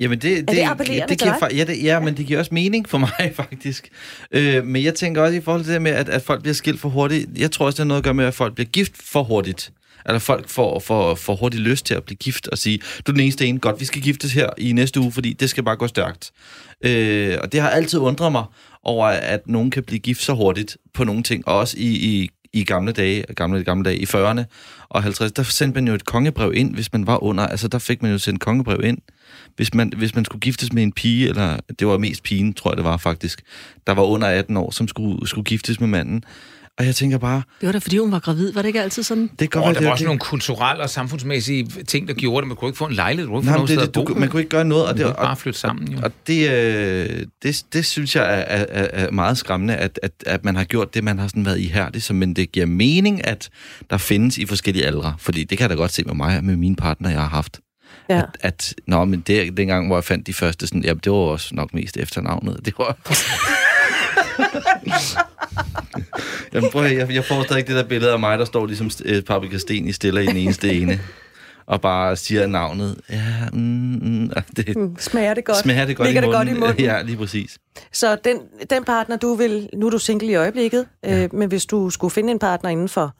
Jamen 0.00 0.18
det, 0.18 0.48
det 0.48 0.58
appellerende 0.58 1.08
det 1.08 1.18
til 1.18 1.26
giver, 1.28 1.38
dig? 1.38 1.48
fa- 1.48 1.56
ja, 1.56 1.64
det, 1.64 1.82
ja, 1.82 2.00
men 2.00 2.16
det 2.16 2.26
giver 2.26 2.38
også 2.38 2.54
mening 2.54 2.88
for 2.88 2.98
mig, 3.06 3.32
faktisk. 3.34 3.88
Øh, 4.32 4.64
men 4.64 4.84
jeg 4.84 4.94
tænker 4.94 5.22
også 5.22 5.34
i 5.36 5.40
forhold 5.40 5.64
til 5.64 5.72
det 5.72 5.82
med, 5.82 5.92
at, 5.92 6.08
at 6.08 6.22
folk 6.22 6.42
bliver 6.42 6.54
skilt 6.54 6.80
for 6.80 6.88
hurtigt. 6.88 7.28
Jeg 7.38 7.50
tror 7.50 7.66
også, 7.66 7.76
det 7.76 7.80
har 7.80 7.88
noget 7.88 8.00
at 8.00 8.04
gøre 8.04 8.14
med, 8.14 8.24
at 8.24 8.34
folk 8.34 8.54
bliver 8.54 8.68
gift 8.68 9.02
for 9.02 9.22
hurtigt. 9.22 9.72
Eller 10.06 10.18
folk 10.18 10.48
får, 10.48 10.78
får, 10.78 11.14
får 11.14 11.36
hurtigt 11.36 11.62
lyst 11.62 11.86
til 11.86 11.94
at 11.94 12.04
blive 12.04 12.16
gift 12.16 12.48
og 12.48 12.58
sige, 12.58 12.78
du 12.78 13.12
er 13.12 13.14
den 13.14 13.20
eneste 13.20 13.46
ene, 13.46 13.58
godt, 13.58 13.80
vi 13.80 13.84
skal 13.84 14.02
giftes 14.02 14.32
her 14.32 14.50
i 14.58 14.72
næste 14.72 15.00
uge, 15.00 15.12
fordi 15.12 15.32
det 15.32 15.50
skal 15.50 15.64
bare 15.64 15.76
gå 15.76 15.86
stærkt. 15.86 16.32
Øh, 16.82 17.38
og 17.42 17.52
det 17.52 17.60
har 17.60 17.68
altid 17.68 17.98
undret 17.98 18.32
mig 18.32 18.44
over, 18.82 19.06
at 19.06 19.46
nogen 19.46 19.70
kan 19.70 19.82
blive 19.82 19.98
gift 19.98 20.22
så 20.22 20.32
hurtigt 20.32 20.76
på 20.94 21.04
nogle 21.04 21.22
ting, 21.22 21.48
og 21.48 21.58
også 21.58 21.76
i, 21.78 21.86
i, 21.86 22.30
i 22.52 22.64
gamle 22.64 22.92
dage, 22.92 23.24
gamle, 23.34 23.64
gamle 23.64 23.84
dage, 23.84 23.98
i 23.98 24.04
40'erne 24.04 24.42
og 24.88 25.04
50'erne, 25.04 25.28
der 25.36 25.42
sendte 25.42 25.74
man 25.74 25.88
jo 25.88 25.94
et 25.94 26.04
kongebrev 26.04 26.52
ind, 26.54 26.74
hvis 26.74 26.92
man 26.92 27.06
var 27.06 27.22
under, 27.22 27.46
altså 27.46 27.68
der 27.68 27.78
fik 27.78 28.02
man 28.02 28.12
jo 28.12 28.18
sendt 28.18 28.40
kongebrev 28.40 28.80
ind, 28.84 28.98
hvis 29.56 29.74
man, 29.74 29.92
hvis 29.96 30.14
man 30.14 30.24
skulle 30.24 30.40
giftes 30.40 30.72
med 30.72 30.82
en 30.82 30.92
pige, 30.92 31.28
eller 31.28 31.56
det 31.78 31.86
var 31.86 31.98
mest 31.98 32.22
pigen, 32.22 32.54
tror 32.54 32.70
jeg 32.70 32.76
det 32.76 32.84
var 32.84 32.96
faktisk, 32.96 33.42
der 33.86 33.92
var 33.92 34.02
under 34.02 34.28
18 34.28 34.56
år, 34.56 34.70
som 34.70 34.88
skulle, 34.88 35.28
skulle 35.28 35.44
giftes 35.44 35.80
med 35.80 35.88
manden. 35.88 36.24
Og 36.78 36.86
jeg 36.86 36.94
tænker 36.94 37.18
bare, 37.18 37.42
Det 37.60 37.66
var 37.66 37.72
da, 37.72 37.78
fordi 37.78 37.98
hun 37.98 38.12
var 38.12 38.18
gravid. 38.18 38.52
Var 38.52 38.62
det 38.62 38.66
ikke 38.66 38.82
altid 38.82 39.02
sådan? 39.02 39.30
det 39.38 39.50
kan 39.50 39.60
Og 39.60 39.66
godt 39.66 39.74
der 39.76 39.80
var 39.80 39.84
det 39.84 39.92
også 39.92 40.02
det. 40.02 40.06
nogle 40.06 40.18
kulturelle 40.18 40.82
og 40.82 40.90
samfundsmæssige 40.90 41.68
ting, 41.88 42.08
der 42.08 42.14
gjorde 42.14 42.40
det. 42.42 42.48
Man 42.48 42.56
kunne 42.56 42.68
ikke 42.68 42.78
få 42.78 42.84
en 42.86 42.92
lejlighed, 42.92 43.26
du 43.26 43.32
kunne 43.32 43.44
Nej, 43.46 43.66
det, 43.66 43.78
det, 43.80 43.94
du, 43.94 44.14
man 44.16 44.28
kunne 44.28 44.40
ikke 44.40 44.50
gøre 44.50 44.64
noget, 44.64 44.84
og 44.86 44.94
Man 44.96 45.06
det, 45.06 45.06
og, 45.06 45.16
bare 45.16 45.36
flytte 45.36 45.58
sammen, 45.58 45.88
jo. 45.92 45.98
og 46.02 46.12
det, 46.26 46.50
øh, 46.50 47.26
det, 47.42 47.62
det 47.72 47.86
synes 47.86 48.16
jeg 48.16 48.24
er, 48.24 48.28
er, 48.28 48.64
er 48.68 48.88
er 49.06 49.10
meget 49.10 49.38
skræmmende, 49.38 49.76
at, 49.76 50.00
at, 50.02 50.12
at 50.26 50.44
man 50.44 50.56
har 50.56 50.64
gjort 50.64 50.94
det, 50.94 51.04
man 51.04 51.18
har 51.18 51.28
sådan 51.28 51.44
været 51.46 51.58
ihærdig, 51.58 52.02
så, 52.02 52.12
men 52.14 52.36
det 52.36 52.52
giver 52.52 52.66
mening, 52.66 53.26
at 53.26 53.48
der 53.90 53.96
findes 53.96 54.38
i 54.38 54.46
forskellige 54.46 54.86
aldre, 54.86 55.14
fordi 55.18 55.44
det 55.44 55.58
kan 55.58 55.62
jeg 55.62 55.70
da 55.70 55.74
godt 55.74 55.92
se 55.92 56.02
med 56.04 56.14
mig 56.14 56.36
og 56.38 56.44
med 56.44 56.56
mine 56.56 56.76
partner, 56.76 57.10
jeg 57.10 57.20
har 57.20 57.28
haft. 57.28 57.60
Ja. 58.08 58.18
At, 58.18 58.26
at 58.40 58.74
nå, 58.86 59.04
men 59.04 59.20
det, 59.20 59.56
dengang, 59.56 59.86
hvor 59.86 59.96
jeg 59.96 60.04
fandt 60.04 60.26
de 60.26 60.34
første, 60.34 60.66
sådan, 60.66 60.84
ja, 60.84 60.94
det 60.94 61.12
var 61.12 61.18
også 61.18 61.54
nok 61.54 61.74
mest 61.74 61.96
efternavnet. 61.96 62.60
Det 62.64 62.74
var... 62.78 62.96
Jamen, 66.52 66.70
prøv 66.70 66.84
jeg, 66.84 67.14
jeg 67.14 67.24
får 67.24 67.42
stadig 67.42 67.66
det 67.66 67.76
der 67.76 67.84
billede 67.84 68.12
af 68.12 68.18
mig, 68.20 68.38
der 68.38 68.44
står 68.44 68.66
ligesom 68.66 68.90
et 69.04 69.24
paprika 69.24 69.58
sten 69.58 69.88
i 69.88 69.92
stiller 69.92 70.20
i 70.20 70.26
den 70.26 70.36
eneste 70.36 70.72
ene, 70.72 71.00
og 71.66 71.80
bare 71.80 72.16
siger 72.16 72.46
navnet. 72.46 73.00
Ja, 73.10 73.24
mm, 73.52 73.58
mm, 74.02 74.30
det, 74.56 74.76
Mm, 74.76 74.96
Smager 74.98 75.34
det 75.34 75.44
godt? 75.44 75.56
Smager 75.58 75.84
det 75.84 75.96
godt 75.96 76.08
Ligger 76.08 76.22
i 76.22 76.24
det 76.24 76.28
munden? 76.34 76.46
godt 76.46 76.56
i 76.56 76.60
munden? 76.60 76.80
Ja, 76.96 77.02
lige 77.02 77.16
præcis. 77.16 77.58
Så 77.92 78.16
den, 78.24 78.38
den 78.70 78.84
partner, 78.84 79.16
du 79.16 79.34
vil... 79.34 79.68
Nu 79.74 79.86
er 79.86 79.90
du 79.90 79.98
single 79.98 80.28
i 80.28 80.34
øjeblikket, 80.34 80.86
ja. 81.04 81.22
øh, 81.24 81.34
men 81.34 81.48
hvis 81.48 81.66
du 81.66 81.90
skulle 81.90 82.10
finde 82.10 82.30
en 82.30 82.38
partner 82.38 82.70
inden 82.70 82.88
for 82.88 83.14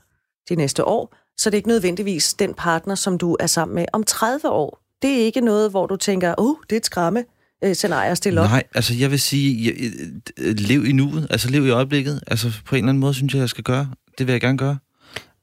de 0.49 0.55
næste 0.55 0.85
år, 0.85 1.15
så 1.39 1.49
er 1.49 1.51
det 1.51 1.59
ikke 1.59 1.69
nødvendigvis 1.69 2.35
den 2.35 2.55
partner, 2.55 2.95
som 2.95 3.19
du 3.19 3.37
er 3.41 3.47
sammen 3.47 3.75
med 3.75 3.85
om 3.93 4.05
30 4.05 4.49
år. 4.51 4.81
Det 5.03 5.21
er 5.21 5.25
ikke 5.25 5.41
noget, 5.41 5.71
hvor 5.71 5.87
du 5.87 5.97
tænker, 5.97 6.35
oh, 6.39 6.57
det 6.71 6.77
er 6.77 6.81
et 6.81 6.87
skræmme 6.87 7.25
øh, 7.67 7.75
scenarie 7.75 8.11
at 8.11 8.17
stille 8.17 8.41
op. 8.41 8.49
Nej, 8.49 8.63
altså 8.75 8.95
jeg 8.95 9.11
vil 9.11 9.21
sige, 9.21 9.67
jeg, 9.67 9.91
øh, 10.39 10.55
lev 10.59 10.87
i 10.87 10.93
nuet, 10.93 11.27
altså 11.31 11.51
lev 11.51 11.67
i 11.67 11.71
øjeblikket. 11.71 12.23
Altså 12.27 12.53
på 12.65 12.75
en 12.75 12.79
eller 12.79 12.89
anden 12.89 13.01
måde, 13.01 13.15
synes 13.15 13.35
jeg, 13.35 13.41
jeg 13.41 13.49
skal 13.49 13.65
gøre. 13.65 13.91
Det 14.19 14.27
vil 14.27 14.33
jeg 14.33 14.41
gerne 14.41 14.59
gøre. 14.59 14.79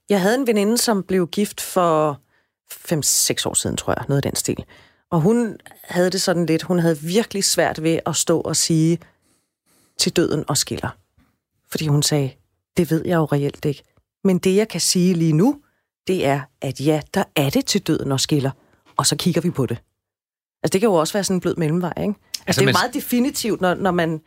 Jeg 0.09 0.21
havde 0.21 0.35
en 0.35 0.47
veninde, 0.47 0.77
som 0.77 1.03
blev 1.03 1.27
gift 1.27 1.61
for 1.61 2.19
5-6 2.71 3.49
år 3.49 3.53
siden, 3.53 3.77
tror 3.77 3.93
jeg, 3.97 4.05
noget 4.07 4.25
af 4.25 4.31
den 4.31 4.35
stil. 4.35 4.63
Og 5.11 5.21
hun 5.21 5.57
havde 5.83 6.09
det 6.09 6.21
sådan 6.21 6.45
lidt, 6.45 6.63
hun 6.63 6.79
havde 6.79 6.99
virkelig 6.99 7.43
svært 7.43 7.83
ved 7.83 7.99
at 8.05 8.15
stå 8.15 8.41
og 8.41 8.55
sige 8.55 8.99
til 9.97 10.15
døden 10.15 10.43
og 10.47 10.57
skiller. 10.57 10.97
Fordi 11.71 11.87
hun 11.87 12.03
sagde, 12.03 12.31
det 12.77 12.91
ved 12.91 13.01
jeg 13.05 13.15
jo 13.15 13.25
reelt 13.25 13.65
ikke. 13.65 13.83
Men 14.23 14.37
det, 14.37 14.55
jeg 14.55 14.67
kan 14.67 14.81
sige 14.81 15.13
lige 15.13 15.33
nu, 15.33 15.59
det 16.07 16.25
er, 16.25 16.41
at 16.61 16.79
ja, 16.79 17.01
der 17.13 17.23
er 17.35 17.49
det 17.49 17.65
til 17.65 17.81
døden 17.81 18.11
og 18.11 18.19
skiller. 18.19 18.51
Og 18.97 19.05
så 19.05 19.15
kigger 19.15 19.41
vi 19.41 19.49
på 19.49 19.65
det. 19.65 19.77
Altså, 20.63 20.73
det 20.73 20.81
kan 20.81 20.87
jo 20.89 20.93
også 20.93 21.13
være 21.13 21.23
sådan 21.23 21.37
en 21.37 21.41
blød 21.41 21.55
mellemvej, 21.55 21.93
ikke? 21.97 22.07
Altså, 22.07 22.41
Altså, 22.47 22.61
det 22.61 22.67
er 22.67 22.71
jo 22.71 22.73
man- 22.73 22.81
meget 22.83 22.93
definitivt, 22.93 23.61
når, 23.61 23.73
når 23.75 23.91
man... 23.91 24.21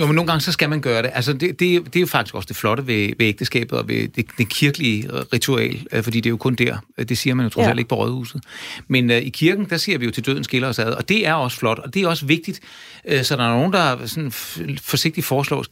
Jo, 0.00 0.06
men 0.06 0.14
nogle 0.14 0.26
gange 0.30 0.40
så 0.40 0.52
skal 0.52 0.70
man 0.70 0.80
gøre 0.80 1.02
det. 1.02 1.10
Altså, 1.14 1.32
det, 1.32 1.40
det, 1.60 1.60
det 1.84 1.96
er 1.96 2.00
jo 2.00 2.06
faktisk 2.06 2.34
også 2.34 2.46
det 2.46 2.56
flotte 2.56 2.86
ved, 2.86 3.08
ved 3.18 3.26
ægteskabet 3.26 3.78
og 3.78 3.88
ved 3.88 4.08
det, 4.08 4.26
det 4.38 4.48
kirkelige 4.48 5.04
øh, 5.12 5.24
ritual, 5.32 5.86
øh, 5.92 6.02
fordi 6.02 6.20
det 6.20 6.26
er 6.26 6.30
jo 6.30 6.36
kun 6.36 6.54
der. 6.54 6.76
Øh, 6.98 7.08
Det 7.08 7.18
siger 7.18 7.34
man 7.34 7.46
jo 7.46 7.50
trods 7.50 7.64
Ja. 7.64 7.70
alt 7.70 7.78
ikke 7.78 7.88
på 7.88 7.94
rådhuset. 7.94 8.42
Men 8.88 9.10
uh, 9.10 9.16
i 9.16 9.28
kirken, 9.28 9.64
der 9.70 9.76
siger 9.76 9.98
vi 9.98 10.04
jo 10.04 10.10
til 10.10 10.26
døden 10.26 10.44
skiller 10.44 10.68
os 10.68 10.78
ad, 10.78 10.92
og 10.92 11.08
det 11.08 11.26
er 11.26 11.32
også 11.34 11.58
flot, 11.58 11.78
og 11.78 11.94
det 11.94 12.02
er 12.02 12.08
også 12.08 12.26
vigtigt. 12.26 12.60
Uh, 13.12 13.22
så 13.22 13.36
der 13.36 13.42
er 13.44 13.48
nogen, 13.48 13.72
der 13.72 14.06
sådan 14.06 14.32
forsigtigt 14.82 15.26
foreslår, 15.26 15.64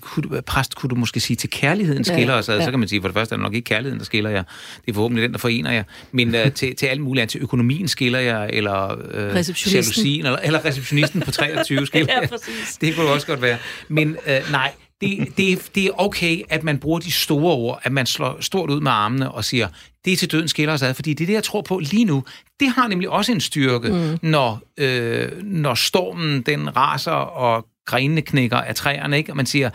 kunne 0.00 0.22
du, 0.22 0.40
præst, 0.40 0.74
kunne 0.76 0.90
du 0.90 0.94
måske 0.94 1.20
sige 1.20 1.36
til 1.36 1.50
kærligheden 1.50 2.04
skiller 2.04 2.34
os 2.34 2.48
ad? 2.48 2.58
ja. 2.58 2.64
Så 2.64 2.70
kan 2.70 2.78
man 2.78 2.88
sige, 2.88 3.00
for 3.00 3.08
det 3.08 3.14
første 3.14 3.32
er 3.32 3.36
det 3.36 3.42
nok 3.42 3.54
ikke 3.54 3.66
kærligheden, 3.66 3.98
der 3.98 4.04
skiller 4.04 4.30
jer. 4.30 4.42
Det 4.86 4.90
er 4.90 4.94
forhåbentlig 4.94 5.22
den, 5.22 5.32
der 5.32 5.38
forener 5.38 5.72
jer. 5.72 5.82
Men 6.12 6.34
uh, 6.34 6.52
til, 6.54 6.76
til 6.76 6.86
alt 6.86 7.00
muligt 7.00 7.22
andet, 7.22 7.30
til 7.32 7.42
økonomien 7.42 7.88
skiller 7.88 8.18
jer, 8.18 8.42
eller 8.44 8.94
uh, 8.94 9.00
Receptionisten. 9.34 9.72
jalousien, 9.72 10.26
eller, 10.26 10.38
eller 10.38 10.64
receptionisten 10.64 11.20
på 11.20 11.30
23 11.30 11.86
skiller 11.86 12.12
Ja, 12.14 12.20
jer. 12.20 12.26
præcis. 12.28 12.76
Det 12.80 12.96
kunne 12.96 13.08
også 13.08 13.26
godt 13.26 13.42
være. 13.42 13.58
Men 13.88 14.16
øh, 14.26 14.40
nej, 14.50 14.72
det, 15.00 15.28
det, 15.36 15.70
det 15.74 15.84
er 15.84 15.90
okay, 16.00 16.42
at 16.48 16.64
man 16.64 16.78
bruger 16.78 16.98
de 17.00 17.12
store 17.12 17.54
ord, 17.54 17.80
at 17.82 17.92
man 17.92 18.06
slår 18.06 18.36
stort 18.40 18.70
ud 18.70 18.80
med 18.80 18.90
armene 18.90 19.30
og 19.30 19.44
siger, 19.44 19.68
det 20.08 20.14
er 20.14 20.16
til 20.16 20.32
døden 20.32 20.48
skiller 20.48 20.74
os 20.74 20.82
ad, 20.82 20.94
fordi 20.94 21.14
det 21.14 21.24
er 21.24 21.26
det, 21.26 21.34
jeg 21.34 21.44
tror 21.44 21.62
på 21.62 21.78
lige 21.78 22.04
nu. 22.04 22.24
Det 22.60 22.68
har 22.68 22.88
nemlig 22.88 23.08
også 23.08 23.32
en 23.32 23.40
styrke, 23.40 23.88
mm. 23.88 24.18
når, 24.22 24.62
øh, 24.76 25.42
når 25.42 25.74
stormen 25.74 26.42
den 26.42 26.76
raser, 26.76 27.10
og 27.12 27.66
grenene 27.86 28.22
knækker 28.22 28.56
af 28.56 28.74
træerne, 28.74 29.16
ikke? 29.16 29.32
og 29.32 29.36
man 29.36 29.46
siger, 29.46 29.70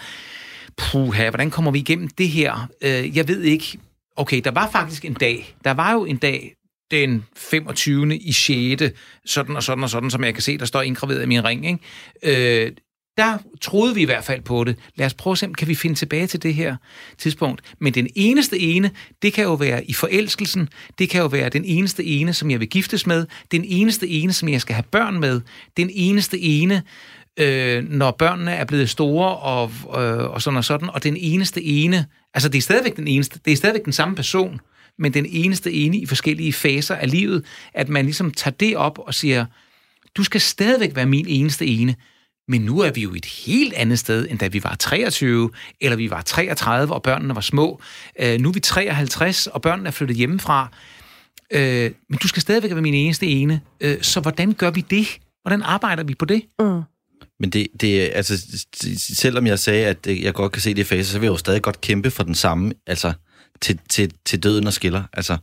puha, 0.77 1.29
hvordan 1.29 1.51
kommer 1.51 1.71
vi 1.71 1.79
igennem 1.79 2.07
det 2.07 2.29
her? 2.29 2.67
Øh, 2.81 3.17
jeg 3.17 3.27
ved 3.27 3.41
ikke. 3.41 3.79
Okay, 4.15 4.41
der 4.43 4.51
var 4.51 4.69
faktisk 4.71 5.05
en 5.05 5.13
dag, 5.13 5.55
der 5.63 5.71
var 5.71 5.93
jo 5.93 6.05
en 6.05 6.17
dag, 6.17 6.55
den 6.91 7.25
25. 7.37 8.17
i 8.17 8.31
6. 8.31 8.83
sådan 9.25 9.55
og 9.55 9.63
sådan 9.63 9.83
og 9.83 9.89
sådan, 9.89 10.11
som 10.11 10.23
jeg 10.23 10.33
kan 10.33 10.43
se, 10.43 10.57
der 10.57 10.65
står 10.65 10.81
indgraveret 10.81 11.23
i 11.23 11.25
min 11.25 11.45
ring. 11.45 11.65
Ikke? 11.67 12.65
Øh, 12.65 12.71
der 13.17 13.37
troede 13.61 13.95
vi 13.95 14.01
i 14.01 14.05
hvert 14.05 14.23
fald 14.23 14.41
på 14.41 14.63
det. 14.63 14.75
Lad 14.95 15.05
os 15.05 15.13
prøve 15.13 15.31
at 15.31 15.37
se, 15.37 15.47
kan 15.57 15.67
vi 15.67 15.75
finde 15.75 15.95
tilbage 15.95 16.27
til 16.27 16.43
det 16.43 16.53
her 16.55 16.75
tidspunkt. 17.17 17.61
Men 17.79 17.93
den 17.93 18.07
eneste 18.15 18.59
ene, 18.59 18.91
det 19.21 19.33
kan 19.33 19.43
jo 19.43 19.53
være 19.53 19.85
i 19.85 19.93
forelskelsen. 19.93 20.69
Det 20.99 21.09
kan 21.09 21.21
jo 21.21 21.27
være 21.27 21.49
den 21.49 21.65
eneste 21.65 22.03
ene, 22.03 22.33
som 22.33 22.51
jeg 22.51 22.59
vil 22.59 22.69
giftes 22.69 23.07
med. 23.07 23.25
Den 23.51 23.65
eneste 23.65 24.07
ene, 24.07 24.33
som 24.33 24.49
jeg 24.49 24.61
skal 24.61 24.75
have 24.75 24.83
børn 24.91 25.19
med. 25.19 25.41
Den 25.77 25.89
eneste 25.93 26.39
ene, 26.39 26.83
øh, 27.39 27.89
når 27.89 28.11
børnene 28.11 28.51
er 28.51 28.65
blevet 28.65 28.89
store 28.89 29.37
og, 29.37 29.71
øh, 30.03 30.29
og 30.29 30.41
sådan 30.41 30.57
og 30.57 30.65
sådan. 30.65 30.89
Og 30.89 31.03
den 31.03 31.17
eneste 31.17 31.63
ene, 31.63 32.05
altså 32.33 32.49
det 32.49 32.57
er 32.57 32.61
stadigvæk 32.61 32.95
den 32.95 33.07
eneste, 33.07 33.39
det 33.45 33.53
er 33.53 33.57
stadigvæk 33.57 33.85
den 33.85 33.93
samme 33.93 34.15
person, 34.15 34.59
men 34.99 35.13
den 35.13 35.25
eneste 35.29 35.73
ene 35.73 35.97
i 35.97 36.05
forskellige 36.05 36.53
faser 36.53 36.95
af 36.95 37.11
livet, 37.11 37.45
at 37.73 37.89
man 37.89 38.05
ligesom 38.05 38.31
tager 38.31 38.55
det 38.55 38.77
op 38.77 38.99
og 38.99 39.13
siger, 39.13 39.45
du 40.15 40.23
skal 40.23 40.41
stadigvæk 40.41 40.95
være 40.95 41.05
min 41.05 41.25
eneste 41.27 41.65
ene, 41.65 41.95
men 42.47 42.61
nu 42.61 42.79
er 42.79 42.91
vi 42.91 43.01
jo 43.01 43.13
et 43.15 43.25
helt 43.25 43.73
andet 43.73 43.99
sted, 43.99 44.27
end 44.29 44.39
da 44.39 44.47
vi 44.47 44.63
var 44.63 44.75
23, 44.75 45.49
eller 45.81 45.95
vi 45.95 46.09
var 46.09 46.21
33, 46.21 46.93
og 46.93 47.03
børnene 47.03 47.35
var 47.35 47.41
små. 47.41 47.81
Øh, 48.19 48.39
nu 48.39 48.49
er 48.49 48.53
vi 48.53 48.59
53, 48.59 49.47
og 49.47 49.61
børnene 49.61 49.87
er 49.87 49.91
flyttet 49.91 50.17
hjemmefra. 50.17 50.71
Øh, 51.51 51.91
men 52.09 52.19
du 52.23 52.27
skal 52.27 52.41
stadigvæk 52.41 52.71
være 52.71 52.81
min 52.81 52.93
eneste 52.93 53.25
ene. 53.27 53.61
Øh, 53.81 54.01
så 54.01 54.19
hvordan 54.19 54.53
gør 54.53 54.71
vi 54.71 54.81
det? 54.89 55.07
Hvordan 55.41 55.61
arbejder 55.61 56.03
vi 56.03 56.15
på 56.15 56.25
det? 56.25 56.41
Men 57.39 57.49
det, 57.49 57.67
det 57.81 58.03
er- 58.03 58.13
altså, 58.13 58.47
selvom 58.97 59.47
jeg 59.47 59.59
sagde, 59.59 59.85
at 59.85 60.07
øh, 60.07 60.23
jeg 60.23 60.33
godt 60.33 60.51
kan 60.51 60.61
se 60.61 60.69
det 60.73 60.81
i 60.81 60.83
faser, 60.83 61.11
så 61.11 61.19
vil 61.19 61.25
jeg 61.27 61.31
jo 61.31 61.37
stadig 61.37 61.61
godt 61.61 61.81
kæmpe 61.81 62.11
for 62.11 62.23
den 62.23 62.35
samme, 62.35 62.73
altså 62.87 63.13
til, 63.61 63.79
til, 63.89 64.11
til 64.25 64.43
døden 64.43 64.67
og 64.67 64.73
skiller. 64.73 65.03
Altså, 65.13 65.37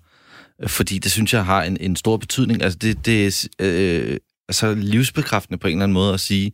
fordi 0.67 0.99
det 0.99 1.13
synes 1.13 1.33
jeg 1.35 1.45
har 1.45 1.63
en, 1.63 1.77
en 1.81 1.97
stor 1.97 2.17
betydning. 2.17 2.63
Altså, 2.63 2.79
det, 2.79 3.07
det 3.07 3.27
er 3.27 3.49
øh, 3.61 4.17
altså, 4.51 4.75
livsbekræftende 4.75 5.59
på 5.59 5.69
en 5.69 5.73
eller 5.73 5.83
anden 5.83 5.95
måde 5.95 6.15
at 6.15 6.21
sige, 6.21 6.53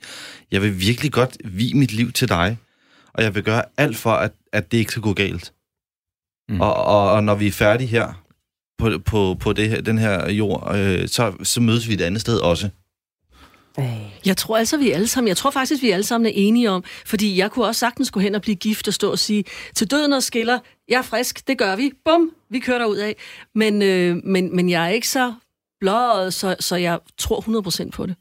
jeg 0.50 0.62
vil 0.62 0.80
virkelig 0.80 1.12
godt 1.12 1.36
vie 1.44 1.74
mit 1.74 1.92
liv 1.92 2.12
til 2.12 2.28
dig, 2.28 2.58
og 3.12 3.22
jeg 3.22 3.34
vil 3.34 3.42
gøre 3.42 3.62
alt 3.76 3.96
for, 3.96 4.10
at, 4.10 4.32
at 4.52 4.72
det 4.72 4.78
ikke 4.78 4.90
skal 4.90 5.02
gå 5.02 5.12
galt. 5.12 5.52
Mm. 6.48 6.60
Og, 6.60 6.74
og, 6.74 7.10
og 7.12 7.24
når 7.24 7.34
vi 7.34 7.46
er 7.46 7.52
færdige 7.52 7.88
her, 7.88 8.22
på, 8.78 8.90
på, 9.04 9.36
på 9.40 9.52
det 9.52 9.68
her, 9.68 9.80
den 9.80 9.98
her 9.98 10.30
jord, 10.30 10.76
øh, 10.76 11.08
så, 11.08 11.32
så 11.42 11.60
mødes 11.60 11.88
vi 11.88 11.94
et 11.94 12.00
andet 12.00 12.20
sted 12.20 12.38
også. 12.38 12.70
Jeg 14.26 14.36
tror 14.36 14.56
altså, 14.56 14.76
vi 14.76 14.90
er 14.90 14.94
alle 14.94 15.06
sammen, 15.06 15.28
jeg 15.28 15.36
tror 15.36 15.50
faktisk, 15.50 15.82
vi 15.82 15.90
alle 15.90 16.04
sammen 16.04 16.26
er 16.26 16.32
enige 16.34 16.70
om, 16.70 16.84
fordi 17.06 17.38
jeg 17.38 17.50
kunne 17.50 17.64
også 17.64 17.78
sagtens 17.78 18.10
gå 18.10 18.20
hen 18.20 18.34
og 18.34 18.42
blive 18.42 18.56
gift 18.56 18.88
og 18.88 18.94
stå 18.94 19.10
og 19.10 19.18
sige, 19.18 19.44
til 19.74 19.90
døden 19.90 20.12
og 20.12 20.22
skiller, 20.22 20.58
jeg 20.88 20.98
er 20.98 21.02
frisk, 21.02 21.48
det 21.48 21.58
gør 21.58 21.76
vi, 21.76 21.92
bum, 22.04 22.30
vi 22.50 22.58
kører 22.58 22.78
derud 22.78 22.96
af. 22.96 23.16
Men, 23.54 23.82
øh, 23.82 24.16
men, 24.24 24.56
men 24.56 24.70
jeg 24.70 24.84
er 24.84 24.88
ikke 24.88 25.08
så 25.08 25.34
blåret, 25.80 26.34
så, 26.34 26.56
så 26.60 26.76
jeg 26.76 26.98
tror 27.18 27.86
100% 27.86 27.90
på 27.90 28.06
det. 28.06 28.14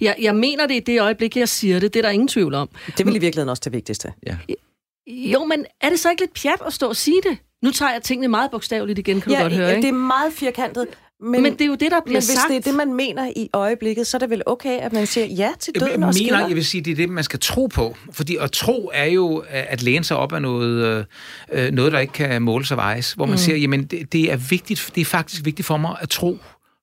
Jeg, 0.00 0.16
jeg 0.20 0.36
mener 0.36 0.66
det 0.66 0.74
i 0.74 0.80
det 0.80 1.00
øjeblik, 1.00 1.36
jeg 1.36 1.48
siger 1.48 1.80
det, 1.80 1.94
det 1.94 2.00
er 2.00 2.02
der 2.02 2.10
ingen 2.10 2.28
tvivl 2.28 2.54
om. 2.54 2.68
Det 2.98 3.06
vil 3.06 3.16
i 3.16 3.18
virkeligheden 3.18 3.48
også 3.48 3.62
det 3.64 3.72
vigtigste. 3.72 4.12
Jo, 5.06 5.44
men 5.44 5.66
er 5.80 5.90
det 5.90 6.00
så 6.00 6.10
ikke 6.10 6.22
lidt 6.22 6.34
pjat 6.42 6.62
at 6.66 6.72
stå 6.72 6.88
og 6.88 6.96
sige 6.96 7.20
det? 7.30 7.38
Nu 7.62 7.70
tager 7.70 7.92
jeg 7.92 8.02
tingene 8.02 8.28
meget 8.28 8.50
bogstaveligt 8.50 8.98
igen, 8.98 9.20
kan 9.20 9.32
du 9.32 9.38
godt 9.38 9.52
høre, 9.52 9.68
ja, 9.68 9.74
ikke? 9.74 9.82
det 9.82 9.94
er 9.94 9.98
meget 9.98 10.32
firkantet. 10.32 10.86
Men, 11.22 11.42
Men 11.42 11.52
det 11.52 11.60
er 11.60 11.66
jo 11.66 11.74
det, 11.74 11.90
der 11.90 12.00
bliver 12.00 12.20
men 12.20 12.26
hvis 12.26 12.26
sagt. 12.26 12.48
det 12.48 12.56
er 12.56 12.60
det, 12.60 12.74
man 12.74 12.94
mener 12.94 13.32
i 13.36 13.48
øjeblikket, 13.52 14.06
så 14.06 14.16
er 14.16 14.18
det 14.18 14.30
vel 14.30 14.42
okay, 14.46 14.78
at 14.78 14.92
man 14.92 15.06
siger 15.06 15.26
ja 15.26 15.50
til 15.58 15.72
Jeg 15.74 15.80
døden 15.80 15.92
og 15.92 15.98
mener, 15.98 16.12
skiller? 16.12 16.46
jeg 16.46 16.56
vil 16.56 16.64
sige, 16.64 16.80
det 16.80 16.90
er 16.90 16.96
det, 16.96 17.08
man 17.08 17.24
skal 17.24 17.40
tro 17.40 17.66
på. 17.66 17.96
Fordi 18.12 18.36
at 18.36 18.52
tro 18.52 18.90
er 18.94 19.04
jo 19.04 19.44
at 19.48 19.82
læne 19.82 20.04
sig 20.04 20.16
op 20.16 20.32
af 20.32 20.42
noget, 20.42 21.06
øh, 21.52 21.70
noget 21.70 21.92
der 21.92 21.98
ikke 21.98 22.12
kan 22.12 22.42
måles 22.42 22.70
og 22.70 22.76
vejes. 22.76 23.12
Hvor 23.12 23.26
man 23.26 23.32
mm. 23.32 23.38
siger, 23.38 23.56
jamen 23.56 23.84
det, 23.84 24.12
det 24.12 24.32
er 24.32 24.36
vigtigt, 24.36 24.90
det 24.94 25.00
er 25.00 25.04
faktisk 25.04 25.44
vigtigt 25.44 25.66
for 25.66 25.76
mig 25.76 25.96
at 26.00 26.08
tro 26.08 26.38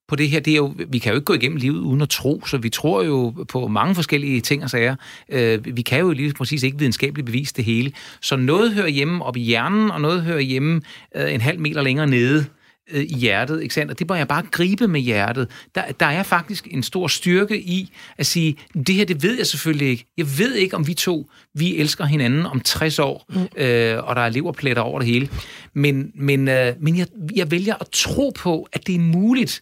på 0.07 0.15
det 0.15 0.29
her. 0.29 0.39
Det 0.39 0.51
er 0.51 0.57
jo, 0.57 0.73
vi 0.89 0.99
kan 0.99 1.11
jo 1.11 1.15
ikke 1.15 1.25
gå 1.25 1.33
igennem 1.33 1.57
livet 1.57 1.79
uden 1.79 2.01
at 2.01 2.09
tro, 2.09 2.45
så 2.45 2.57
vi 2.57 2.69
tror 2.69 3.03
jo 3.03 3.45
på 3.49 3.67
mange 3.67 3.95
forskellige 3.95 4.41
ting 4.41 4.63
og 4.63 4.69
sager. 4.69 4.95
Øh, 5.29 5.77
vi 5.77 5.81
kan 5.81 5.99
jo 5.99 6.11
lige 6.11 6.33
præcis 6.33 6.63
ikke 6.63 6.77
videnskabeligt 6.77 7.25
bevise 7.25 7.53
det 7.53 7.65
hele. 7.65 7.91
Så 8.21 8.35
noget 8.35 8.73
hører 8.73 8.87
hjemme 8.87 9.25
op 9.25 9.37
i 9.37 9.41
hjernen, 9.41 9.91
og 9.91 10.01
noget 10.01 10.21
hører 10.21 10.39
hjemme 10.39 10.81
øh, 11.15 11.33
en 11.33 11.41
halv 11.41 11.59
meter 11.59 11.81
længere 11.81 12.07
nede 12.07 12.45
øh, 12.91 13.03
i 13.03 13.15
hjertet, 13.15 13.61
ikke 13.61 13.73
sandt? 13.73 13.91
Og 13.91 13.99
det 13.99 14.09
må 14.09 14.15
jeg 14.15 14.27
bare 14.27 14.43
gribe 14.51 14.87
med 14.87 15.01
hjertet. 15.01 15.49
Der, 15.75 15.83
der 15.99 16.05
er 16.05 16.23
faktisk 16.23 16.67
en 16.71 16.83
stor 16.83 17.07
styrke 17.07 17.61
i 17.61 17.93
at 18.17 18.25
sige, 18.25 18.57
det 18.87 18.95
her, 18.95 19.05
det 19.05 19.23
ved 19.23 19.37
jeg 19.37 19.47
selvfølgelig 19.47 19.87
ikke. 19.87 20.05
Jeg 20.17 20.25
ved 20.37 20.53
ikke, 20.55 20.75
om 20.75 20.87
vi 20.87 20.93
to, 20.93 21.29
vi 21.53 21.77
elsker 21.77 22.05
hinanden 22.05 22.45
om 22.45 22.59
60 22.59 22.99
år, 22.99 23.25
mm. 23.29 23.61
øh, 23.63 24.03
og 24.03 24.15
der 24.15 24.21
er 24.21 24.29
leverpletter 24.29 24.81
over 24.83 24.99
det 24.99 25.07
hele. 25.07 25.29
Men, 25.73 26.11
men, 26.15 26.47
øh, 26.47 26.73
men 26.79 26.97
jeg, 26.97 27.07
jeg 27.35 27.51
vælger 27.51 27.75
at 27.81 27.87
tro 27.91 28.31
på, 28.35 28.67
at 28.73 28.87
det 28.87 28.95
er 28.95 28.99
muligt. 28.99 29.61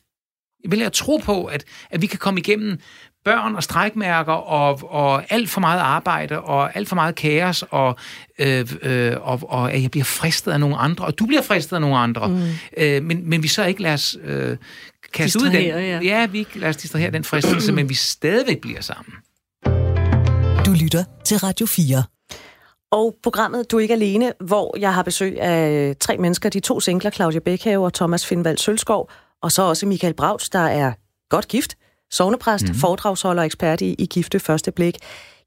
Jeg 0.65 0.71
vælger 0.71 0.85
at 0.85 0.93
tro 0.93 1.17
på, 1.17 1.45
at, 1.45 1.63
at 1.89 2.01
vi 2.01 2.07
kan 2.07 2.19
komme 2.19 2.39
igennem 2.39 2.79
børn 3.25 3.55
og 3.55 3.63
strækmærker 3.63 4.33
og, 4.33 4.79
og 4.83 5.23
alt 5.29 5.49
for 5.49 5.61
meget 5.61 5.79
arbejde 5.79 6.41
og 6.41 6.75
alt 6.75 6.89
for 6.89 6.95
meget 6.95 7.15
kaos 7.15 7.63
og, 7.69 7.95
øh, 8.39 8.67
øh, 8.81 9.13
og, 9.21 9.39
og 9.43 9.73
at 9.73 9.81
jeg 9.81 9.91
bliver 9.91 10.03
fristet 10.03 10.51
af 10.51 10.59
nogle 10.59 10.77
andre, 10.77 11.05
og 11.05 11.19
du 11.19 11.25
bliver 11.25 11.41
fristet 11.41 11.75
af 11.75 11.81
nogle 11.81 11.97
andre. 11.97 12.27
Mm. 12.27 12.41
Øh, 12.77 13.03
men, 13.03 13.29
men 13.29 13.43
vi 13.43 13.47
så 13.47 13.65
ikke 13.65 13.81
lader 13.81 13.93
os 13.93 14.17
øh, 14.23 14.57
kaste 15.13 15.39
ud 15.39 15.45
den. 15.45 15.63
Ja. 15.63 15.99
ja, 15.99 16.25
vi 16.25 16.39
ikke 16.39 16.59
lader 16.59 16.69
os 16.69 16.77
distrahere 16.77 17.11
den 17.11 17.23
fristelse, 17.23 17.71
men 17.71 17.89
vi 17.89 17.93
stadigvæk 17.93 18.61
bliver 18.61 18.81
sammen. 18.81 19.13
Du 20.65 20.71
lytter 20.71 21.03
til 21.25 21.37
Radio 21.37 21.65
4. 21.65 22.03
Og 22.91 23.15
programmet 23.23 23.71
Du 23.71 23.77
er 23.77 23.81
ikke 23.81 23.93
alene, 23.93 24.33
hvor 24.39 24.77
jeg 24.79 24.93
har 24.93 25.03
besøg 25.03 25.41
af 25.41 25.95
tre 25.99 26.17
mennesker, 26.17 26.49
de 26.49 26.59
to 26.59 26.79
singler, 26.79 27.11
Claudia 27.11 27.39
Bækhave 27.39 27.85
og 27.85 27.93
Thomas 27.93 28.25
Findvald 28.25 28.57
Sølskov, 28.57 29.09
og 29.41 29.51
så 29.51 29.61
også 29.61 29.85
Michael 29.85 30.13
Brauts, 30.13 30.49
der 30.49 30.59
er 30.59 30.93
godt 31.29 31.47
gift, 31.47 31.77
sovnepræst, 32.11 32.67
mm. 32.67 32.75
foredragsholder 32.75 33.41
og 33.41 33.45
ekspert 33.45 33.81
i, 33.81 33.93
i 33.93 34.05
gifte 34.05 34.39
første 34.39 34.71
blik. 34.71 34.97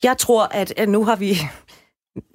Jeg 0.02 0.18
tror, 0.18 0.44
at, 0.44 0.72
at 0.76 0.88
nu 0.88 1.04
har 1.04 1.16
vi 1.16 1.38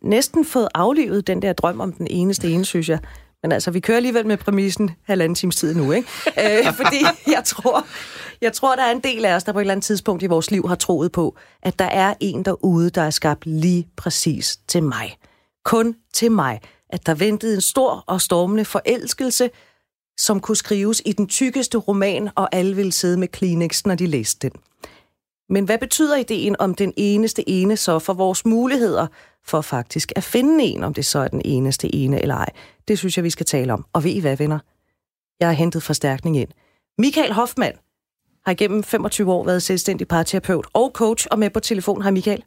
næsten 0.03 0.45
fået 0.45 0.67
aflivet 0.75 1.27
den 1.27 1.41
der 1.41 1.53
drøm 1.53 1.79
om 1.79 1.93
den 1.93 2.07
eneste 2.09 2.49
ene, 2.49 2.65
synes 2.65 2.89
jeg. 2.89 2.99
Men 3.43 3.51
altså, 3.51 3.71
vi 3.71 3.79
kører 3.79 3.97
alligevel 3.97 4.27
med 4.27 4.37
præmissen 4.37 4.91
halvanden 5.03 5.35
times 5.35 5.55
tid 5.55 5.75
nu, 5.75 5.91
ikke? 5.91 6.07
øh, 6.43 6.73
fordi 6.73 7.05
jeg 7.27 7.43
tror, 7.45 7.85
jeg 8.41 8.53
tror, 8.53 8.75
der 8.75 8.83
er 8.83 8.91
en 8.91 8.99
del 8.99 9.25
af 9.25 9.35
os, 9.35 9.43
der 9.43 9.51
på 9.51 9.59
et 9.59 9.61
eller 9.63 9.71
andet 9.71 9.85
tidspunkt 9.85 10.23
i 10.23 10.27
vores 10.27 10.51
liv 10.51 10.67
har 10.67 10.75
troet 10.75 11.11
på, 11.11 11.37
at 11.61 11.79
der 11.79 11.85
er 11.85 12.13
en 12.19 12.45
derude, 12.45 12.89
der 12.89 13.01
er 13.01 13.09
skabt 13.09 13.45
lige 13.45 13.87
præcis 13.97 14.57
til 14.67 14.83
mig. 14.83 15.17
Kun 15.65 15.95
til 16.13 16.31
mig. 16.31 16.61
At 16.89 17.05
der 17.05 17.15
ventede 17.15 17.55
en 17.55 17.61
stor 17.61 18.03
og 18.07 18.21
stormende 18.21 18.65
forelskelse, 18.65 19.49
som 20.25 20.39
kunne 20.39 20.55
skrives 20.55 21.01
i 21.05 21.11
den 21.11 21.27
tykkeste 21.27 21.77
roman, 21.77 22.29
og 22.35 22.55
alle 22.55 22.75
ville 22.75 22.91
sidde 22.91 23.17
med 23.17 23.27
Kleenex, 23.27 23.85
når 23.85 23.95
de 23.95 24.07
læste 24.07 24.49
den. 24.49 24.59
Men 25.49 25.65
hvad 25.65 25.77
betyder 25.77 26.15
ideen 26.15 26.55
om 26.59 26.75
den 26.75 26.93
eneste 26.97 27.49
ene 27.49 27.77
så 27.77 27.99
for 27.99 28.13
vores 28.13 28.45
muligheder 28.45 29.07
for 29.45 29.61
faktisk 29.61 30.11
at 30.15 30.23
finde 30.23 30.63
en, 30.63 30.83
om 30.83 30.93
det 30.93 31.05
så 31.05 31.19
er 31.19 31.27
den 31.27 31.41
eneste 31.45 31.95
ene 31.95 32.21
eller 32.21 32.35
ej. 32.35 32.49
Det 32.87 32.99
synes 32.99 33.17
jeg, 33.17 33.23
vi 33.23 33.29
skal 33.29 33.45
tale 33.45 33.73
om. 33.73 33.85
Og 33.93 34.03
ved 34.03 34.11
I 34.11 34.19
hvad, 34.19 34.37
venner? 34.37 34.59
Jeg 35.39 35.47
har 35.47 35.53
hentet 35.53 35.83
forstærkning 35.83 36.37
ind. 36.37 36.49
Michael 36.97 37.33
Hoffmann 37.33 37.77
har 38.45 38.51
igennem 38.51 38.83
25 38.83 39.31
år 39.31 39.45
været 39.45 39.63
selvstændig 39.63 40.07
parterapeut 40.07 40.67
og 40.73 40.91
coach, 40.93 41.27
og 41.31 41.39
med 41.39 41.49
på 41.49 41.59
telefon. 41.59 42.01
har 42.01 42.11
Michael. 42.11 42.43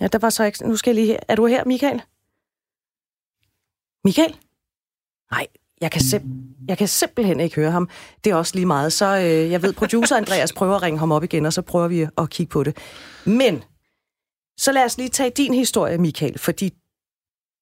Ja, 0.00 0.06
der 0.06 0.18
var 0.18 0.30
så 0.30 0.44
ikke... 0.44 0.68
Nu 0.68 0.76
skal 0.76 0.90
jeg 0.90 0.94
lige 0.94 1.06
her. 1.06 1.20
Er 1.28 1.34
du 1.34 1.46
her, 1.46 1.64
Michael? 1.64 2.02
Michael? 4.04 4.36
Nej, 5.30 5.46
jeg 5.80 5.90
kan, 5.90 6.00
simp- 6.00 6.64
jeg 6.68 6.78
kan 6.78 6.88
simpelthen 6.88 7.40
ikke 7.40 7.56
høre 7.56 7.70
ham. 7.70 7.88
Det 8.24 8.30
er 8.30 8.34
også 8.34 8.54
lige 8.54 8.66
meget. 8.66 8.92
Så 8.92 9.16
øh, 9.16 9.50
jeg 9.50 9.62
ved, 9.62 9.72
producer 9.72 10.16
Andreas 10.16 10.52
prøver 10.52 10.76
at 10.76 10.82
ringe 10.82 10.98
ham 10.98 11.12
op 11.12 11.24
igen, 11.24 11.46
og 11.46 11.52
så 11.52 11.62
prøver 11.62 11.88
vi 11.88 12.06
at 12.18 12.30
kigge 12.30 12.50
på 12.50 12.62
det. 12.62 12.76
Men, 13.24 13.62
så 14.58 14.72
lad 14.72 14.84
os 14.84 14.98
lige 14.98 15.08
tage 15.08 15.30
din 15.30 15.54
historie, 15.54 15.98
Michael, 15.98 16.38
fordi 16.38 16.72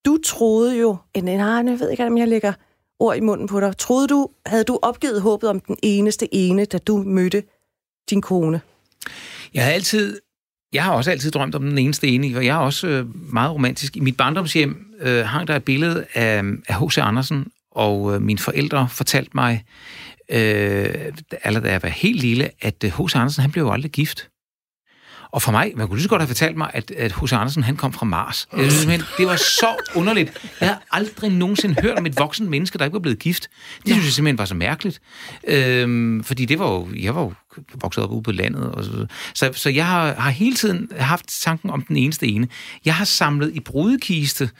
du 0.07 0.19
troede 0.25 0.79
jo... 0.79 0.97
Nej, 1.17 1.35
ah, 1.35 1.67
jeg 1.67 1.81
ved 1.81 1.91
ikke, 1.91 2.07
om 2.07 2.19
jeg 2.19 2.29
lægger 2.29 2.53
ord 2.99 3.17
i 3.17 3.21
munden 3.21 3.47
på 3.47 3.61
dig. 3.61 3.77
Troede 3.79 4.07
du, 4.07 4.29
havde 4.47 4.65
du 4.65 4.79
opgivet 4.83 5.23
håbet 5.23 5.51
om 5.51 5.61
den 5.61 5.77
eneste 5.83 6.35
ene, 6.35 6.65
da 6.65 6.79
du 6.79 6.97
mødte 6.97 7.43
din 8.11 8.23
kone? 8.23 8.61
Jeg 9.55 9.65
har 9.65 9.73
altid 9.73 10.21
jeg 10.73 10.85
har 10.85 10.93
også 10.93 11.11
altid 11.11 11.31
drømt 11.31 11.55
om 11.55 11.63
den 11.63 11.79
eneste 11.79 12.09
ene, 12.09 12.37
og 12.37 12.45
jeg 12.45 12.55
er 12.55 12.61
også 12.61 12.87
øh, 12.87 13.33
meget 13.33 13.53
romantisk. 13.53 13.97
I 13.97 14.01
mit 14.01 14.17
barndomshjem 14.17 14.95
øh, 15.01 15.25
hang 15.25 15.49
der 15.49 15.57
et 15.57 15.65
billede 15.65 16.07
af 16.15 16.43
H.C. 16.69 16.99
Andersen, 16.99 17.47
og 17.79 18.15
øh, 18.15 18.23
mine 18.23 18.39
forældre 18.39 18.89
fortalte 18.89 19.31
mig, 19.35 19.65
øh, 20.31 20.95
allerede 21.45 21.67
da 21.67 21.73
jeg 21.73 21.83
var 21.83 21.89
helt 21.89 22.21
lille, 22.21 22.51
at 22.61 22.75
H.C. 22.83 23.15
Øh, 23.15 23.21
Andersen 23.21 23.43
han 23.43 23.51
blev 23.51 23.65
jo 23.65 23.73
aldrig 23.73 23.93
gift. 23.93 24.29
Og 25.31 25.43
for 25.43 25.53
mig, 25.53 25.73
man 25.77 25.87
kunne 25.87 25.97
lige 25.97 26.03
så 26.03 26.09
godt 26.09 26.23
have 26.23 26.29
fortalt 26.29 26.57
mig, 26.57 26.71
at, 26.75 26.91
at 26.91 27.13
H.C. 27.13 27.33
Andersen 27.33 27.63
han 27.63 27.77
kom 27.77 27.93
fra 27.93 28.07
Mars. 28.07 28.49
Jeg 28.57 28.73
synes, 28.73 29.05
det 29.19 29.27
var 29.27 29.37
så 29.37 29.77
underligt. 29.95 30.49
Jeg 30.61 30.69
har 30.69 30.83
aldrig 30.91 31.31
nogensinde 31.31 31.83
hørt 31.83 31.99
om 31.99 32.07
et 32.07 32.19
voksen 32.19 32.51
menneske, 32.51 32.79
der 32.79 32.85
ikke 32.85 32.95
var 32.95 33.01
blevet 33.01 33.19
gift. 33.19 33.49
Det 33.77 33.93
synes 33.93 34.05
jeg 34.05 34.13
simpelthen 34.13 34.39
var 34.39 34.45
så 34.45 34.55
mærkeligt. 34.55 35.01
Øhm, 35.47 36.25
fordi 36.25 36.45
det 36.45 36.59
var 36.59 36.71
jo, 36.71 36.89
jeg 36.97 37.15
var 37.15 37.21
jo 37.21 37.33
vokset 37.75 38.05
op 38.05 38.11
ude 38.11 38.23
på 38.23 38.33
landet. 38.33 38.63
Og 38.63 38.85
så, 38.85 39.07
så, 39.35 39.51
så 39.55 39.71
jeg 39.71 39.87
har, 39.87 40.15
har 40.15 40.31
hele 40.31 40.57
tiden 40.57 40.91
haft 40.99 41.43
tanken 41.43 41.71
om 41.71 41.83
den 41.83 41.97
eneste 41.97 42.27
ene. 42.27 42.49
Jeg 42.85 42.95
har 42.95 43.05
samlet 43.05 43.55
i 43.55 43.61
brudekiste 43.61 44.51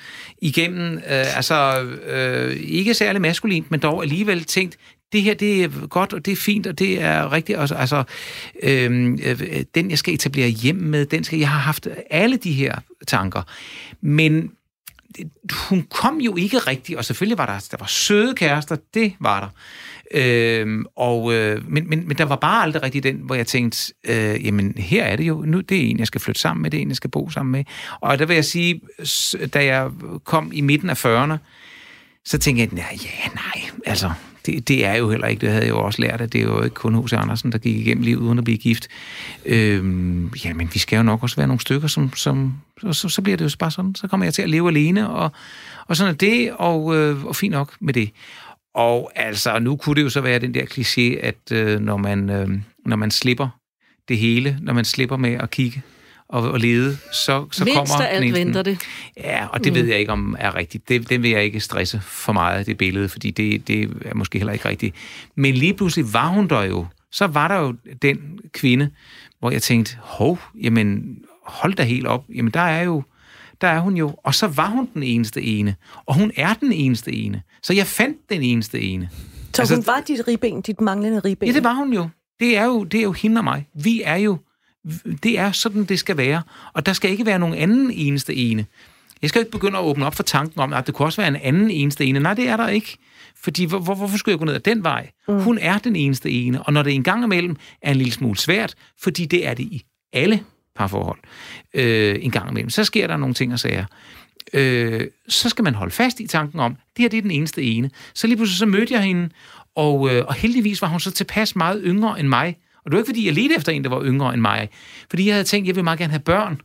igennem, 0.43 0.97
øh, 0.97 1.37
altså 1.37 1.83
øh, 2.07 2.57
ikke 2.57 2.95
særlig 2.95 3.21
maskulint, 3.21 3.71
men 3.71 3.81
dog 3.81 4.03
alligevel 4.03 4.45
tænkt, 4.45 4.77
det 5.13 5.23
her, 5.23 5.35
det 5.35 5.65
er 5.65 5.87
godt, 5.87 6.13
og 6.13 6.25
det 6.25 6.33
er 6.33 6.37
fint, 6.37 6.67
og 6.67 6.79
det 6.79 7.03
er 7.03 7.33
rigtigt. 7.33 7.59
Altså, 7.59 7.75
altså 7.75 8.05
øhm, 8.63 9.19
øh, 9.25 9.65
den, 9.75 9.91
jeg 9.91 9.99
skal 9.99 10.15
etablere 10.15 10.49
hjem 10.49 10.77
med, 10.77 11.07
den 11.07 11.25
skal, 11.25 11.39
jeg 11.39 11.49
har 11.49 11.59
haft 11.59 11.89
alle 12.11 12.37
de 12.37 12.53
her 12.53 12.75
tanker. 13.07 13.43
Men 14.01 14.51
hun 15.69 15.87
kom 15.91 16.21
jo 16.21 16.37
ikke 16.37 16.59
rigtigt, 16.59 16.99
og 16.99 17.05
selvfølgelig 17.05 17.39
var 17.39 17.47
der, 17.47 17.67
der 17.71 17.77
var 17.81 17.87
søde 17.87 18.35
kærester, 18.35 18.77
det 18.95 19.15
var 19.21 19.41
der. 19.41 19.49
Øhm, 20.15 20.87
og, 20.97 21.35
øh, 21.35 21.71
men, 21.71 21.89
men, 21.89 22.09
men 22.09 22.19
der 22.19 22.25
var 22.25 22.37
bare 22.37 22.63
aldrig 22.63 22.83
rigtig 22.83 23.03
den, 23.03 23.17
hvor 23.17 23.35
jeg 23.35 23.47
tænkte, 23.47 23.95
øh, 24.05 24.47
jamen 24.47 24.75
her 24.77 25.05
er 25.05 25.17
det 25.17 25.25
jo, 25.25 25.45
nu 25.47 25.61
det 25.61 25.79
er 25.79 25.83
en, 25.83 25.99
jeg 25.99 26.07
skal 26.07 26.21
flytte 26.21 26.41
sammen 26.41 26.63
med, 26.63 26.71
det 26.71 26.79
er 26.79 26.83
en, 26.83 26.89
jeg 26.89 26.97
skal 26.97 27.11
bo 27.11 27.31
sammen 27.31 27.53
med. 27.53 27.65
Og 28.01 28.19
der 28.19 28.27
vil 28.27 28.35
jeg 28.35 28.45
sige, 28.45 28.81
da 29.55 29.65
jeg 29.65 29.91
kom 30.25 30.51
i 30.55 30.61
midten 30.61 30.91
af 30.91 31.05
40'erne, 31.05 31.37
så 32.25 32.39
tænkte 32.39 32.63
jeg, 32.63 32.69
nej, 32.73 32.99
ja, 33.05 33.29
nej, 33.35 33.71
altså, 33.87 34.13
det, 34.49 34.69
det 34.69 34.87
er 34.87 34.95
jo 34.95 35.11
heller 35.11 35.27
ikke, 35.27 35.41
det 35.41 35.49
havde 35.49 35.65
jeg 35.65 35.71
jo 35.71 35.85
også 35.85 36.03
lært, 36.03 36.21
at 36.21 36.33
det 36.33 36.41
er 36.41 36.45
jo 36.45 36.63
ikke 36.63 36.75
kun 36.75 37.05
H.C. 37.05 37.13
Andersen, 37.13 37.53
der 37.53 37.59
gik 37.59 37.77
igennem 37.77 38.05
livet 38.05 38.21
uden 38.21 38.39
at 38.39 38.45
blive 38.45 38.59
gift. 38.59 38.89
Øhm, 39.47 40.33
ja, 40.45 40.55
men 40.55 40.71
vi 40.73 40.79
skal 40.79 40.97
jo 40.97 41.03
nok 41.03 41.23
også 41.23 41.37
være 41.37 41.47
nogle 41.47 41.61
stykker, 41.61 41.89
som, 41.89 42.15
som 42.15 42.55
så, 42.81 42.93
så, 42.93 43.09
så 43.09 43.23
bliver 43.23 43.37
det 43.37 43.45
jo 43.45 43.51
bare 43.59 43.71
sådan, 43.71 43.95
så 43.95 44.09
kommer 44.09 44.27
jeg 44.27 44.35
til 44.35 44.43
at 44.43 44.51
leve 44.51 44.69
alene, 44.69 45.11
og, 45.11 45.31
og 45.87 45.97
sådan 45.97 46.15
er 46.15 46.17
det, 46.17 46.53
og, 46.53 46.97
øh, 46.97 47.25
og 47.25 47.37
fint 47.37 47.53
nok 47.53 47.73
med 47.81 47.95
det. 47.95 48.11
Og 48.75 49.13
altså, 49.15 49.59
nu 49.59 49.77
kunne 49.77 49.97
det 49.97 50.03
jo 50.03 50.11
så 50.11 50.21
være 50.21 50.39
den 50.39 50.55
der 50.55 50.63
kliché, 50.63 51.27
at 51.27 51.53
øh, 51.53 51.81
når, 51.81 51.97
man, 51.97 52.31
øh, 52.31 52.49
når 52.87 52.97
man 52.97 53.11
slipper 53.11 53.49
det 54.09 54.19
hele, 54.19 54.59
når 54.63 54.73
man 54.73 54.85
slipper 54.85 55.17
med 55.17 55.33
at 55.33 55.51
kigge 55.51 55.83
og, 56.29 56.51
og 56.51 56.61
lede, 56.61 56.99
så, 57.13 57.47
så 57.53 57.65
Mindst 57.65 57.93
kommer... 57.93 58.07
alt 58.07 58.25
næsten, 58.25 58.47
venter 58.47 58.63
det. 58.63 58.79
Ja, 59.17 59.47
og 59.47 59.65
det 59.65 59.73
mm. 59.73 59.79
ved 59.79 59.87
jeg 59.87 59.99
ikke, 59.99 60.13
om 60.13 60.37
er 60.39 60.55
rigtigt. 60.55 60.89
Det, 60.89 61.09
det 61.09 61.23
vil 61.23 61.31
jeg 61.31 61.45
ikke 61.45 61.61
stresse 61.61 62.01
for 62.01 62.33
meget, 62.33 62.67
det 62.67 62.79
billede, 62.79 63.09
fordi 63.09 63.31
det, 63.31 63.69
det 63.69 63.91
er 64.05 64.15
måske 64.15 64.39
heller 64.39 64.53
ikke 64.53 64.69
rigtigt. 64.69 64.95
Men 65.35 65.55
lige 65.55 65.75
pludselig 65.75 66.13
var 66.13 66.29
hun 66.29 66.49
der 66.49 66.63
jo. 66.63 66.87
Så 67.13 67.27
var 67.27 67.49
der 67.49 67.61
jo 67.61 67.75
den 68.03 68.39
kvinde, 68.53 68.91
hvor 69.39 69.51
jeg 69.51 69.63
tænkte, 69.63 69.97
hov, 70.01 70.39
jamen, 70.61 71.19
hold 71.47 71.75
da 71.75 71.83
helt 71.83 72.07
op. 72.07 72.25
Jamen, 72.35 72.51
der 72.51 72.61
er 72.61 72.83
jo 72.83 73.03
der 73.61 73.69
er 73.69 73.81
hun 73.81 73.97
jo. 73.97 74.15
Og 74.25 74.35
så 74.35 74.47
var 74.47 74.69
hun 74.69 74.89
den 74.95 75.03
eneste 75.03 75.43
ene. 75.43 75.75
Og 76.07 76.15
hun 76.15 76.33
er 76.37 76.55
den 76.55 76.73
eneste 76.73 77.13
ene. 77.13 77.43
Så 77.63 77.73
jeg 77.73 77.87
fandt 77.87 78.19
den 78.31 78.43
eneste 78.43 78.81
ene. 78.81 79.09
Så 79.55 79.63
altså, 79.63 79.75
hun 79.75 79.87
var 79.87 80.03
dit 80.09 80.29
ribben, 80.29 80.61
dit 80.61 80.81
manglende 80.81 81.21
ribben? 81.21 81.49
Ja, 81.49 81.55
det 81.55 81.65
var 81.65 81.75
hun 81.75 81.93
jo. 81.93 82.09
Det 82.41 82.57
er 82.57 82.65
jo, 82.65 82.85
det 82.85 82.99
er 82.99 83.03
jo 83.03 83.13
hende 83.13 83.39
og 83.39 83.45
mig. 83.45 83.69
Vi 83.75 84.03
er 84.05 84.17
jo 84.17 84.39
det 85.23 85.39
er 85.39 85.53
sådan, 85.53 85.85
det 85.85 85.99
skal 85.99 86.17
være. 86.17 86.43
Og 86.73 86.87
der 86.87 86.93
skal 86.93 87.11
ikke 87.11 87.27
være 87.27 87.39
nogen 87.39 87.55
anden 87.55 87.91
eneste 87.91 88.35
ene. 88.35 88.67
Jeg 89.23 89.31
skal 89.31 89.41
ikke 89.41 89.51
begynde 89.51 89.79
at 89.79 89.85
åbne 89.85 90.07
op 90.07 90.15
for 90.15 90.23
tanken 90.23 90.61
om, 90.61 90.73
at 90.73 90.87
det 90.87 90.95
kunne 90.95 91.07
også 91.07 91.21
være 91.21 91.29
en 91.29 91.37
anden 91.37 91.71
eneste 91.71 92.05
ene. 92.05 92.21
Nej, 92.21 92.35
det 92.35 92.49
er 92.49 92.57
der 92.57 92.69
ikke. 92.69 92.97
Fordi 93.43 93.65
hvor, 93.65 93.79
hvorfor 93.79 94.17
skulle 94.17 94.33
jeg 94.33 94.39
gå 94.39 94.45
ned 94.45 94.55
ad 94.55 94.61
den 94.61 94.85
vej? 94.85 95.11
Mm. 95.29 95.43
Hun 95.43 95.59
er 95.59 95.79
den 95.79 95.97
eneste 95.97 96.31
ene. 96.31 96.63
Og 96.63 96.73
når 96.73 96.83
det 96.83 96.95
en 96.95 97.03
gang 97.03 97.25
imellem 97.25 97.57
er 97.83 97.91
en 97.91 97.97
lille 97.97 98.13
smule 98.13 98.39
svært, 98.39 98.75
fordi 99.03 99.25
det 99.25 99.47
er 99.47 99.55
det 99.55 99.63
i 99.63 99.83
alle 100.13 100.41
parforhold 100.77 101.19
øh, 101.75 102.17
en 102.21 102.31
gang 102.31 102.51
imellem, 102.51 102.71
så 102.71 102.85
sker 102.85 103.07
der 103.07 103.17
nogle 103.17 103.35
ting 103.35 103.53
og 103.53 103.61
sager. 103.61 103.85
Øh, 104.53 105.07
så 105.29 105.49
skal 105.49 105.63
man 105.65 105.75
holde 105.75 105.93
fast 105.93 106.21
i 106.21 106.27
tanken 106.27 106.61
om, 106.61 106.75
det 106.97 107.03
her 107.03 107.09
det 107.09 107.19
er 107.19 107.23
den 107.23 107.31
eneste 107.31 107.63
ene. 107.63 107.91
Så 108.15 108.27
lige 108.27 108.37
pludselig 108.37 108.59
så 108.59 108.67
mødte 108.67 108.95
jeg 108.95 109.03
hende, 109.03 109.29
og, 109.77 110.15
øh, 110.15 110.25
og 110.27 110.35
heldigvis 110.35 110.83
var 110.83 110.89
hun 110.89 111.01
så 111.01 111.11
tilpas 111.11 111.57
meget 111.57 111.83
yngre 111.85 112.21
end 112.21 112.29
mig, 112.29 112.57
og 112.89 112.93
det 112.93 112.97
var 112.97 112.99
ikke, 112.99 113.09
fordi 113.09 113.27
jeg 113.27 113.35
ledte 113.35 113.57
efter 113.57 113.73
en, 113.73 113.85
der 113.85 113.91
var 113.91 114.05
yngre 114.05 114.35
end 114.35 114.41
mig. 114.41 114.69
Fordi 115.11 115.27
jeg 115.27 115.35
havde 115.35 115.45
tænkt, 115.45 115.67
jeg 115.67 115.77
vil 115.77 115.85
meget 115.85 115.99
gerne 115.99 116.13
have 116.13 116.21
børn. 116.21 116.61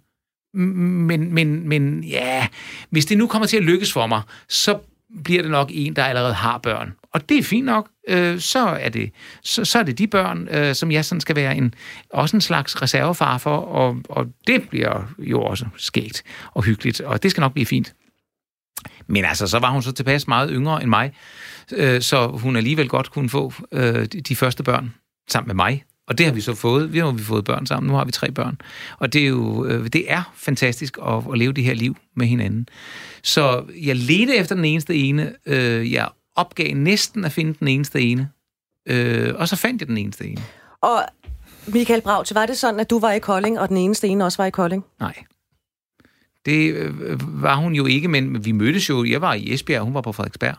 Men, 0.54 1.34
men, 1.34 1.70
men 1.70 2.04
ja, 2.04 2.48
hvis 2.90 3.06
det 3.06 3.18
nu 3.18 3.28
kommer 3.28 3.46
til 3.48 3.58
at 3.58 3.64
lykkes 3.64 3.94
for 3.94 4.08
mig, 4.08 4.22
så 4.50 4.80
bliver 5.24 5.42
det 5.42 5.52
nok 5.52 5.70
en, 5.74 5.96
der 5.96 6.04
allerede 6.04 6.34
har 6.34 6.58
børn. 6.58 6.94
Og 7.14 7.30
det 7.30 7.38
er 7.38 7.44
fint 7.44 7.66
nok. 7.66 7.90
Øh, 8.08 8.40
så, 8.40 8.60
er 8.60 8.90
det, 8.90 9.12
så, 9.44 9.66
så 9.66 9.80
er 9.80 9.84
det 9.84 9.98
de 9.98 10.08
børn, 10.08 10.48
øh, 10.52 10.76
som 10.76 10.92
jeg 10.92 11.06
sådan 11.06 11.22
skal 11.22 11.36
være 11.36 11.58
en, 11.58 11.74
også 12.10 12.38
en 12.38 12.42
slags 12.42 12.82
reservefar 12.82 13.38
for, 13.38 13.58
og, 13.58 13.98
og 14.10 14.28
det 14.48 14.70
bliver 14.70 15.14
jo 15.20 15.42
også 15.42 15.66
skægt 15.78 16.24
og 16.52 16.64
hyggeligt, 16.64 17.02
og 17.02 17.24
det 17.24 17.32
skal 17.32 17.42
nok 17.42 17.54
blive 17.54 17.66
fint. 17.66 17.94
Men 19.08 19.26
altså, 19.26 19.48
så 19.48 19.60
var 19.60 19.70
hun 19.70 19.82
så 19.82 19.92
tilpas 19.92 20.28
meget 20.28 20.50
yngre 20.54 20.82
end 20.82 20.90
mig, 20.90 21.14
øh, 21.72 22.02
så 22.02 22.28
hun 22.28 22.56
alligevel 22.56 22.90
godt 22.90 23.12
kunne 23.12 23.30
få 23.30 23.54
øh, 23.72 24.06
de, 24.06 24.22
de 24.22 24.36
første 24.36 24.64
børn 24.64 24.94
sammen 25.30 25.48
med 25.48 25.56
mig. 25.56 25.84
Og 26.08 26.18
det 26.18 26.26
har 26.26 26.34
vi 26.34 26.42
så 26.42 26.56
fået. 26.56 26.94
Vi 26.94 27.00
har 27.00 27.12
vi 27.12 27.24
fået 27.24 27.46
børn 27.46 27.66
sammen. 27.66 27.92
Nu 27.92 27.98
har 27.98 28.06
vi 28.06 28.12
tre 28.12 28.32
børn. 28.32 28.58
Og 29.00 29.14
det 29.14 29.24
er 29.24 29.28
jo 29.28 29.66
øh, 29.66 29.88
det 29.94 30.12
er 30.12 30.34
fantastisk 30.36 30.98
at, 31.08 31.24
at 31.32 31.38
leve 31.38 31.54
det 31.54 31.64
her 31.64 31.74
liv 31.74 31.98
med 32.16 32.28
hinanden. 32.28 32.68
Så 33.24 33.64
jeg 33.82 33.96
ledte 33.96 34.36
efter 34.36 34.56
den 34.56 34.66
eneste 34.66 34.96
ene. 34.96 35.34
Øh, 35.46 35.92
jeg 35.92 36.10
opgav 36.36 36.76
næsten 36.76 37.26
at 37.26 37.32
finde 37.32 37.56
den 37.60 37.68
eneste 37.68 38.02
ene. 38.02 38.30
Øh, 38.88 39.34
og 39.36 39.48
så 39.48 39.56
fandt 39.56 39.82
jeg 39.82 39.88
den 39.88 39.98
eneste 39.98 40.28
ene. 40.28 40.42
Og 40.82 41.04
Michael 41.68 42.02
Braut, 42.02 42.36
var 42.36 42.46
det 42.46 42.58
sådan, 42.58 42.80
at 42.80 42.90
du 42.90 43.00
var 43.00 43.12
i 43.12 43.20
Kolding, 43.20 43.60
og 43.60 43.70
den 43.70 43.78
eneste 43.78 44.08
ene 44.08 44.26
også 44.26 44.38
var 44.38 44.46
i 44.46 44.50
Kolding? 44.50 44.86
Nej. 45.00 45.24
Det 46.46 46.92
var 47.42 47.56
hun 47.56 47.74
jo 47.74 47.86
ikke, 47.86 48.08
men 48.08 48.46
vi 48.46 48.52
mødtes 48.52 48.90
jo. 48.90 49.04
Jeg 49.04 49.22
var 49.22 49.34
i 49.34 49.54
Esbjerg, 49.54 49.80
og 49.80 49.86
hun 49.86 49.94
var 49.94 50.02
på 50.02 50.12
Frederiksberg. 50.12 50.56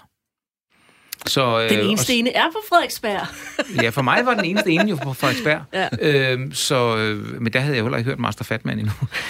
Så, 1.27 1.61
øh, 1.61 1.71
den 1.71 1.81
eneste 1.81 2.11
og, 2.11 2.15
ene 2.15 2.37
er 2.37 2.47
på 2.53 2.59
Frederiksberg. 2.69 3.27
ja, 3.83 3.89
for 3.89 4.03
mig 4.03 4.27
var 4.27 4.35
den 4.35 4.45
eneste 4.45 4.71
ene 4.71 4.91
jo 4.91 4.97
på 4.97 5.13
Frederiksberg. 5.13 5.63
Ja. 5.73 5.89
Øhm, 6.01 6.55
så, 6.55 6.97
øh, 6.97 7.43
men 7.43 7.53
der 7.53 7.61
havde 7.61 7.77
jeg 7.77 7.85
heller 7.85 7.99
ikke 7.99 8.11
hørt 8.11 8.19
Master 8.19 8.45
Fatman 8.45 8.79
endnu. 8.79 8.93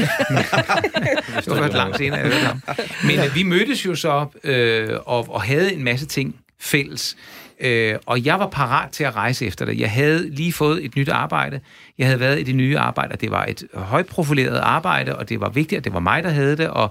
det 1.37 1.47
var 1.47 1.67
et 1.67 1.73
langt 1.73 1.97
senere, 1.97 2.21
jeg 2.21 2.29
hørte 2.29 2.47
ham. 2.47 2.63
Men 3.05 3.19
øh, 3.19 3.35
vi 3.35 3.43
mødtes 3.43 3.87
jo 3.87 3.95
så 3.95 4.27
øh, 4.45 4.89
og, 5.07 5.35
og 5.35 5.43
havde 5.43 5.75
en 5.75 5.85
masse 5.85 6.07
ting 6.07 6.37
fælles. 6.61 7.17
Øh, 7.61 7.95
og 8.07 8.25
jeg 8.25 8.39
var 8.39 8.47
parat 8.47 8.91
til 8.91 9.05
at 9.05 9.17
rejse 9.17 9.47
efter 9.47 9.65
det. 9.65 9.81
Jeg 9.81 9.91
havde 9.91 10.31
lige 10.31 10.53
fået 10.53 10.85
et 10.85 10.97
nyt 10.97 11.09
arbejde. 11.09 11.61
Jeg 11.99 12.07
havde 12.07 12.21
været 12.21 12.41
i 12.41 12.43
det 12.43 12.55
nye 12.55 12.79
arbejde, 12.79 13.13
og 13.13 13.21
det 13.21 13.31
var 13.31 13.45
et 13.45 13.65
højprofileret 13.75 14.59
arbejde, 14.59 15.17
og 15.17 15.29
det 15.29 15.41
var 15.41 15.49
vigtigt, 15.49 15.79
at 15.79 15.85
det 15.85 15.93
var 15.93 16.01
mig, 16.01 16.23
der 16.23 16.31
havde 16.31 16.57
det, 16.57 16.69
og, 16.69 16.91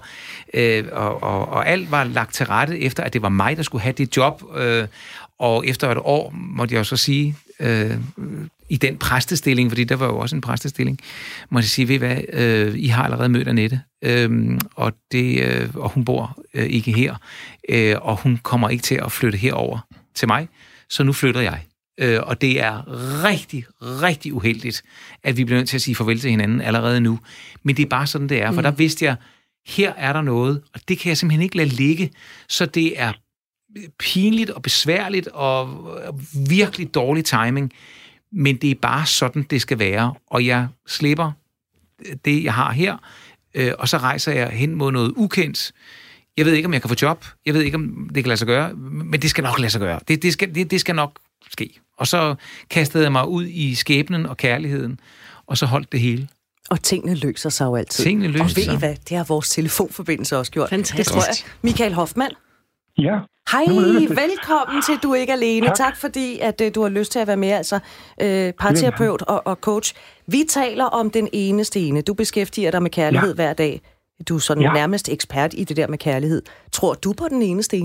øh, 0.54 0.84
og, 0.92 1.22
og, 1.22 1.48
og 1.48 1.68
alt 1.68 1.90
var 1.90 2.04
lagt 2.04 2.34
til 2.34 2.46
rette 2.46 2.80
efter, 2.80 3.02
at 3.02 3.12
det 3.12 3.22
var 3.22 3.28
mig, 3.28 3.56
der 3.56 3.62
skulle 3.62 3.82
have 3.82 3.92
det 3.92 4.16
job. 4.16 4.42
Øh, 4.56 4.86
og 5.38 5.66
efter 5.66 5.90
et 5.90 5.98
år, 6.00 6.32
måtte 6.34 6.74
jeg 6.74 6.78
jo 6.78 6.84
så 6.84 6.96
sige, 6.96 7.36
øh, 7.60 7.96
i 8.68 8.76
den 8.76 8.98
præstestilling, 8.98 9.70
fordi 9.70 9.84
der 9.84 9.96
var 9.96 10.06
jo 10.06 10.18
også 10.18 10.36
en 10.36 10.42
præstestilling, 10.42 10.98
måtte 11.50 11.64
jeg 11.64 11.70
sige, 11.70 11.88
ved 11.88 11.98
hvad, 11.98 12.16
øh, 12.32 12.74
I 12.76 12.86
har 12.86 13.04
allerede 13.04 13.28
mødt 13.28 13.48
Annette, 13.48 13.80
øh, 14.04 14.58
og, 14.74 14.92
det, 15.12 15.42
øh, 15.44 15.68
og 15.74 15.90
hun 15.90 16.04
bor 16.04 16.38
øh, 16.54 16.66
ikke 16.66 16.92
her, 16.92 17.14
øh, 17.68 17.96
og 18.02 18.16
hun 18.16 18.40
kommer 18.42 18.68
ikke 18.68 18.82
til 18.82 19.00
at 19.04 19.12
flytte 19.12 19.38
herover 19.38 19.78
til 20.14 20.28
mig, 20.28 20.48
så 20.88 21.04
nu 21.04 21.12
flytter 21.12 21.40
jeg. 21.40 21.64
Øh, 21.98 22.20
og 22.22 22.40
det 22.40 22.60
er 22.60 22.82
rigtig, 23.24 23.64
rigtig 23.80 24.34
uheldigt, 24.34 24.82
at 25.22 25.36
vi 25.36 25.44
bliver 25.44 25.58
nødt 25.58 25.68
til 25.68 25.76
at 25.76 25.82
sige 25.82 25.94
farvel 25.94 26.20
til 26.20 26.30
hinanden 26.30 26.60
allerede 26.60 27.00
nu. 27.00 27.18
Men 27.62 27.76
det 27.76 27.82
er 27.82 27.88
bare 27.88 28.06
sådan, 28.06 28.28
det 28.28 28.42
er. 28.42 28.52
For 28.52 28.62
der 28.62 28.70
vidste 28.70 29.04
jeg, 29.04 29.16
her 29.66 29.92
er 29.92 30.12
der 30.12 30.22
noget, 30.22 30.62
og 30.74 30.80
det 30.88 30.98
kan 30.98 31.08
jeg 31.08 31.16
simpelthen 31.16 31.42
ikke 31.42 31.56
lade 31.56 31.68
ligge. 31.68 32.10
Så 32.48 32.66
det 32.66 33.00
er 33.00 33.12
pinligt 33.98 34.50
og 34.50 34.62
besværligt 34.62 35.28
og 35.28 35.86
virkelig 36.48 36.94
dårlig 36.94 37.24
timing. 37.24 37.72
Men 38.32 38.56
det 38.56 38.70
er 38.70 38.74
bare 38.74 39.06
sådan, 39.06 39.42
det 39.42 39.60
skal 39.62 39.78
være. 39.78 40.14
Og 40.26 40.46
jeg 40.46 40.68
slipper 40.86 41.32
det, 42.24 42.44
jeg 42.44 42.54
har 42.54 42.72
her, 42.72 42.96
øh, 43.54 43.72
og 43.78 43.88
så 43.88 43.98
rejser 43.98 44.32
jeg 44.32 44.50
hen 44.50 44.74
mod 44.74 44.92
noget 44.92 45.12
ukendt. 45.16 45.72
Jeg 46.36 46.46
ved 46.46 46.52
ikke, 46.52 46.66
om 46.66 46.72
jeg 46.72 46.82
kan 46.82 46.88
få 46.88 46.96
job. 47.02 47.24
Jeg 47.46 47.54
ved 47.54 47.60
ikke, 47.62 47.74
om 47.74 48.10
det 48.14 48.24
kan 48.24 48.28
lade 48.28 48.36
sig 48.36 48.46
gøre. 48.46 48.72
Men 48.74 49.22
det 49.22 49.30
skal 49.30 49.44
nok 49.44 49.58
lade 49.58 49.70
sig 49.70 49.80
gøre. 49.80 50.00
Det, 50.08 50.22
det, 50.22 50.32
skal, 50.32 50.54
det, 50.54 50.70
det 50.70 50.80
skal 50.80 50.94
nok 50.94 51.18
ske. 51.50 51.80
Og 51.96 52.06
så 52.06 52.34
kastede 52.70 53.04
jeg 53.04 53.12
mig 53.12 53.28
ud 53.28 53.46
i 53.46 53.74
skæbnen 53.74 54.26
og 54.26 54.36
kærligheden, 54.36 55.00
og 55.46 55.58
så 55.58 55.66
holdt 55.66 55.92
det 55.92 56.00
hele. 56.00 56.28
Og 56.70 56.82
tingene 56.82 57.14
løser 57.14 57.50
sig 57.50 57.64
jo 57.64 57.76
altid. 57.76 58.04
Tingene 58.04 58.28
løser 58.28 58.44
og 58.44 58.50
ved 58.56 58.64
sig. 58.64 58.74
I 58.74 58.78
hvad? 58.78 58.96
Det 59.08 59.16
har 59.16 59.24
vores 59.24 59.50
telefonforbindelse 59.50 60.38
også 60.38 60.52
gjort. 60.52 60.68
Fantastisk. 60.68 60.98
Det 60.98 61.06
tror 61.06 61.20
jeg. 61.20 61.34
Michael 61.62 61.94
Hoffmann. 61.94 62.34
Ja. 62.98 63.18
Hej, 63.52 63.64
velkommen 64.08 64.82
til 64.82 64.98
Du 65.02 65.10
er 65.10 65.14
ikke 65.14 65.32
alene. 65.32 65.66
Tak, 65.66 65.76
Tak. 65.76 65.96
fordi, 65.96 66.38
at 66.38 66.60
uh, 66.60 66.66
du 66.74 66.82
har 66.82 66.88
lyst 66.88 67.12
til 67.12 67.18
at 67.18 67.26
være 67.26 67.36
med, 67.36 67.48
altså 67.48 67.78
øh, 68.20 68.52
parterapeut 68.52 69.22
og, 69.22 69.46
og 69.46 69.56
coach. 69.56 69.94
Vi 70.26 70.44
taler 70.48 70.84
om 70.84 71.10
den 71.10 71.28
eneste 71.32 71.80
ene. 71.80 72.02
Du 72.02 72.14
beskæftiger 72.14 72.70
dig 72.70 72.82
med 72.82 72.90
kærlighed 72.90 73.28
ja. 73.28 73.34
hver 73.34 73.52
dag. 73.52 73.80
Du 74.28 74.34
er 74.34 74.38
sådan 74.38 74.62
ja. 74.62 74.68
Ja. 74.68 74.74
nærmest 74.74 75.08
ekspert 75.12 75.54
i 75.54 75.64
det 75.64 75.76
der 75.76 75.88
med 75.88 75.98
kærlighed. 75.98 76.42
Tror 76.72 76.94
du 76.94 77.12
på 77.18 77.24
den 77.30 77.42
ene? 77.42 77.62
Se, 77.62 77.76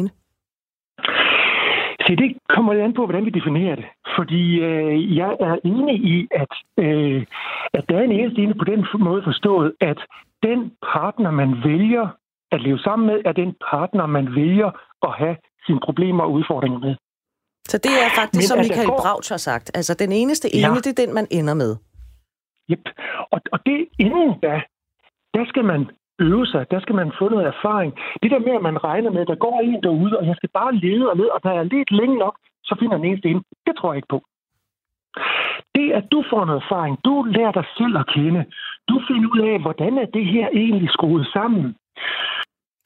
det 2.16 2.38
kommer 2.56 2.74
lidt 2.74 2.84
an 2.84 2.94
på, 2.94 3.06
hvordan 3.06 3.26
vi 3.26 3.30
definerer 3.30 3.76
det. 3.76 3.86
Fordi 4.18 4.44
øh, 4.68 5.18
jeg 5.18 5.32
er 5.40 5.56
enig 5.66 5.96
i, 6.16 6.28
at, 6.32 6.52
øh, 6.86 7.26
at 7.74 7.84
der 7.90 7.98
er 7.98 8.04
en 8.04 8.12
eneste 8.12 8.42
ene 8.42 8.54
på 8.54 8.64
den 8.64 8.86
måde 9.00 9.22
forstået, 9.24 9.74
at 9.82 9.98
den 10.44 10.72
partner, 10.94 11.32
man 11.32 11.50
vælger 11.64 12.08
at 12.52 12.62
leve 12.62 12.80
sammen 12.80 13.08
med, 13.08 13.22
er 13.26 13.32
den 13.32 13.56
partner, 13.72 14.06
man 14.06 14.36
vælger 14.36 14.70
at 15.08 15.14
have 15.18 15.36
sine 15.66 15.80
problemer 15.84 16.24
og 16.24 16.32
udfordringer 16.32 16.80
med. 16.80 16.96
Så 17.68 17.78
det 17.78 17.92
er 18.06 18.10
faktisk, 18.20 18.40
Men 18.42 18.48
som 18.52 18.58
der 18.58 18.64
Michael 18.64 18.88
går- 18.88 19.00
Brauch 19.04 19.32
har 19.32 19.38
sagt. 19.38 19.72
Altså, 19.74 19.94
den 20.00 20.12
eneste 20.12 20.48
Ja. 20.54 20.68
ene, 20.68 20.76
det 20.76 21.00
er 21.00 21.06
den, 21.06 21.14
man 21.14 21.28
ender 21.32 21.54
med. 21.54 21.76
Yep. 22.72 22.86
Og, 23.32 23.40
og 23.52 23.60
det 23.66 23.88
inden 24.00 24.30
da, 24.46 24.56
der 25.34 25.46
skal 25.48 25.66
man 25.66 25.82
øve 26.20 26.45
sig, 26.47 26.72
der 26.72 26.80
skal 26.80 26.95
man 26.95 27.11
få 27.20 27.30
noget 27.30 27.47
erfaring. 27.47 27.91
Det 28.24 28.32
der 28.32 28.39
med, 28.39 28.53
at 28.55 28.61
man 28.70 28.84
regner 28.84 29.11
med, 29.11 29.22
at 29.22 29.28
der 29.28 29.45
går 29.45 29.59
en 29.59 29.84
derude, 29.84 30.17
og 30.20 30.26
jeg 30.28 30.36
skal 30.36 30.49
bare 30.59 30.76
lede 30.76 31.09
og 31.11 31.17
lede, 31.17 31.32
og 31.32 31.43
der 31.43 31.51
er 31.51 31.63
lidt 31.63 31.91
længe 31.91 32.17
nok, 32.17 32.36
så 32.63 32.76
finder 32.80 32.97
den 32.97 33.05
eneste 33.05 33.30
ind. 33.30 33.41
Det 33.67 33.74
tror 33.76 33.91
jeg 33.91 33.97
ikke 33.97 34.13
på. 34.15 34.22
Det, 35.76 35.91
at 35.91 36.05
du 36.11 36.24
får 36.30 36.45
noget 36.45 36.63
erfaring, 36.63 36.97
du 37.05 37.24
lærer 37.24 37.51
dig 37.51 37.65
selv 37.78 37.97
at 37.97 38.07
kende. 38.07 38.45
Du 38.89 39.01
finder 39.07 39.30
ud 39.34 39.39
af, 39.39 39.61
hvordan 39.61 39.97
er 39.97 40.05
det 40.05 40.26
her 40.26 40.47
egentlig 40.53 40.89
skruet 40.89 41.28
sammen. 41.34 41.76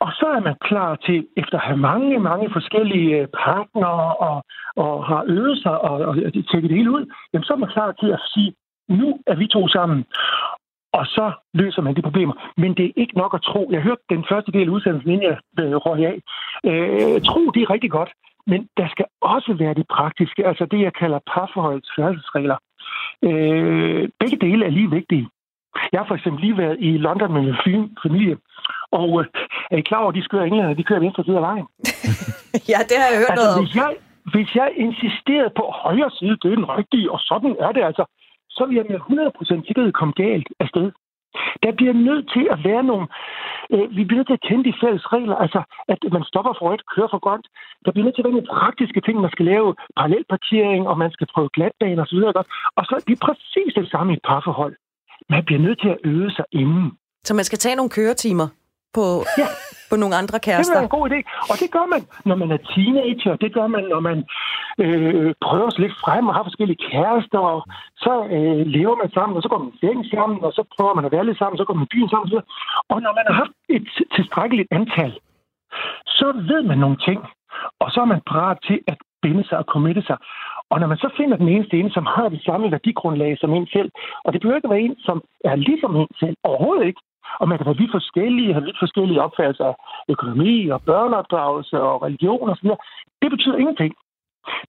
Og 0.05 0.11
så 0.19 0.25
er 0.37 0.39
man 0.39 0.55
klar 0.61 0.95
til, 0.95 1.27
efter 1.37 1.57
at 1.57 1.65
have 1.67 1.77
mange, 1.77 2.19
mange 2.19 2.49
forskellige 2.51 3.17
øh, 3.19 3.27
partnere 3.27 4.15
og, 4.15 4.43
og 4.75 5.05
har 5.05 5.23
øvet 5.27 5.57
sig 5.63 5.81
og, 5.81 5.95
og 6.07 6.15
tjekket 6.15 6.69
det 6.69 6.77
hele 6.77 6.91
ud, 6.91 7.03
jamen 7.33 7.45
så 7.45 7.53
er 7.53 7.57
man 7.57 7.69
klar 7.75 7.91
til 7.91 8.09
at 8.11 8.21
sige, 8.33 8.53
nu 8.89 9.19
er 9.27 9.35
vi 9.35 9.47
to 9.47 9.67
sammen. 9.67 10.05
Og 10.93 11.05
så 11.05 11.31
løser 11.53 11.81
man 11.81 11.95
de 11.95 12.01
problemer. 12.01 12.33
Men 12.57 12.73
det 12.77 12.85
er 12.85 12.91
ikke 12.95 13.17
nok 13.17 13.33
at 13.33 13.41
tro. 13.41 13.69
Jeg 13.71 13.81
hørte 13.81 14.01
den 14.09 14.25
første 14.31 14.51
del 14.51 14.67
af 14.67 14.73
udsendelsen, 14.75 15.11
inden 15.11 15.27
jeg 15.31 15.37
øh, 15.59 15.75
røg 15.75 15.99
af. 16.11 16.17
Øh, 16.69 17.21
tro, 17.21 17.41
det 17.53 17.61
er 17.61 17.69
rigtig 17.69 17.91
godt. 17.91 18.11
Men 18.47 18.67
der 18.77 18.87
skal 18.89 19.05
også 19.21 19.53
være 19.53 19.73
det 19.73 19.87
praktiske, 19.87 20.47
altså 20.47 20.65
det, 20.71 20.79
jeg 20.81 20.93
kalder 20.93 21.19
parforholdets 21.33 21.89
færdselsregler. 21.97 22.57
Øh, 23.23 24.09
begge 24.19 24.37
dele 24.45 24.65
er 24.65 24.69
lige 24.69 24.89
vigtige. 24.91 25.27
Jeg 25.91 25.99
har 25.99 26.07
for 26.07 26.15
eksempel 26.15 26.41
lige 26.41 26.57
været 26.57 26.77
i 26.79 26.97
London 26.97 27.33
med 27.33 27.41
min 27.41 27.55
fam- 27.65 27.93
familie, 28.07 28.37
og 28.91 29.09
øh, 29.21 29.25
er 29.71 29.77
I 29.77 29.81
klar 29.81 29.99
over, 29.99 30.09
at 30.09 30.15
de 30.15 30.23
skøre 30.23 30.47
englænder, 30.47 30.73
de 30.73 30.83
kører 30.83 30.99
venstre 30.99 31.23
side 31.23 31.35
af 31.35 31.41
vejen? 31.41 31.65
ja, 32.71 32.79
det 32.89 32.95
har 33.01 33.07
jeg 33.11 33.19
hørt 33.23 33.35
noget 33.39 33.49
Altså, 33.49 33.59
om. 33.59 33.63
hvis 33.63 33.75
jeg, 33.81 33.91
hvis 34.33 34.49
jeg 34.55 34.67
insisterede 34.85 35.51
på 35.59 35.63
højre 35.83 36.11
side, 36.19 36.37
det 36.41 36.51
er 36.51 36.55
den 36.61 36.69
rigtige, 36.77 37.11
og 37.11 37.19
sådan 37.19 37.55
er 37.59 37.71
det 37.71 37.83
altså, 37.89 38.03
så 38.57 38.61
vil 38.65 38.75
jeg 38.79 38.85
med 38.89 38.99
100% 38.99 39.67
sikkerhed 39.67 39.91
komme 39.99 40.13
galt 40.23 40.49
afsted. 40.59 40.87
Der 41.63 41.71
bliver 41.79 41.95
nødt 42.07 42.25
til 42.35 42.45
at 42.53 42.59
være 42.69 42.83
nogle... 42.89 43.07
Øh, 43.73 43.87
vi 43.97 44.03
bliver 44.05 44.19
nødt 44.19 44.29
til 44.29 44.39
at 44.39 44.47
kende 44.49 44.63
de 44.69 44.79
fælles 44.81 45.05
regler, 45.13 45.35
altså 45.45 45.61
at 45.93 45.99
man 46.15 46.23
stopper 46.31 46.53
for 46.55 46.65
rødt, 46.69 46.83
kører 46.95 47.11
for 47.13 47.21
grønt. 47.25 47.47
Der 47.85 47.91
bliver 47.91 48.05
nødt 48.05 48.15
til 48.15 48.21
at 48.21 48.27
være 48.27 48.37
nogle 48.37 48.53
praktiske 48.57 49.01
ting, 49.01 49.15
man 49.19 49.35
skal 49.35 49.45
lave 49.53 49.75
parallelparkering, 49.97 50.83
og 50.91 50.95
man 51.03 51.11
skal 51.15 51.27
prøve 51.33 51.49
glatbaner 51.55 52.03
osv. 52.05 52.17
ikke? 52.17 52.43
Og 52.77 52.83
så 52.87 52.93
er 52.97 53.03
det 53.09 53.19
præcis 53.27 53.71
det 53.79 53.87
samme 53.93 54.09
i 54.13 54.15
et 54.17 54.23
parforhold. 54.29 54.73
Man 55.29 55.45
bliver 55.45 55.61
nødt 55.65 55.79
til 55.81 55.89
at 55.95 55.99
øve 56.03 56.31
sig 56.37 56.45
inden. 56.51 56.87
Så 57.27 57.33
man 57.39 57.45
skal 57.49 57.59
tage 57.59 57.75
nogle 57.75 57.95
køretimer 57.97 58.47
på, 58.97 59.05
Ja. 59.41 59.47
på 59.91 59.95
nogle 60.01 60.15
andre 60.21 60.37
Det 60.37 60.47
er 60.47 60.47
kærester. 60.49 60.79
en 60.81 60.95
god 60.97 61.05
idé. 61.09 61.19
Og 61.51 61.55
det 61.61 61.69
gør 61.75 61.85
man, 61.93 62.01
når 62.29 62.35
man 62.41 62.49
er 62.55 62.61
teenager. 62.73 63.33
Det 63.43 63.51
gør 63.57 63.67
man, 63.75 63.83
når 63.93 64.01
man 64.09 64.17
øh, 64.83 65.33
prøver 65.47 65.69
sig 65.69 65.81
lidt 65.85 65.95
frem 66.03 66.23
og 66.29 66.33
har 66.35 66.43
forskellige 66.49 66.81
kærester. 66.91 67.39
Og 67.53 67.59
så 68.05 68.13
øh, 68.35 68.61
lever 68.77 68.95
man 69.01 69.09
sammen, 69.17 69.33
og 69.37 69.41
så 69.43 69.49
går 69.51 69.59
man 69.63 69.71
i 69.75 69.77
seng 69.83 69.99
sammen, 70.15 70.37
og 70.45 70.51
så 70.57 70.61
prøver 70.75 70.93
man 70.97 71.05
at 71.05 71.11
være 71.15 71.25
lidt 71.25 71.37
sammen, 71.41 71.57
så 71.57 71.65
går 71.65 71.73
man 71.77 71.87
i 71.87 71.93
byen 71.95 72.09
sammen. 72.13 72.29
Og 72.93 72.97
når 73.05 73.13
man 73.17 73.25
har 73.27 73.35
haft 73.41 73.53
et 73.75 73.85
tilstrækkeligt 74.15 74.69
antal, 74.79 75.13
så 76.17 76.27
ved 76.49 76.61
man 76.71 76.77
nogle 76.77 76.97
ting. 77.07 77.19
Og 77.83 77.87
så 77.91 77.97
er 78.01 78.05
man 78.13 78.21
parat 78.33 78.57
til 78.67 78.79
at 78.87 78.97
binde 79.21 79.43
sig 79.49 79.57
og 79.57 79.65
committe 79.73 80.03
sig. 80.09 80.17
Og 80.71 80.79
når 80.79 80.87
man 80.87 80.97
så 80.97 81.09
finder 81.17 81.37
den 81.37 81.47
eneste 81.47 81.77
ene, 81.79 81.91
som 81.91 82.05
har 82.15 82.29
det 82.29 82.41
samme 82.45 82.71
værdigrundlag 82.71 83.37
som 83.39 83.53
en 83.53 83.67
selv, 83.75 83.89
og 84.25 84.33
det 84.33 84.41
behøver 84.41 84.55
ikke 84.57 84.69
være 84.69 84.79
en, 84.87 84.95
som 84.99 85.21
er 85.45 85.55
ligesom 85.55 85.95
en 85.95 86.07
selv, 86.19 86.35
overhovedet 86.43 86.85
ikke. 86.87 87.01
Og 87.39 87.47
man 87.47 87.57
kan 87.57 87.67
have 87.67 87.77
vidt 87.77 87.91
forskellige, 87.91 88.53
have 88.53 88.65
vidt 88.65 88.79
forskellige 88.79 89.21
opfattelser 89.21 89.65
af 89.65 89.75
økonomi 90.09 90.67
og 90.67 90.81
børneopdragelse 90.81 91.81
og 91.81 92.01
religion 92.01 92.49
osv. 92.49 92.69
Det 93.21 93.29
betyder 93.31 93.57
ingenting. 93.57 93.93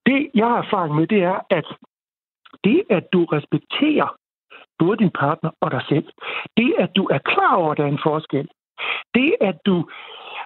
Det, 0.06 0.30
jeg 0.34 0.46
har 0.46 0.58
erfaring 0.58 0.94
med, 0.94 1.06
det 1.06 1.22
er, 1.22 1.38
at 1.50 1.66
det, 2.64 2.82
at 2.90 3.04
du 3.12 3.24
respekterer 3.24 4.08
både 4.78 4.96
din 4.96 5.10
partner 5.10 5.50
og 5.60 5.70
dig 5.70 5.82
selv, 5.88 6.06
det, 6.56 6.74
at 6.78 6.90
du 6.96 7.04
er 7.04 7.18
klar 7.18 7.54
over, 7.54 7.72
at 7.72 7.78
der 7.78 7.84
er 7.84 7.88
en 7.88 8.06
forskel, 8.10 8.48
det, 9.14 9.34
at 9.40 9.56
du 9.66 9.76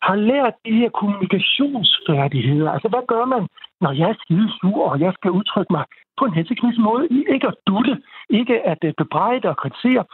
har 0.02 0.16
lært 0.16 0.54
de 0.66 0.72
her 0.80 0.90
kommunikationsfærdigheder. 1.00 2.70
Altså, 2.70 2.88
hvad 2.88 3.04
gør 3.08 3.24
man, 3.24 3.48
når 3.80 3.92
jeg 3.92 4.08
er 4.10 4.20
skide 4.24 4.48
sur, 4.60 4.90
og 4.90 5.00
jeg 5.00 5.12
skal 5.14 5.30
udtrykke 5.30 5.72
mig 5.72 5.84
på 6.18 6.24
en 6.24 6.34
hensigtsmæssig 6.34 6.82
måde? 6.82 7.08
Ikke 7.34 7.48
at 7.48 7.58
dutte, 7.66 8.02
ikke 8.30 8.54
at 8.72 8.78
øh, 8.84 8.92
bebrejde 8.98 9.48
og 9.48 9.56
kritisere. 9.56 10.04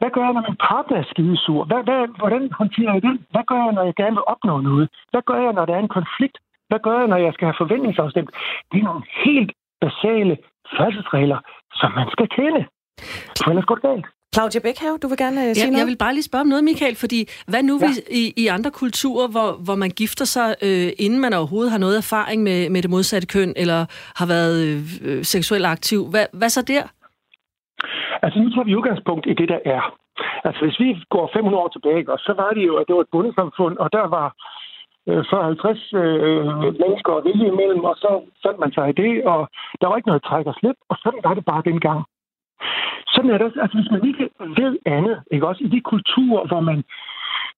Hvad 0.00 0.10
gør 0.14 0.24
jeg, 0.26 0.34
når 0.36 0.44
min 0.48 0.58
partner 0.70 0.96
er 1.02 1.06
skide 1.12 1.36
sur? 1.44 1.60
Hvad, 1.70 1.80
hvad, 1.88 2.00
hvordan 2.20 2.42
håndterer 2.60 2.92
jeg 2.96 3.02
det? 3.08 3.14
Hvad 3.34 3.44
gør 3.50 3.60
jeg, 3.64 3.72
når 3.76 3.84
jeg 3.88 3.94
gerne 4.02 4.16
vil 4.18 4.26
opnå 4.32 4.54
noget? 4.68 4.86
Hvad 5.12 5.22
gør 5.30 5.38
jeg, 5.44 5.52
når 5.58 5.64
der 5.68 5.74
er 5.74 5.82
en 5.86 5.94
konflikt? 5.98 6.36
Hvad 6.70 6.80
gør 6.86 6.96
jeg, 7.00 7.08
når 7.12 7.16
jeg 7.26 7.32
skal 7.34 7.46
have 7.50 7.60
forventningsafstemt? 7.62 8.30
Det 8.70 8.76
er 8.80 8.86
nogle 8.90 9.04
helt 9.24 9.50
basale 9.84 10.34
færdselsregler, 10.76 11.38
som 11.80 11.90
man 11.98 12.08
skal 12.14 12.28
kende. 12.38 12.60
For 13.42 13.48
ellers 13.50 13.68
går 13.68 13.74
det 13.74 13.82
galt. 13.90 14.06
Claudia 14.34 14.60
Bækhav, 14.60 14.98
du 15.02 15.08
vil 15.08 15.18
gerne 15.18 15.54
sige 15.54 15.64
Ja, 15.64 15.70
noget? 15.70 15.78
jeg 15.80 15.86
vil 15.86 15.96
bare 15.96 16.14
lige 16.14 16.22
spørge 16.22 16.40
om 16.40 16.46
noget, 16.46 16.64
Michael, 16.64 16.96
fordi 16.96 17.28
hvad 17.46 17.62
nu 17.62 17.78
ja. 17.80 17.86
hvis 17.86 18.00
i, 18.10 18.32
i 18.36 18.46
andre 18.46 18.70
kulturer, 18.70 19.28
hvor, 19.28 19.52
hvor 19.52 19.74
man 19.74 19.90
gifter 19.90 20.24
sig, 20.24 20.54
øh, 20.62 20.88
inden 20.98 21.20
man 21.20 21.32
overhovedet 21.32 21.70
har 21.70 21.78
noget 21.78 21.96
erfaring 21.96 22.42
med, 22.42 22.70
med 22.70 22.82
det 22.82 22.90
modsatte 22.90 23.26
køn, 23.28 23.52
eller 23.56 23.86
har 24.16 24.26
været 24.26 24.64
øh, 24.66 24.82
øh, 25.02 25.24
seksuelt 25.24 25.66
aktiv, 25.66 26.06
hvad, 26.10 26.26
hvad 26.32 26.48
så 26.48 26.62
der? 26.62 26.82
Altså 28.22 28.38
nu 28.38 28.50
tager 28.50 28.64
vi 28.64 28.76
udgangspunkt 28.76 29.26
i 29.26 29.34
det, 29.40 29.48
der 29.48 29.60
er. 29.64 29.82
Altså 30.44 30.60
hvis 30.64 30.80
vi 30.80 30.88
går 31.10 31.30
500 31.32 31.62
år 31.62 31.68
tilbage, 31.68 32.04
så 32.26 32.32
var 32.36 32.50
det 32.56 32.66
jo, 32.66 32.74
at 32.76 32.86
det 32.86 32.94
var 32.94 33.00
et 33.00 33.12
bundesamfund, 33.12 33.76
og 33.76 33.92
der 33.92 34.06
var 34.16 34.26
øh, 35.08 35.20
40-50 35.20 35.96
øh, 36.02 36.46
mennesker 36.82 37.12
at 37.16 37.24
vælge 37.24 37.46
imellem, 37.52 37.84
og 37.90 37.96
så 37.96 38.10
fandt 38.44 38.58
man 38.58 38.72
sig 38.72 38.88
i 38.88 38.98
det, 39.02 39.24
og 39.32 39.40
der 39.80 39.86
var 39.88 39.96
ikke 39.96 40.08
noget 40.08 40.22
træk 40.22 40.46
og 40.46 40.54
slip, 40.60 40.78
og 40.90 40.96
sådan 41.02 41.20
var 41.26 41.34
det 41.34 41.44
bare 41.44 41.62
dengang. 41.70 42.00
Sådan 43.12 43.30
er 43.30 43.38
det 43.38 43.46
også. 43.46 43.60
Altså 43.62 43.76
hvis 43.78 43.90
man 43.94 44.02
ikke 44.10 44.24
ved 44.60 44.78
andet, 44.86 45.16
ikke 45.30 45.48
også 45.48 45.64
i 45.64 45.68
de 45.74 45.80
kulturer, 45.80 46.46
hvor 46.46 46.60
man 46.60 46.84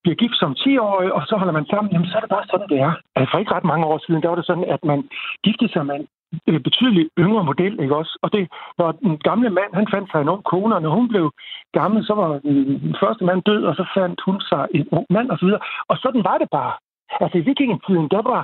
bliver 0.02 0.16
gift 0.22 0.36
som 0.38 0.52
10-årig, 0.62 1.12
og 1.12 1.22
så 1.28 1.36
holder 1.36 1.52
man 1.59 1.66
sammen, 1.66 1.92
jamen 1.92 2.09
så 2.09 2.16
er 2.16 2.20
det 2.20 2.34
bare 2.36 2.46
sådan, 2.50 2.68
det 2.68 2.80
er. 2.80 2.92
Altså 3.16 3.30
for 3.30 3.38
ikke 3.38 3.54
ret 3.54 3.70
mange 3.72 3.86
år 3.86 3.98
siden, 3.98 4.22
der 4.22 4.28
var 4.28 4.36
det 4.36 4.46
sådan, 4.46 4.64
at 4.74 4.84
man 4.84 5.09
giftede 5.44 5.72
sig 5.72 5.86
med 5.86 5.94
en 6.00 6.06
betydeligt 6.47 7.09
yngre 7.18 7.45
model, 7.45 7.81
ikke 7.81 7.97
også? 7.97 8.18
Og 8.22 8.33
det, 8.33 8.49
når 8.79 8.93
den 8.93 9.18
gamle 9.18 9.51
mand, 9.51 9.70
han 9.74 9.89
fandt 9.95 10.11
sig 10.11 10.20
en 10.20 10.29
ung 10.29 10.45
kone, 10.45 10.74
og 10.74 10.83
når 10.83 10.91
hun 10.91 11.09
blev 11.09 11.33
gammel, 11.72 12.05
så 12.05 12.14
var 12.14 12.39
den 12.39 12.97
første 13.03 13.24
mand 13.24 13.43
død, 13.43 13.64
og 13.64 13.74
så 13.74 13.85
fandt 13.97 14.20
hun 14.26 14.41
sig 14.41 14.66
en 14.74 14.89
ung 14.93 15.07
mand, 15.11 15.31
og 15.31 15.39
så 15.39 15.45
videre. 15.45 15.61
Og 15.89 15.97
sådan 15.99 16.24
var 16.24 16.39
det 16.39 16.49
bare. 16.51 16.72
Altså 17.20 17.39
i 17.39 17.47
vikingetiden, 17.49 18.09
der 18.14 18.22
var 18.31 18.41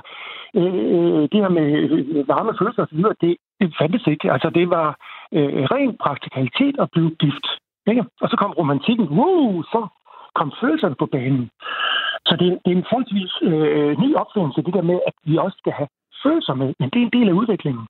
øh, 0.59 0.73
øh 0.95 1.23
det 1.31 1.39
her 1.43 1.49
med 1.59 1.67
øh, 1.95 2.27
varme 2.27 2.53
følelser 2.59 2.83
osv., 2.83 3.03
det, 3.21 3.37
det 3.59 3.75
fandtes 3.79 4.07
ikke. 4.07 4.31
Altså 4.31 4.49
det 4.49 4.69
var 4.69 4.87
øh, 5.35 5.63
ren 5.73 5.97
praktikalitet 6.05 6.75
at 6.79 6.91
blive 6.91 7.11
gift. 7.23 7.47
Ikke? 7.87 8.03
Og 8.21 8.29
så 8.29 8.35
kom 8.37 8.51
romantikken, 8.51 9.07
wow, 9.17 9.63
så 9.63 9.87
kom 10.35 10.51
følelserne 10.61 10.95
på 10.99 11.05
banen. 11.05 11.49
Så 12.27 12.33
det, 12.41 12.47
det 12.63 12.71
er 12.71 12.77
en 12.77 12.89
forholdsvis 12.89 13.33
øh, 13.49 13.91
ny 14.03 14.09
opfindelse, 14.21 14.65
det 14.67 14.73
der 14.73 14.89
med, 14.91 14.99
at 15.07 15.13
vi 15.23 15.37
også 15.37 15.57
skal 15.61 15.73
have 15.79 15.89
følelser 16.23 16.53
med, 16.53 16.73
men 16.79 16.89
det 16.89 16.99
er 17.01 17.05
en 17.05 17.15
del 17.17 17.27
af 17.29 17.33
udviklingen. 17.41 17.85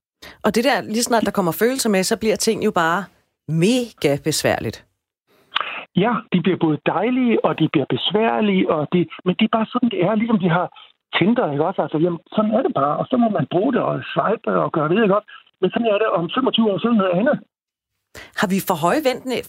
Og 0.45 0.55
det 0.55 0.63
der, 0.63 0.82
lige 0.82 1.03
snart 1.09 1.26
der 1.26 1.32
kommer 1.32 1.51
følelser 1.51 1.89
med, 1.89 2.03
så 2.03 2.19
bliver 2.19 2.36
ting 2.36 2.65
jo 2.65 2.71
bare 2.71 3.03
mega 3.47 4.11
besværligt. 4.23 4.86
Ja, 6.03 6.13
de 6.34 6.41
bliver 6.41 6.57
både 6.65 6.78
dejlige, 6.86 7.45
og 7.45 7.59
de 7.59 7.69
bliver 7.73 7.86
besværlige, 7.95 8.71
og 8.73 8.88
de, 8.93 8.99
men 9.26 9.36
det 9.39 9.45
er 9.45 9.57
bare 9.57 9.67
sådan, 9.73 9.89
det 9.89 9.99
er, 10.05 10.15
ligesom 10.15 10.39
de 10.39 10.49
har 10.49 10.67
Tinder, 11.17 11.51
ikke 11.51 11.65
også? 11.69 11.82
Altså, 11.82 11.97
jamen, 12.05 12.19
sådan 12.36 12.51
er 12.57 12.61
det 12.65 12.73
bare, 12.82 12.97
og 12.99 13.05
så 13.09 13.15
må 13.17 13.30
man 13.30 13.47
bruge 13.53 13.73
det 13.73 13.82
og 13.82 13.95
swipe 14.13 14.51
og 14.65 14.71
gøre 14.71 14.89
det, 14.89 15.03
ikke 15.03 15.15
også? 15.17 15.30
Men 15.61 15.69
sådan 15.71 15.88
er 15.93 15.97
det 15.97 16.07
om 16.07 16.30
25 16.36 16.71
år, 16.71 16.78
siden 16.80 16.97
noget 16.97 17.17
andet. 17.19 17.36
Har 18.39 18.47
vi 18.53 18.59
for 18.69 18.78
høje, 18.86 19.01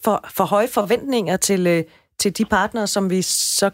for, 0.04 0.16
for 0.36 0.44
høje 0.54 0.70
forventninger 0.78 1.36
til, 1.36 1.66
øh, 1.74 1.82
til 2.18 2.38
de 2.38 2.44
partnere, 2.44 2.86
som 2.86 3.10
vi 3.10 3.22
så 3.22 3.68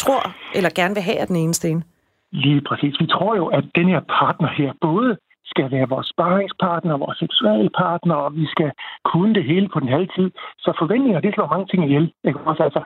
tror 0.00 0.22
eller 0.56 0.70
gerne 0.74 0.94
vil 0.94 1.02
have 1.02 1.18
af 1.18 1.26
den 1.26 1.36
ene 1.36 1.54
sten? 1.54 1.84
Lige 2.32 2.60
præcis. 2.60 3.00
Vi 3.00 3.06
tror 3.06 3.36
jo, 3.36 3.46
at 3.46 3.64
den 3.74 3.88
her 3.88 4.00
partner 4.00 4.48
her 4.48 4.72
både 4.80 5.16
skal 5.44 5.70
være 5.70 5.88
vores 5.88 6.06
sparringspartner, 6.06 6.96
vores 6.96 7.18
seksuelle 7.18 7.70
partner, 7.82 8.14
og 8.14 8.36
vi 8.36 8.46
skal 8.46 8.70
kunne 9.04 9.34
det 9.34 9.44
hele 9.44 9.68
på 9.68 9.80
den 9.80 9.88
halve 9.88 10.08
tid. 10.16 10.30
Så 10.58 10.70
forventninger, 10.78 11.20
det 11.20 11.34
slår 11.34 11.52
mange 11.54 11.66
ting 11.66 11.84
ihjel. 11.84 12.12
Ikke? 12.24 12.40
Også, 12.50 12.62
altså, 12.62 12.80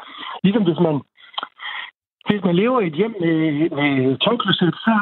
ligesom 0.45 0.65
hvis 0.65 0.81
man 0.87 1.01
hvis 2.29 2.45
man 2.49 2.57
lever 2.57 2.81
i 2.81 2.87
et 2.87 2.99
hjem 3.01 3.15
med, 3.25 3.37
med 3.79 4.19
tøjklosset, 4.25 4.75
så 4.85 4.93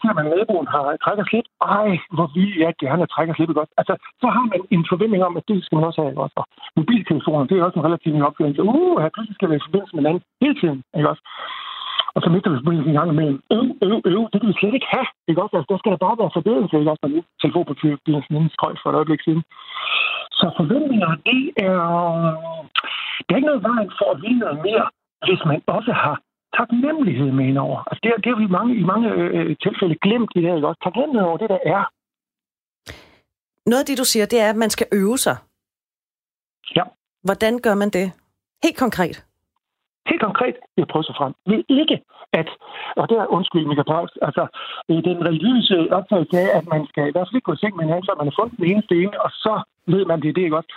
ser 0.00 0.12
man, 0.14 0.26
at 0.26 0.32
naboen 0.32 0.68
har 0.74 0.84
trækker 1.04 1.24
slip. 1.26 1.46
Ej, 1.78 1.88
hvor 2.16 2.28
vil 2.36 2.52
jeg 2.64 2.72
gerne 2.84 3.06
trækker 3.14 3.34
slippet 3.34 3.56
godt. 3.60 3.70
Altså, 3.80 3.94
så 4.22 4.26
har 4.36 4.44
man 4.52 4.60
en 4.76 4.84
forventning 4.92 5.22
om, 5.28 5.36
at 5.36 5.44
det 5.48 5.64
skal 5.64 5.76
man 5.76 5.88
også 5.88 6.00
have. 6.02 6.18
Også. 6.24 6.36
Og 6.40 6.46
mobiltelefoner, 6.76 7.44
det 7.46 7.56
er 7.58 7.64
også 7.64 7.78
en 7.78 7.86
relativt 7.88 8.14
ny 8.14 8.22
opførelse. 8.28 8.62
Uh, 8.62 8.96
her 9.02 9.14
pludselig 9.14 9.36
skal 9.36 9.48
være 9.48 9.60
i 9.60 9.66
forbindelse 9.66 9.94
med 9.94 10.02
hinanden 10.02 10.22
hele 10.42 10.56
tiden. 10.60 10.78
Ikke 10.96 11.10
også? 11.12 11.22
Og 12.14 12.20
så 12.22 12.28
mister 12.34 12.50
vi 12.50 12.58
forbindelsen 12.60 12.90
en 12.92 12.98
gang 13.00 13.10
imellem. 13.12 13.38
Øv, 13.56 13.64
øv, 13.88 13.98
øv, 14.12 14.22
det 14.30 14.38
kan 14.40 14.50
vi 14.50 14.58
slet 14.60 14.74
ikke 14.78 14.92
have. 14.96 15.08
Ikke 15.28 15.42
også? 15.42 15.54
Altså, 15.56 15.68
der 15.72 15.78
skal 15.78 15.92
der 15.92 16.04
bare 16.06 16.20
være 16.20 16.36
forbindelse. 16.38 16.78
Ikke 16.78 16.92
også? 16.92 17.04
Nu 17.14 17.20
telefonpapiret 17.42 17.98
bliver 18.04 18.22
sådan 18.22 18.42
en 18.42 18.54
skrøjt 18.56 18.80
for 18.80 18.88
et 18.90 18.98
øjeblik 19.00 19.22
siden. 19.26 19.42
Så 20.38 20.46
forventninger, 20.60 21.10
det 21.28 21.42
er... 21.66 21.76
Der 23.24 23.30
er 23.32 23.38
ikke 23.40 23.50
noget 23.52 23.66
vejen 23.70 23.90
for 23.98 24.08
at 24.14 24.18
vide 24.24 24.38
noget 24.44 24.58
mere, 24.68 24.86
hvis 25.26 25.42
man 25.48 25.58
også 25.78 25.92
har 26.04 26.16
taknemmelighed 26.58 27.30
med 27.38 27.44
indover. 27.50 27.78
Altså 27.88 28.00
det, 28.02 28.10
det 28.24 28.28
har 28.32 28.40
vi 28.44 28.56
mange, 28.58 28.72
i 28.82 28.84
mange 28.92 29.08
øh, 29.22 29.56
tilfælde 29.64 29.96
glemt 30.04 30.30
i 30.36 30.38
det 30.40 30.48
her, 30.48 30.56
ikke 30.56 30.68
også? 30.68 30.82
Taknemmelighed 30.86 31.28
over 31.30 31.40
det, 31.42 31.48
der 31.54 31.60
er. 31.76 31.82
Noget 33.70 33.82
af 33.82 33.86
det, 33.86 33.98
du 33.98 34.06
siger, 34.12 34.26
det 34.26 34.38
er, 34.44 34.50
at 34.50 34.56
man 34.64 34.70
skal 34.70 34.86
øve 34.92 35.18
sig. 35.18 35.36
Ja. 36.76 36.84
Hvordan 37.26 37.58
gør 37.58 37.74
man 37.74 37.90
det? 37.98 38.06
Helt 38.64 38.78
konkret. 38.78 39.16
Helt 40.10 40.22
konkret, 40.28 40.56
jeg 40.76 40.86
prøver 40.92 41.06
sig 41.06 41.16
frem, 41.18 41.32
vil 41.46 41.64
ikke 41.80 41.96
at, 42.40 42.48
og 43.00 43.08
det 43.08 43.16
er 43.18 43.32
undskyld, 43.36 43.66
Mika 43.66 43.82
Paus, 43.82 44.12
altså 44.28 44.44
den 45.08 45.18
religiøse 45.28 45.76
opfattelse 45.98 46.38
af, 46.44 46.48
at 46.58 46.64
man 46.74 46.82
skal 46.90 47.04
i 47.08 47.12
hvert 47.12 47.26
fald 47.26 47.38
ikke 47.38 47.48
gå 47.50 47.56
i 47.56 47.62
seng 47.62 47.76
med 47.76 47.84
hinanden, 47.84 48.06
så 48.06 48.14
man 48.18 48.28
har 48.28 48.36
fundet 48.38 48.58
den 48.58 48.70
eneste 48.72 48.94
ene, 49.02 49.16
og 49.24 49.30
så 49.44 49.54
ved 49.86 50.04
man, 50.10 50.20
det 50.22 50.28
er 50.28 50.36
det, 50.38 50.44
ikke 50.46 50.60
også? 50.60 50.72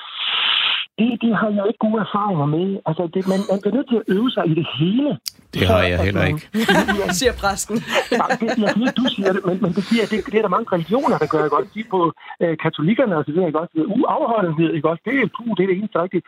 Det, 0.99 1.09
det 1.23 1.31
har 1.39 1.49
jeg 1.57 1.65
ikke 1.69 1.83
gode 1.85 1.99
erfaringer 2.07 2.47
med. 2.55 2.67
Altså, 2.89 3.03
det, 3.13 3.21
man, 3.31 3.39
man 3.51 3.57
bliver 3.61 3.75
nødt 3.77 3.89
til 3.91 3.99
at 4.01 4.07
øve 4.15 4.29
sig 4.35 4.43
i 4.51 4.53
det 4.59 4.67
hele. 4.79 5.09
Det 5.53 5.67
har 5.71 5.81
jeg 5.91 5.99
heller 6.07 6.25
ikke. 6.31 6.41
siger 7.19 7.33
præsten. 7.41 7.75
Nej, 8.21 8.29
det, 8.41 8.47
jeg 8.65 8.71
siger, 8.77 8.91
du 9.01 9.05
siger 9.15 9.31
det, 9.35 9.41
men, 9.47 9.55
men 9.63 9.71
det, 9.77 9.83
siger, 9.89 10.03
det, 10.11 10.17
det 10.31 10.37
er 10.39 10.45
der 10.47 10.55
mange 10.55 10.69
religioner, 10.75 11.17
der 11.21 11.27
gør, 11.33 11.43
ikke 11.47 11.57
også? 11.59 11.71
De 11.75 11.83
på 11.95 11.99
øh, 12.43 12.55
katolikkerne 12.63 13.17
og 13.19 13.23
så 13.25 13.31
videre, 13.31 13.47
ikke 13.49 13.61
også? 13.63 13.73
Uafholdenhed, 13.97 14.69
ikke 14.77 14.89
også? 14.91 15.03
Det 15.07 15.13
er, 15.21 15.27
puh, 15.35 15.51
det 15.57 15.63
er 15.63 15.69
det 15.71 15.77
eneste 15.79 16.01
rigtigt. 16.05 16.25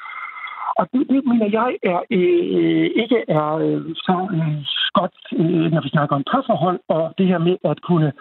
Og 0.79 0.87
det, 0.93 1.07
det 1.09 1.25
mener 1.25 1.49
jeg 1.59 1.71
er 1.83 2.01
øh, 2.11 2.43
øh, 2.57 2.87
ikke 3.03 3.19
er 3.27 3.49
øh, 3.65 3.81
så 3.95 4.15
øh, 4.35 4.57
godt, 4.99 5.15
øh, 5.41 5.71
når 5.73 5.81
vi 5.81 5.89
snakker 5.89 6.15
om 6.15 6.23
parforhold, 6.31 6.79
og 6.87 7.13
det 7.17 7.27
her 7.27 7.37
med 7.37 7.57
at 7.63 7.81
kunne 7.81 8.11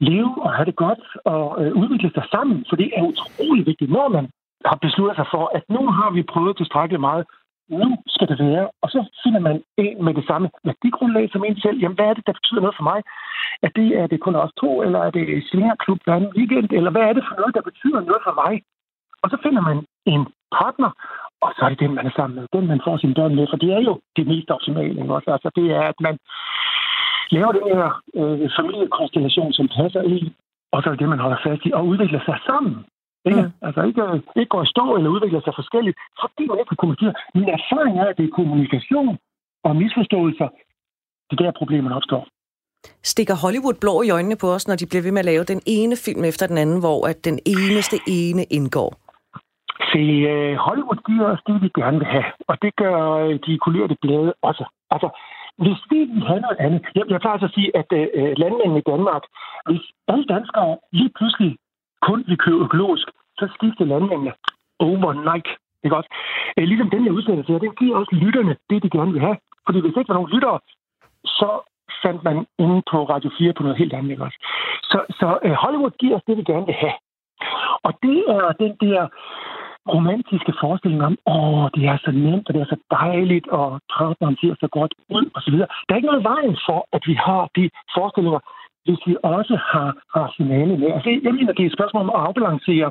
leve 0.00 0.42
og 0.44 0.52
have 0.56 0.66
det 0.70 0.76
godt 0.76 1.04
og 1.24 1.64
øh, 1.64 1.72
udvikle 1.72 2.10
sig 2.14 2.24
sammen, 2.34 2.64
for 2.68 2.76
det 2.76 2.88
er 2.96 3.02
utrolig 3.02 3.66
vigtigt, 3.66 3.90
når 3.90 4.08
man 4.08 4.26
har 4.64 4.78
besluttet 4.86 5.16
sig 5.16 5.26
for, 5.34 5.44
at 5.56 5.64
nu 5.68 5.82
har 5.98 6.10
vi 6.10 6.22
prøvet 6.22 6.56
tilstrækkeligt 6.56 7.00
meget, 7.00 7.24
nu 7.68 7.88
skal 8.06 8.28
det 8.28 8.38
være, 8.38 8.68
og 8.82 8.88
så 8.90 9.00
finder 9.22 9.40
man 9.40 9.62
en 9.76 10.04
med 10.04 10.14
det 10.14 10.26
samme 10.26 10.50
værdigrundlag 10.64 11.30
som 11.32 11.44
en 11.44 11.60
selv. 11.60 11.78
Jamen, 11.80 11.96
hvad 11.96 12.06
er 12.06 12.14
det, 12.14 12.26
der 12.26 12.38
betyder 12.40 12.60
noget 12.60 12.76
for 12.78 12.88
mig? 12.92 13.00
Er 13.62 13.70
det, 13.78 13.88
er 14.00 14.06
det 14.06 14.20
kun 14.20 14.34
os 14.34 14.52
to, 14.60 14.82
eller 14.82 14.98
er 14.98 15.10
det 15.10 15.44
svingerklub 15.50 15.98
hver 16.04 16.14
anden 16.14 16.36
weekend, 16.36 16.68
eller 16.72 16.90
hvad 16.90 17.02
er 17.02 17.12
det 17.12 17.24
for 17.28 17.36
noget, 17.40 17.54
der 17.54 17.68
betyder 17.70 18.00
noget 18.00 18.22
for 18.26 18.34
mig? 18.42 18.62
Og 19.22 19.30
så 19.30 19.36
finder 19.44 19.62
man 19.70 19.78
en 20.12 20.22
partner, 20.58 20.90
og 21.44 21.50
så 21.56 21.60
er 21.64 21.68
det 21.68 21.80
den, 21.80 21.94
man 21.94 22.06
er 22.06 22.14
sammen 22.16 22.36
med, 22.38 22.46
den 22.56 22.66
man 22.66 22.80
får 22.86 22.96
sine 22.96 23.14
børn 23.14 23.34
med, 23.34 23.46
for 23.50 23.56
det 23.56 23.70
er 23.76 23.80
jo 23.88 24.00
det 24.16 24.26
mest 24.26 24.50
optimale. 24.50 25.00
Ikke? 25.02 25.14
Også? 25.16 25.30
Altså, 25.36 25.50
det 25.58 25.66
er, 25.78 25.84
at 25.92 25.98
man 26.06 26.18
laver 27.30 27.52
den 27.52 27.66
her 27.78 27.88
øh, 28.20 28.50
familiekonstellation, 28.58 29.52
som 29.52 29.66
passer 29.78 30.02
i, 30.02 30.18
og 30.72 30.82
så 30.82 30.86
er 30.88 30.92
det 30.92 31.00
det, 31.00 31.08
man 31.08 31.24
holder 31.24 31.40
fast 31.46 31.62
i, 31.66 31.70
og 31.72 31.86
udvikler 31.86 32.20
sig 32.28 32.38
sammen. 32.46 32.76
Ikke? 33.28 33.42
Mm. 33.42 33.66
Altså 33.66 33.80
ikke, 33.88 34.02
ikke 34.40 34.52
går 34.54 34.62
i 34.62 34.72
stå 34.74 34.84
eller 34.96 35.10
udvikler 35.10 35.40
sig 35.44 35.54
forskelligt, 35.60 35.96
fordi 36.22 36.42
man 36.48 36.58
ikke 36.58 36.70
kan 36.72 36.82
kommunikere. 36.82 37.14
Min 37.34 37.48
erfaring 37.58 37.94
er, 38.02 38.06
at 38.10 38.16
det 38.18 38.24
er 38.26 38.36
kommunikation 38.38 39.18
og 39.64 39.76
misforståelser, 39.76 40.48
det 41.30 41.40
er 41.40 41.44
der 41.44 41.60
problemerne 41.62 41.96
opstår. 41.96 42.22
Stikker 43.02 43.36
Hollywood 43.42 43.76
blå 43.80 44.02
i 44.02 44.10
øjnene 44.10 44.36
på 44.36 44.48
os, 44.56 44.68
når 44.68 44.76
de 44.76 44.86
bliver 44.86 45.02
ved 45.02 45.12
med 45.12 45.18
at 45.18 45.30
lave 45.32 45.44
den 45.44 45.60
ene 45.66 45.96
film 46.04 46.24
efter 46.24 46.46
den 46.46 46.58
anden, 46.58 46.80
hvor 46.80 47.06
at 47.10 47.24
den 47.24 47.38
eneste 47.46 47.96
ene 48.06 48.44
indgår? 48.44 49.05
Se, 49.92 50.02
øh, 50.32 50.54
Hollywood 50.56 51.00
giver 51.06 51.26
os 51.32 51.42
det, 51.46 51.62
vi 51.62 51.70
gerne 51.80 51.98
vil 51.98 52.06
have, 52.06 52.30
og 52.48 52.62
det 52.62 52.76
gør 52.76 52.96
øh, 53.24 53.38
de 53.46 53.58
kulørte 53.58 53.96
blade 54.02 54.34
også. 54.42 54.64
Altså, 54.90 55.08
hvis 55.58 55.80
vi 55.90 55.98
vil 55.98 56.26
have 56.26 56.40
noget 56.40 56.56
andet... 56.60 56.80
Jeg, 56.94 57.04
jeg 57.08 57.20
plejer 57.20 57.36
altså 57.36 57.50
at 57.50 57.56
sige, 57.58 57.76
at 57.76 57.88
øh, 57.92 58.06
øh, 58.18 58.32
landmændene 58.42 58.78
i 58.78 58.88
Danmark, 58.92 59.22
hvis 59.66 59.84
alle 60.08 60.24
danskere 60.24 60.78
lige 60.92 61.12
pludselig 61.16 61.56
kun 62.02 62.24
vil 62.26 62.38
købe 62.38 62.64
økologisk, 62.64 63.06
så 63.38 63.48
skifter 63.54 63.84
landmændene 63.84 64.32
overnight. 64.78 65.48
Ikke 65.84 65.96
også? 65.96 66.10
Øh, 66.56 66.64
ligesom 66.64 66.90
den 66.90 67.02
her 67.04 67.10
udsendelse 67.10 67.52
her, 67.52 67.58
den 67.58 67.74
giver 67.80 67.96
også 67.96 68.14
lytterne 68.14 68.56
det, 68.70 68.82
de 68.82 68.90
gerne 68.90 69.12
vil 69.12 69.20
have. 69.20 69.36
Fordi 69.66 69.80
hvis 69.80 69.96
ikke 69.96 70.08
var 70.08 70.18
nogen 70.20 70.34
lyttere, 70.34 70.58
så 71.24 71.50
fandt 72.02 72.24
man 72.24 72.46
inde 72.58 72.82
på 72.90 72.98
Radio 73.12 73.30
4 73.38 73.52
på 73.52 73.62
noget 73.62 73.78
helt 73.78 73.92
andet. 73.92 74.10
Ikke 74.10 74.24
også? 74.24 74.38
Så, 74.82 74.98
så 75.18 75.38
øh, 75.44 75.52
Hollywood 75.52 75.94
giver 75.98 76.16
os 76.16 76.26
det, 76.26 76.36
vi 76.36 76.42
gerne 76.42 76.66
vil 76.66 76.74
have. 76.84 76.96
Og 77.86 77.92
det 78.02 78.18
er 78.28 78.52
den 78.64 78.72
der 78.80 79.08
romantiske 79.94 80.52
forestilling 80.60 81.02
om, 81.08 81.14
åh, 81.26 81.64
det 81.74 81.84
er 81.92 81.98
så 82.04 82.10
nemt, 82.10 82.48
og 82.48 82.54
det 82.54 82.60
er 82.62 82.70
så 82.74 82.78
dejligt, 82.90 83.48
og 83.48 83.80
partneren 83.98 84.36
ser 84.40 84.54
så 84.60 84.68
godt 84.78 84.94
ud, 85.16 85.26
og 85.34 85.40
så 85.42 85.50
videre. 85.50 85.68
Der 85.84 85.90
er 85.92 86.00
ikke 86.00 86.12
noget 86.12 86.28
vejen 86.32 86.56
for, 86.66 86.80
at 86.96 87.02
vi 87.10 87.14
har 87.26 87.42
de 87.56 87.70
forestillinger, 87.96 88.40
hvis 88.86 89.00
vi 89.06 89.16
også 89.22 89.54
har 89.72 89.88
rationale 90.20 90.74
med. 90.80 90.90
Altså, 90.96 91.10
jeg 91.26 91.34
mener, 91.34 91.52
det 91.52 91.62
er 91.62 91.70
et 91.70 91.78
spørgsmål 91.78 92.02
om 92.02 92.14
at 92.16 92.22
afbalancere 92.28 92.88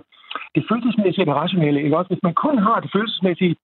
det 0.56 0.64
følelsesmæssige 0.70 1.24
og 1.24 1.28
det 1.28 1.42
rationelle. 1.44 1.84
Ikke? 1.84 1.98
Også 1.98 2.12
hvis 2.14 2.24
man 2.28 2.34
kun 2.34 2.58
har 2.68 2.80
det 2.80 2.90
følelsesmæssige, 2.96 3.56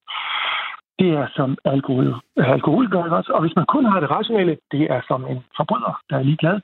det 1.00 1.10
er 1.22 1.28
som 1.36 1.58
alkohol, 1.66 2.16
alkohol 2.38 2.90
gør 2.90 3.04
også. 3.04 3.32
Og 3.36 3.42
hvis 3.42 3.56
man 3.56 3.66
kun 3.66 3.86
har 3.86 4.00
det 4.00 4.10
rationelle, 4.12 4.58
det 4.72 4.84
er 4.96 5.02
som 5.08 5.26
en 5.32 5.40
forbryder, 5.58 5.94
der 6.10 6.18
er 6.18 6.24
ligeglad. 6.24 6.58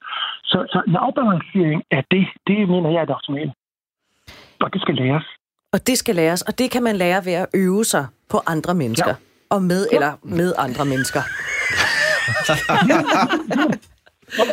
Så, 0.43 0.57
så 0.71 0.81
en 0.87 0.95
afbalancering 0.95 1.83
af 1.91 2.03
det, 2.11 2.27
det 2.47 2.69
mener 2.69 2.89
jeg 2.89 3.01
er 3.01 3.05
det 3.05 3.15
optimale. 3.15 3.53
Og 4.63 4.73
det 4.73 4.81
skal 4.81 4.95
læres. 4.95 5.36
Og 5.73 5.87
det 5.87 5.97
skal 5.97 6.15
læres, 6.15 6.41
og 6.41 6.59
det 6.59 6.71
kan 6.71 6.83
man 6.83 6.95
lære 6.95 7.25
ved 7.25 7.33
at 7.33 7.47
øve 7.53 7.85
sig 7.85 8.07
på 8.29 8.37
andre 8.47 8.73
mennesker. 8.73 9.09
Ja. 9.09 9.55
Og 9.55 9.61
med 9.61 9.87
ja. 9.91 9.95
eller 9.95 10.11
med 10.23 10.53
andre 10.57 10.85
mennesker. 10.85 11.21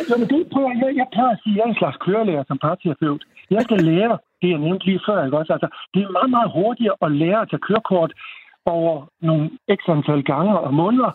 Jamen, 0.09 0.27
det 0.33 0.41
prøver 0.53 0.71
jeg, 0.81 0.89
jeg 1.01 1.07
plejer 1.15 1.33
at 1.35 1.39
sige, 1.43 1.53
at 1.53 1.57
jeg 1.57 1.63
er 1.67 1.71
en 1.73 1.81
slags 1.81 1.97
kørelærer 2.05 2.43
som 2.47 2.57
parterapeut. 2.67 3.21
Jeg 3.55 3.61
skal 3.67 3.79
lære 3.91 4.15
det, 4.41 4.49
jeg 4.53 4.61
nævnte 4.65 4.85
lige 4.85 5.01
før. 5.07 5.25
Ikke 5.25 5.37
også? 5.41 5.53
Altså, 5.55 5.69
det 5.93 6.01
er 6.03 6.15
meget, 6.17 6.31
meget 6.37 6.49
hurtigere 6.57 6.97
at 7.05 7.11
lære 7.21 7.39
at 7.41 7.49
tage 7.49 7.65
kørekort 7.67 8.11
over 8.65 8.95
nogle 9.21 9.45
ekstra 9.73 9.91
antal 9.97 10.23
gange 10.23 10.59
og 10.59 10.73
måneder, 10.73 11.11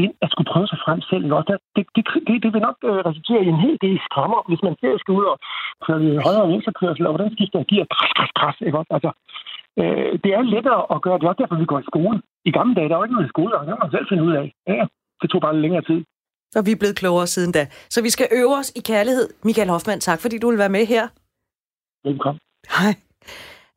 end 0.00 0.12
at 0.24 0.28
skulle 0.30 0.50
prøve 0.52 0.68
sig 0.68 0.78
frem 0.84 1.00
selv. 1.10 1.24
Ikke? 1.24 1.36
Det, 1.76 1.84
det, 1.96 2.04
det, 2.26 2.34
det 2.44 2.50
vil 2.54 2.66
nok 2.68 2.78
øh, 2.90 3.00
resultere 3.08 3.42
i 3.44 3.52
en 3.54 3.62
hel 3.64 3.76
del 3.86 3.98
skrammer, 4.08 4.40
hvis 4.48 4.62
man 4.66 4.74
selv 4.82 4.98
skal 4.98 5.12
ud 5.18 5.24
og 5.32 5.36
køre 5.86 6.00
i 6.04 6.10
højre 6.26 6.42
og 6.42 7.14
hvordan 7.14 7.36
skifter 7.36 7.68
gear? 7.70 7.86
Kras, 7.94 8.12
kras, 8.16 8.32
kras. 8.38 8.56
Ikke? 8.66 8.78
Også? 8.80 8.92
Altså, 8.96 9.10
øh, 9.80 10.12
det 10.22 10.30
er 10.36 10.42
lettere 10.54 10.82
at 10.94 10.98
gøre. 11.04 11.18
Det 11.18 11.24
er 11.24 11.32
også 11.32 11.42
derfor, 11.42 11.62
vi 11.62 11.70
går 11.72 11.80
i 11.82 11.90
skole. 11.92 12.16
I 12.48 12.50
gamle 12.58 12.74
dage, 12.78 12.88
der 12.88 12.96
var 12.96 13.04
ikke 13.04 13.16
noget 13.18 13.30
i 13.30 13.34
skole, 13.34 13.52
og 13.54 13.60
det 13.60 13.68
kan 13.72 13.84
man 13.84 13.94
selv 13.96 14.08
finde 14.10 14.24
ud 14.28 14.34
af. 14.40 14.46
Ja, 14.72 14.84
det 15.20 15.26
tog 15.30 15.40
bare 15.46 15.56
længere 15.64 15.84
tid. 15.90 16.00
Og 16.58 16.62
vi 16.66 16.72
er 16.72 16.80
blevet 16.82 16.96
klogere 17.02 17.26
siden 17.26 17.52
da. 17.52 17.62
Så 17.94 17.98
vi 18.06 18.10
skal 18.10 18.28
øve 18.40 18.54
os 18.60 18.70
i 18.80 18.80
kærlighed. 18.90 19.26
Michael 19.44 19.70
Hoffmann, 19.74 20.00
tak 20.00 20.18
fordi 20.20 20.36
du 20.38 20.46
vil 20.50 20.58
være 20.58 20.76
med 20.78 20.84
her. 20.86 21.04
Velkommen. 22.08 22.40
Hej. 22.78 22.94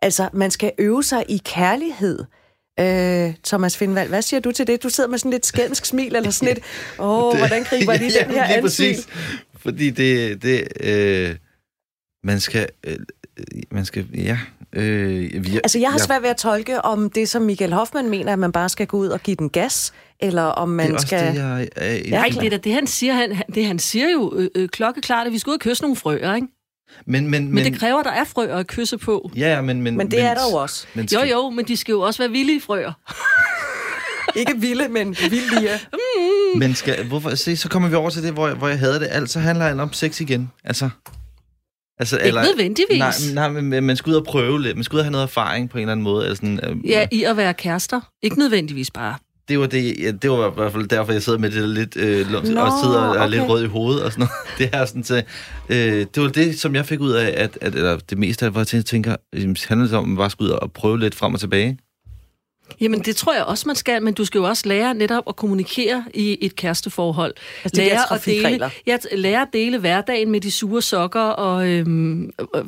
Altså, 0.02 0.30
man 0.34 0.52
skal 0.52 0.72
øve 0.80 1.04
sig 1.04 1.22
i 1.30 1.38
kærlighed. 1.56 2.18
Øh, 2.80 3.34
Thomas 3.44 3.78
Findvald, 3.78 4.10
hvad 4.10 4.22
siger 4.22 4.40
du 4.40 4.52
til 4.52 4.68
det? 4.68 4.84
Du 4.84 4.90
sidder 4.90 5.10
med 5.10 5.18
sådan 5.18 5.32
lidt 5.32 5.46
skænsk 5.46 5.86
smil, 5.86 6.16
eller 6.16 6.30
sådan 6.30 6.54
lidt, 6.54 6.66
åh, 7.00 7.24
oh, 7.28 7.38
hvordan 7.38 7.64
griber 7.64 7.94
jeg 7.94 8.02
lige 8.02 8.14
ja, 8.20 8.24
den 8.24 8.34
her 8.34 8.48
lige 8.48 8.62
præcis. 8.62 9.08
Fordi 9.58 9.90
det, 9.90 10.42
det 10.44 10.68
øh, 10.80 11.36
man 12.24 12.40
skal, 12.40 12.68
øh, 12.84 12.98
man 13.72 13.86
skal, 13.86 14.06
ja, 14.14 14.38
Øh, 14.74 15.46
vi, 15.46 15.56
altså, 15.56 15.80
jeg 15.80 15.92
har 15.92 15.98
svært 15.98 16.22
ved 16.22 16.30
at 16.30 16.38
tolke, 16.38 16.82
om 16.82 17.10
det, 17.10 17.30
som 17.30 17.42
Michael 17.42 17.74
Hoffmann 17.74 18.10
mener, 18.10 18.34
at 18.34 18.40
man 18.40 18.52
bare 18.52 18.70
skal 18.70 18.88
gå 18.88 18.98
ud 18.98 19.08
og 19.08 19.20
give 19.20 19.36
den 19.36 19.50
gas, 19.50 19.94
eller 20.20 20.44
om 20.44 20.70
man 20.70 20.88
det 20.88 20.96
er 20.96 21.00
skal... 21.00 21.28
Det, 21.28 21.36
jeg, 21.36 21.68
er, 21.76 21.94
ja, 21.94 22.24
det, 22.42 22.54
er 22.54 22.58
det, 22.58 22.74
han 22.74 22.88
siger, 22.88 23.14
han, 23.14 23.44
det 23.56 23.66
han 23.66 23.80
siger 23.80 24.10
jo 24.10 24.34
øh, 24.36 24.50
øh, 24.56 24.70
klokkeklart, 24.70 25.28
at 25.28 25.34
vi 25.34 25.40
skal 25.40 25.52
ud 25.52 25.56
og 25.56 25.60
kysse 25.60 25.84
nogle 25.84 25.96
frøer, 25.96 26.36
ikke? 26.36 26.48
Men, 27.06 27.28
men, 27.28 27.46
Men, 27.46 27.54
men 27.56 27.64
det 27.66 27.80
kræver, 27.80 28.00
at 28.00 28.06
der 28.06 28.12
er 28.12 28.24
frøer 28.24 28.56
at 28.58 28.68
kysse 28.68 28.98
på. 28.98 29.32
Ja, 29.36 29.62
men, 29.62 29.82
men, 29.82 29.98
Men 29.98 30.12
det 30.12 30.22
er 30.22 30.34
der 30.34 30.42
jo 30.52 30.58
også. 30.58 30.88
Men 30.94 31.06
Jo, 31.06 31.20
skal- 31.20 31.30
jo, 31.30 31.50
men 31.50 31.66
de 31.68 31.78
skal 31.78 31.92
jo 31.92 32.02
også 32.02 32.22
være 32.22 32.32
villige 32.32 32.62
frøer. 32.62 32.92
Ikke 34.40 34.54
vilde, 34.58 34.88
men 34.90 35.08
vildige. 35.30 35.70
Men 36.56 36.76
skal, 36.76 37.06
hvorfor, 37.08 37.36
se, 37.36 37.58
så 37.58 37.70
kommer 37.70 37.90
vi 37.90 37.96
over 37.96 38.10
til 38.10 38.24
det, 38.24 38.34
hvor 38.34 38.48
jeg, 38.48 38.56
hvor 38.56 38.68
jeg 38.68 38.80
havde 38.80 38.94
det. 39.00 39.08
Altså 39.12 39.40
handler 39.40 39.66
alt 39.66 39.80
om 39.82 39.94
sex 39.94 40.22
igen. 40.22 40.52
Altså, 40.64 40.90
altså 42.00 42.18
Ikke 42.18 42.38
nødvendigvis. 42.38 43.00
Nej, 43.00 43.14
nej, 43.34 43.48
men- 43.50 43.66
men 43.70 43.84
man 43.84 43.96
skal 43.98 44.10
ud 44.12 44.16
og 44.16 44.24
prøve 44.26 44.62
lidt. 44.62 44.78
Man 44.78 44.84
skal 44.84 44.96
ud 44.96 45.00
og 45.00 45.06
have 45.06 45.12
noget 45.12 45.24
erfaring 45.24 45.70
på 45.70 45.78
en 45.78 45.82
eller 45.82 45.92
anden 45.92 46.04
måde. 46.04 46.24
Eller 46.26 46.36
sådan, 46.36 46.60
øh, 46.64 46.90
Ja, 46.90 47.08
i 47.12 47.24
at 47.24 47.38
være 47.38 47.54
kærester. 47.54 48.02
Ikke 48.24 48.40
nødvendigvis 48.40 48.92
bare. 48.92 49.16
Det 49.50 49.60
var, 49.60 49.68
det, 49.68 50.00
ja, 50.00 50.12
det 50.12 50.32
var 50.32 50.52
i 50.52 50.54
hvert 50.56 50.72
fald 50.72 50.88
derfor, 50.88 51.12
jeg 51.12 51.24
sidder 51.24 51.40
med 51.40 51.52
det 51.52 51.62
der 51.62 51.68
lidt, 51.68 51.98
øh, 51.98 52.32
lunds, 52.32 52.50
Nå, 52.50 52.62
og 52.62 52.72
sidder 52.84 53.00
og 53.00 53.16
er 53.16 53.20
okay. 53.20 53.30
lidt 53.30 53.50
rød 53.50 53.64
i 53.64 53.68
hovedet 53.68 54.04
og 54.04 54.12
sådan 54.12 54.22
noget. 54.22 54.58
Det 54.60 54.80
er 54.80 54.86
sådan 54.86 55.04
til, 55.04 55.24
øh, 55.70 56.06
det 56.16 56.24
var 56.24 56.30
det, 56.30 56.60
som 56.60 56.76
jeg 56.76 56.86
fik 56.86 57.00
ud 57.00 57.12
af, 57.12 57.34
at, 57.38 57.58
at 57.62 57.76
eller 57.76 57.98
det 58.10 58.18
meste 58.18 58.46
af, 58.46 58.52
hvor 58.52 58.76
jeg 58.76 58.86
tænker, 58.86 59.16
handler 59.68 59.88
det 59.88 59.98
om, 59.98 60.04
at 60.04 60.08
man 60.08 60.18
bare 60.18 60.30
skal 60.30 60.44
ud 60.44 60.50
og 60.50 60.72
prøve 60.72 61.00
lidt 61.00 61.16
frem 61.16 61.34
og 61.34 61.40
tilbage. 61.40 61.78
Jamen, 62.82 63.00
det 63.00 63.16
tror 63.16 63.34
jeg 63.34 63.44
også, 63.44 63.68
man 63.68 63.76
skal, 63.76 64.04
men 64.04 64.14
du 64.14 64.26
skal 64.26 64.40
jo 64.40 64.46
også 64.46 64.68
lære 64.68 64.94
netop 64.94 65.24
at 65.28 65.36
kommunikere 65.36 66.04
i 66.14 66.38
et 66.42 66.56
kæresteforhold. 66.56 67.34
Altså, 67.64 67.82
lære, 67.82 68.14
at 68.14 68.26
dele, 68.26 68.72
ja, 68.88 68.98
lære 69.12 69.42
at 69.42 69.48
dele 69.54 69.78
hverdagen 69.78 70.32
med 70.32 70.42
de 70.42 70.52
sure 70.52 70.82
sokker 70.82 71.22
og 71.22 71.70
øhm, 71.70 72.24
øh, 72.24 72.30
øh, 72.56 72.66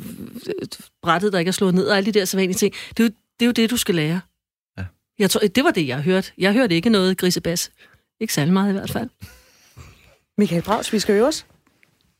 brættet, 1.03 1.33
der 1.33 1.39
ikke 1.39 1.49
er 1.49 1.53
slået 1.53 1.73
ned, 1.73 1.87
og 1.87 1.97
alle 1.97 2.13
de 2.13 2.19
der 2.19 2.25
sædvanlige 2.25 2.57
ting. 2.57 2.73
Det 2.97 2.99
er, 2.99 3.03
jo, 3.03 3.09
det 3.39 3.45
er 3.45 3.45
jo 3.45 3.51
det, 3.51 3.69
du 3.69 3.77
skal 3.77 3.95
lære. 3.95 4.21
Ja. 5.21 5.23
Jeg 5.23 5.29
tror, 5.29 5.39
det 5.55 5.63
var 5.63 5.71
det, 5.71 5.87
jeg 5.87 6.01
hørte. 6.01 6.31
Jeg 6.37 6.53
hørte 6.53 6.75
ikke 6.75 6.89
noget 6.89 7.17
grisebas. 7.17 7.71
Ikke 8.21 8.33
særlig 8.33 8.53
meget 8.53 8.69
i 8.69 8.73
hvert 8.73 8.91
fald. 8.91 9.09
Michael 10.37 10.61
Braus, 10.61 10.93
vi 10.93 10.99
skal 10.99 11.13
øve 11.15 11.27
os. 11.27 11.45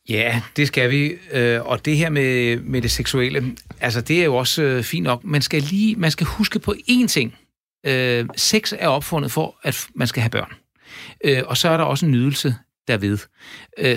Ja, 0.10 0.42
det 0.56 0.68
skal 0.68 0.92
vi. 0.92 1.14
Øh, 1.32 1.62
Og 1.66 1.86
det 1.86 1.98
her 1.98 2.10
med, 2.10 2.58
med 2.60 2.82
det 2.82 2.92
seksuelle, 2.92 3.56
altså 3.80 4.02
det 4.02 4.20
er 4.22 4.26
jo 4.26 4.36
også 4.36 4.62
øh, 4.64 4.84
fint 4.84 5.04
nok. 5.04 5.24
Man 5.24 5.42
skal 5.42 5.62
lige, 5.62 5.96
man 5.96 6.12
skal 6.12 6.28
huske 6.28 6.60
på 6.60 6.76
én 6.90 7.08
ting. 7.08 7.38
Øh, 7.86 8.26
sex 8.36 8.74
er 8.80 8.88
opfundet 8.88 9.32
for, 9.32 9.60
at 9.64 9.88
man 9.96 10.08
skal 10.08 10.22
have 10.22 10.30
børn. 10.30 10.54
Og 11.46 11.58
så 11.58 11.70
er 11.70 11.78
der 11.78 11.84
også 11.84 12.06
en 12.06 12.12
nydelse 12.12 12.56
derved. 12.88 13.18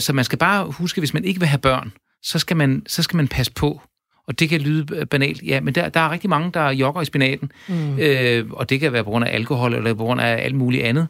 Så 0.01 0.13
man 0.13 0.25
skal 0.25 0.39
bare 0.39 0.71
huske, 0.71 1.01
hvis 1.01 1.15
man 1.15 1.25
ikke 1.25 1.41
vil 1.41 1.49
have 1.49 1.59
børn, 1.59 1.93
så 2.23 2.39
skal 2.39 2.57
man, 2.57 2.83
så 2.87 3.03
skal 3.03 3.17
man 3.17 3.29
passe 3.29 3.53
på. 3.53 3.81
Og 4.27 4.41
det 4.41 4.49
kan 4.49 4.61
lyde 4.61 5.07
banalt, 5.07 5.43
ja, 5.43 5.61
men 5.61 5.75
der, 5.75 5.89
der 5.89 6.01
er 6.01 6.11
rigtig 6.11 6.31
mange, 6.31 6.51
der 6.55 6.71
jogger 6.71 7.03
i 7.03 7.05
spinaten, 7.05 7.53
mm. 7.69 7.99
øh, 7.99 8.51
og 8.51 8.71
det 8.71 8.81
kan 8.81 8.93
være 8.93 9.05
på 9.05 9.11
grund 9.11 9.25
af 9.25 9.35
alkohol 9.35 9.75
eller 9.75 9.95
på 9.95 10.05
grund 10.05 10.21
af 10.21 10.45
alt 10.45 10.55
muligt 10.55 10.85
andet, 10.85 11.09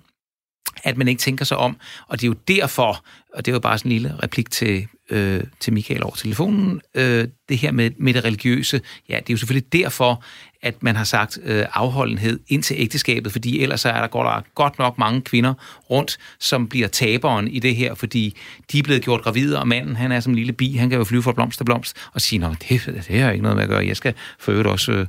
at 0.84 0.96
man 0.96 1.08
ikke 1.08 1.18
tænker 1.18 1.44
sig 1.44 1.56
om. 1.56 1.76
Og 2.08 2.20
det 2.20 2.26
er 2.26 2.28
jo 2.28 2.36
derfor, 2.48 3.04
og 3.34 3.46
det 3.46 3.52
er 3.52 3.54
jo 3.54 3.60
bare 3.60 3.78
sådan 3.78 3.92
en 3.92 3.98
lille 3.98 4.16
replik 4.22 4.50
til, 4.50 4.86
øh, 5.10 5.40
til 5.60 5.72
Michael 5.72 6.02
over 6.02 6.14
telefonen, 6.14 6.80
øh, 6.94 7.28
det 7.48 7.58
her 7.58 7.72
med, 7.72 7.90
med 7.98 8.14
det 8.14 8.24
religiøse, 8.24 8.80
ja, 9.08 9.14
det 9.14 9.30
er 9.30 9.34
jo 9.34 9.36
selvfølgelig 9.36 9.72
derfor, 9.72 10.24
at 10.62 10.82
man 10.82 10.96
har 10.96 11.04
sagt 11.04 11.38
øh, 11.44 11.64
afholdenhed 11.74 12.40
ind 12.48 12.62
til 12.62 12.76
ægteskabet, 12.78 13.32
fordi 13.32 13.62
ellers 13.62 13.80
så 13.80 13.88
er 13.88 14.00
der 14.00 14.06
godt, 14.06 14.26
der 14.26 14.40
godt 14.54 14.78
nok 14.78 14.98
mange 14.98 15.20
kvinder 15.20 15.54
rundt, 15.90 16.18
som 16.40 16.68
bliver 16.68 16.88
taberen 16.88 17.48
i 17.48 17.58
det 17.58 17.76
her, 17.76 17.94
fordi 17.94 18.36
de 18.72 18.78
er 18.78 18.82
blevet 18.82 19.02
gjort 19.02 19.22
gravide, 19.22 19.60
og 19.60 19.68
manden, 19.68 19.96
han 19.96 20.12
er 20.12 20.20
som 20.20 20.32
en 20.32 20.36
lille 20.36 20.52
bi, 20.52 20.76
han 20.76 20.90
kan 20.90 20.98
jo 20.98 21.04
flyve 21.04 21.22
fra 21.22 21.32
blomst 21.32 21.56
til 21.58 21.64
blomst, 21.64 21.96
og 22.12 22.20
sige, 22.20 22.38
nå, 22.38 22.54
det, 22.68 23.04
det 23.08 23.20
har 23.20 23.30
ikke 23.30 23.42
noget 23.42 23.56
med 23.56 23.64
at 23.64 23.70
gøre, 23.70 23.86
jeg 23.86 23.96
skal 23.96 24.14
for 24.38 24.52
øvrigt 24.52 24.68
også 24.68 24.92
øh, 24.92 25.06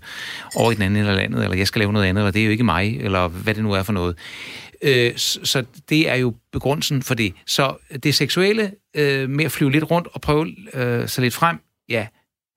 over 0.55 0.71
i 0.71 0.75
den 0.75 0.83
anden 0.83 0.99
eller 0.99 1.15
landet, 1.15 1.43
eller 1.43 1.57
jeg 1.57 1.67
skal 1.67 1.79
lave 1.79 1.93
noget 1.93 2.05
andet, 2.05 2.21
eller 2.21 2.31
det 2.31 2.41
er 2.41 2.45
jo 2.45 2.51
ikke 2.51 2.63
mig, 2.63 2.97
eller 2.99 3.27
hvad 3.27 3.53
det 3.53 3.63
nu 3.63 3.71
er 3.71 3.83
for 3.83 3.93
noget. 3.93 4.15
Øh, 4.85 5.17
så, 5.17 5.65
det 5.89 6.09
er 6.09 6.15
jo 6.15 6.33
begrundelsen 6.51 7.03
for 7.03 7.13
det. 7.13 7.33
Så 7.45 7.75
det 8.03 8.15
seksuelle 8.15 8.71
øh, 8.95 9.29
med 9.29 9.45
at 9.45 9.51
flyve 9.51 9.71
lidt 9.71 9.91
rundt 9.91 10.07
og 10.13 10.21
prøve 10.21 10.55
øh, 10.73 11.09
sig 11.09 11.21
lidt 11.21 11.33
frem, 11.33 11.57
ja, 11.89 12.07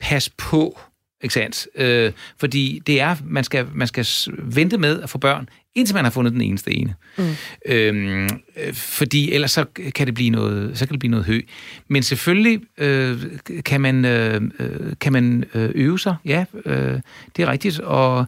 pas 0.01 0.29
på, 0.29 0.81
ikke 1.23 1.35
sandt? 1.35 1.69
Øh, 1.75 2.13
fordi 2.39 2.83
det 2.87 3.01
er, 3.01 3.17
man 3.25 3.45
skal, 3.45 3.67
man 3.75 3.89
skal 3.89 4.07
vente 4.39 4.79
med 4.79 5.03
at 5.03 5.11
få 5.11 5.19
børn, 5.19 5.49
indtil 5.79 5.95
man 5.95 6.05
har 6.05 6.11
fundet 6.11 6.33
den 6.33 6.41
eneste 6.41 6.75
ene. 6.75 6.95
Mm. 7.19 7.25
Øhm, 7.67 8.25
øh, 8.25 8.75
fordi 8.75 9.33
ellers 9.33 9.51
så 9.51 9.65
kan 9.95 10.07
det 10.07 10.15
blive 10.15 10.31
noget, 10.31 10.79
så 10.79 10.87
kan 10.87 10.93
det 10.93 10.99
blive 10.99 11.11
noget 11.11 11.27
hø. 11.27 11.41
Men 11.89 12.03
selvfølgelig 12.03 12.61
øh, 12.79 13.23
kan 13.65 13.81
man, 13.81 14.05
øh, 14.05 14.41
øh, 14.61 14.71
kan 15.01 15.13
man 15.13 15.45
øh, 15.55 15.71
øve 15.75 15.99
sig, 15.99 16.17
ja, 16.25 16.45
øh, 16.65 17.01
det 17.37 17.43
er 17.43 17.51
rigtigt, 17.51 17.81
og, 17.81 18.27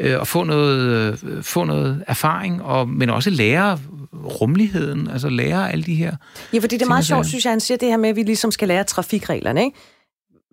øh, 0.00 0.20
og 0.20 0.26
få, 0.26 0.44
noget, 0.44 1.18
øh, 1.24 1.42
få 1.42 1.64
noget 1.64 2.04
erfaring, 2.06 2.62
og, 2.62 2.88
men 2.88 3.10
også 3.10 3.30
lære 3.30 3.78
rummeligheden, 4.14 5.08
altså 5.08 5.28
lære 5.28 5.72
alle 5.72 5.84
de 5.84 5.94
her 5.94 6.16
Ja, 6.52 6.58
fordi 6.58 6.76
det 6.76 6.82
er 6.82 6.88
meget 6.88 7.04
sjovt, 7.04 7.26
synes 7.26 7.44
jeg, 7.44 7.52
han 7.52 7.60
siger 7.60 7.78
det 7.78 7.88
her 7.88 7.96
med, 7.96 8.08
at 8.08 8.16
vi 8.16 8.22
ligesom 8.22 8.50
skal 8.50 8.68
lære 8.68 8.84
trafikreglerne, 8.84 9.64
ikke? 9.64 9.76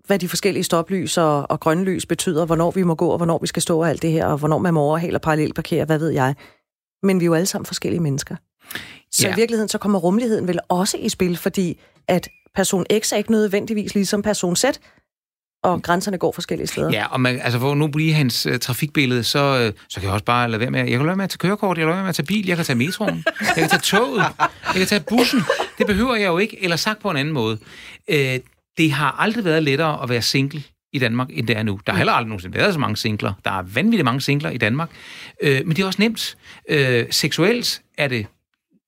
Hvad 0.10 0.20
de 0.20 0.30
forskellige 0.30 0.64
stoplys 0.64 1.18
og, 1.18 1.52
og 1.52 1.60
grønlys 1.60 2.06
betyder, 2.06 2.46
hvornår 2.46 2.72
vi 2.72 2.84
må 2.84 2.96
gå, 2.96 3.10
og 3.10 3.18
hvornår 3.18 3.38
vi 3.42 3.48
skal 3.48 3.62
stå 3.62 3.80
og 3.82 3.90
alt 3.90 4.02
det 4.02 4.12
her, 4.12 4.26
og 4.26 4.38
hvornår 4.38 4.58
man 4.58 4.74
må 4.74 4.82
overhale 4.82 5.18
og 5.18 5.22
parallelparkere, 5.22 5.86
hvad 5.86 6.00
ved 6.00 6.10
jeg. 6.10 6.36
Men 7.04 7.20
vi 7.20 7.24
er 7.24 7.28
jo 7.28 7.34
alle 7.34 7.46
sammen 7.46 7.66
forskellige 7.66 8.00
mennesker. 8.00 8.36
Så 9.12 9.28
Ja. 9.28 9.34
i 9.34 9.36
virkeligheden, 9.36 9.70
så 9.70 9.78
kommer 9.78 10.00
rummeligheden 10.00 10.48
vel 10.48 10.60
også 10.70 10.98
i 10.98 11.10
spil, 11.10 11.38
fordi 11.38 11.80
at 12.08 12.28
person 12.56 12.86
X 13.00 13.12
er 13.14 13.18
ikke 13.18 13.32
nødvendigvis 13.32 13.96
ligesom 13.96 14.22
person 14.22 14.56
Z, 14.56 14.64
og 15.64 15.82
grænserne 15.84 16.18
går 16.18 16.32
forskellige 16.32 16.68
steder. 16.68 16.90
Ja, 16.92 17.06
og 17.12 17.22
man, 17.22 17.40
altså 17.42 17.60
for 17.60 17.76
nu 17.76 17.88
blive 17.88 18.14
hans 18.14 18.46
øh, 18.46 18.60
trafikbillede, 18.60 19.24
så, 19.24 19.40
øh, 19.40 19.74
så 19.90 20.00
kan 20.00 20.04
jeg 20.08 20.14
også 20.14 20.26
bare 20.26 20.50
lade 20.50 20.60
være 20.60 20.72
med, 20.72 20.80
jeg 20.80 20.88
kan 20.90 20.98
lade 20.98 21.08
være 21.08 21.16
med 21.16 21.24
at 21.24 21.30
tage 21.30 21.38
kørekort, 21.38 21.78
jeg 21.78 21.82
kan 21.84 21.88
lade 21.88 21.96
være 21.96 22.04
med 22.04 22.10
at 22.10 22.16
tage 22.16 22.26
bil, 22.26 22.48
jeg 22.48 22.56
kan 22.56 22.66
tage 22.66 22.78
metroen, 22.78 23.24
jeg 23.40 23.56
kan 23.56 23.70
tage 23.70 23.82
toget, 23.82 24.24
jeg 24.40 24.74
kan 24.76 24.88
tage 24.88 25.04
bussen. 25.10 25.40
Det 25.78 25.88
behøver 25.88 26.16
jeg 26.16 26.28
jo 26.28 26.38
ikke, 26.38 26.64
eller 26.64 26.76
sagt 26.78 27.02
på 27.02 27.10
en 27.12 27.18
anden 27.18 27.34
måde. 27.34 27.58
Øh, 28.08 28.40
det 28.78 28.92
har 28.92 29.12
aldrig 29.20 29.46
været 29.46 29.64
lettere 29.64 30.04
at 30.04 30.10
være 30.10 30.22
single 30.22 30.64
i 30.94 31.00
Danmark, 31.00 31.28
end 31.34 31.48
det 31.48 31.58
er 31.58 31.64
nu. 31.64 31.80
Der 31.86 31.92
har 31.92 31.98
heller 31.98 32.14
aldrig 32.14 32.30
nogensinde 32.30 32.58
været 32.58 32.74
så 32.74 32.80
mange 32.80 32.98
singler. 32.98 33.34
Der 33.46 33.52
er 33.52 33.62
vanvittigt 33.62 34.06
mange 34.06 34.22
singler 34.22 34.50
i 34.50 34.58
Danmark. 34.58 34.90
Øh, 35.44 35.62
men 35.66 35.76
det 35.76 35.82
er 35.82 35.86
også 35.86 36.02
nemt. 36.02 36.38
Øh, 36.70 37.06
seksuelt 37.12 37.82
er 37.98 38.08
det 38.08 38.28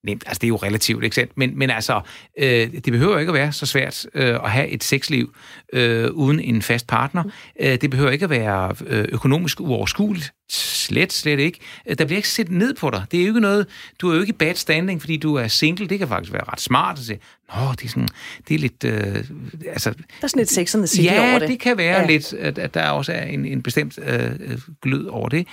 nemt. 0.04 0.24
Altså, 0.26 0.40
det 0.40 0.48
er 0.48 0.50
jo 0.50 0.56
relativt, 0.56 1.04
ikke 1.04 1.16
sandt? 1.16 1.38
Men, 1.38 1.60
men 1.60 1.70
altså, 1.70 2.02
øh, 2.40 2.74
det 2.74 2.92
behøver 2.92 3.20
ikke 3.20 3.30
at 3.30 3.34
være 3.34 3.52
så 3.52 3.66
svært 3.66 4.06
øh, 4.14 4.36
at 4.44 4.52
have 4.52 4.68
et 4.68 4.84
sexliv 4.84 5.34
øh, 5.74 6.12
uden 6.12 6.40
en 6.40 6.62
fast 6.62 6.88
partner. 6.88 7.24
Øh, 7.60 7.82
det 7.82 7.90
behøver 7.90 8.12
ikke 8.12 8.24
at 8.24 8.30
være 8.30 8.76
øh, 8.88 9.06
økonomisk 9.10 9.62
uoverskueligt. 9.62 10.34
Slet, 10.52 11.14
slet 11.14 11.40
ikke. 11.40 11.60
Øh, 11.90 11.98
Der 11.98 12.06
bliver 12.06 12.18
ikke 12.18 12.30
set 12.30 12.52
ned 12.52 12.74
på 12.74 12.90
dig. 12.90 13.06
Det 13.12 13.18
er 13.20 13.24
jo 13.24 13.28
ikke 13.28 13.40
noget, 13.40 13.68
du 14.00 14.10
er 14.10 14.16
jo 14.16 14.22
ikke 14.22 14.30
i 14.30 14.34
bad 14.34 14.56
standing, 14.56 15.02
fordi 15.02 15.18
du 15.18 15.36
er 15.36 15.48
single. 15.48 15.88
Det 15.88 16.00
kan 16.00 16.08
faktisk 16.08 16.34
være 16.34 16.44
ret 16.52 16.62
smart 16.62 17.00
at 17.00 17.06
sige, 17.06 17.20
nå, 17.56 17.72
det 17.72 17.86
er, 17.86 17.90
sådan, 17.90 18.08
det 18.48 18.56
er 18.56 18.60
lidt... 18.60 18.84
Øh, 18.84 19.24
altså, 19.70 19.90
Der 19.90 19.98
er 20.24 20.28
sådan 20.28 20.40
lidt 20.40 20.52
sexende 20.52 20.88
city 20.88 21.04
ja, 21.04 21.30
over 21.30 21.40
det. 21.40 21.48
det 21.50 21.60
kan 21.60 21.78
være 21.78 21.96
Ja. 21.96 22.02
ja. 22.02 22.08
lidt, 22.08 22.34
at, 22.34 22.58
at 22.58 22.74
der 22.74 22.90
også 22.90 23.12
er 23.14 23.24
en, 23.24 23.46
en 23.46 23.64
bestemt 23.64 24.00
øh, 24.08 24.30
øh, 24.40 24.58
glød 24.82 25.06
over 25.06 25.30
det. 25.30 25.48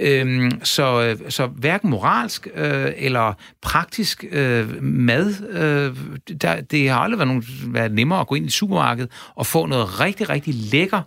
Øhm, 0.00 0.50
så, 0.64 1.02
øh, 1.02 1.30
så 1.30 1.46
hverken 1.46 1.90
moralsk 1.90 2.48
øh, 2.54 2.92
eller 2.96 3.32
praktisk 3.62 4.24
øh, 4.30 4.82
mad, 4.82 5.34
øh, 5.50 5.96
der, 6.40 6.60
det 6.60 6.88
har 6.90 6.98
aldrig 6.98 7.18
været, 7.18 7.28
nogen, 7.28 7.44
været 7.66 7.92
nemmere 7.92 8.20
at 8.20 8.26
gå 8.26 8.34
ind 8.34 8.46
i 8.46 8.50
supermarkedet 8.50 9.10
og 9.34 9.46
få 9.46 9.66
noget 9.66 10.00
rigtig, 10.00 10.28
rigtig 10.28 10.54
lækker 10.54 11.02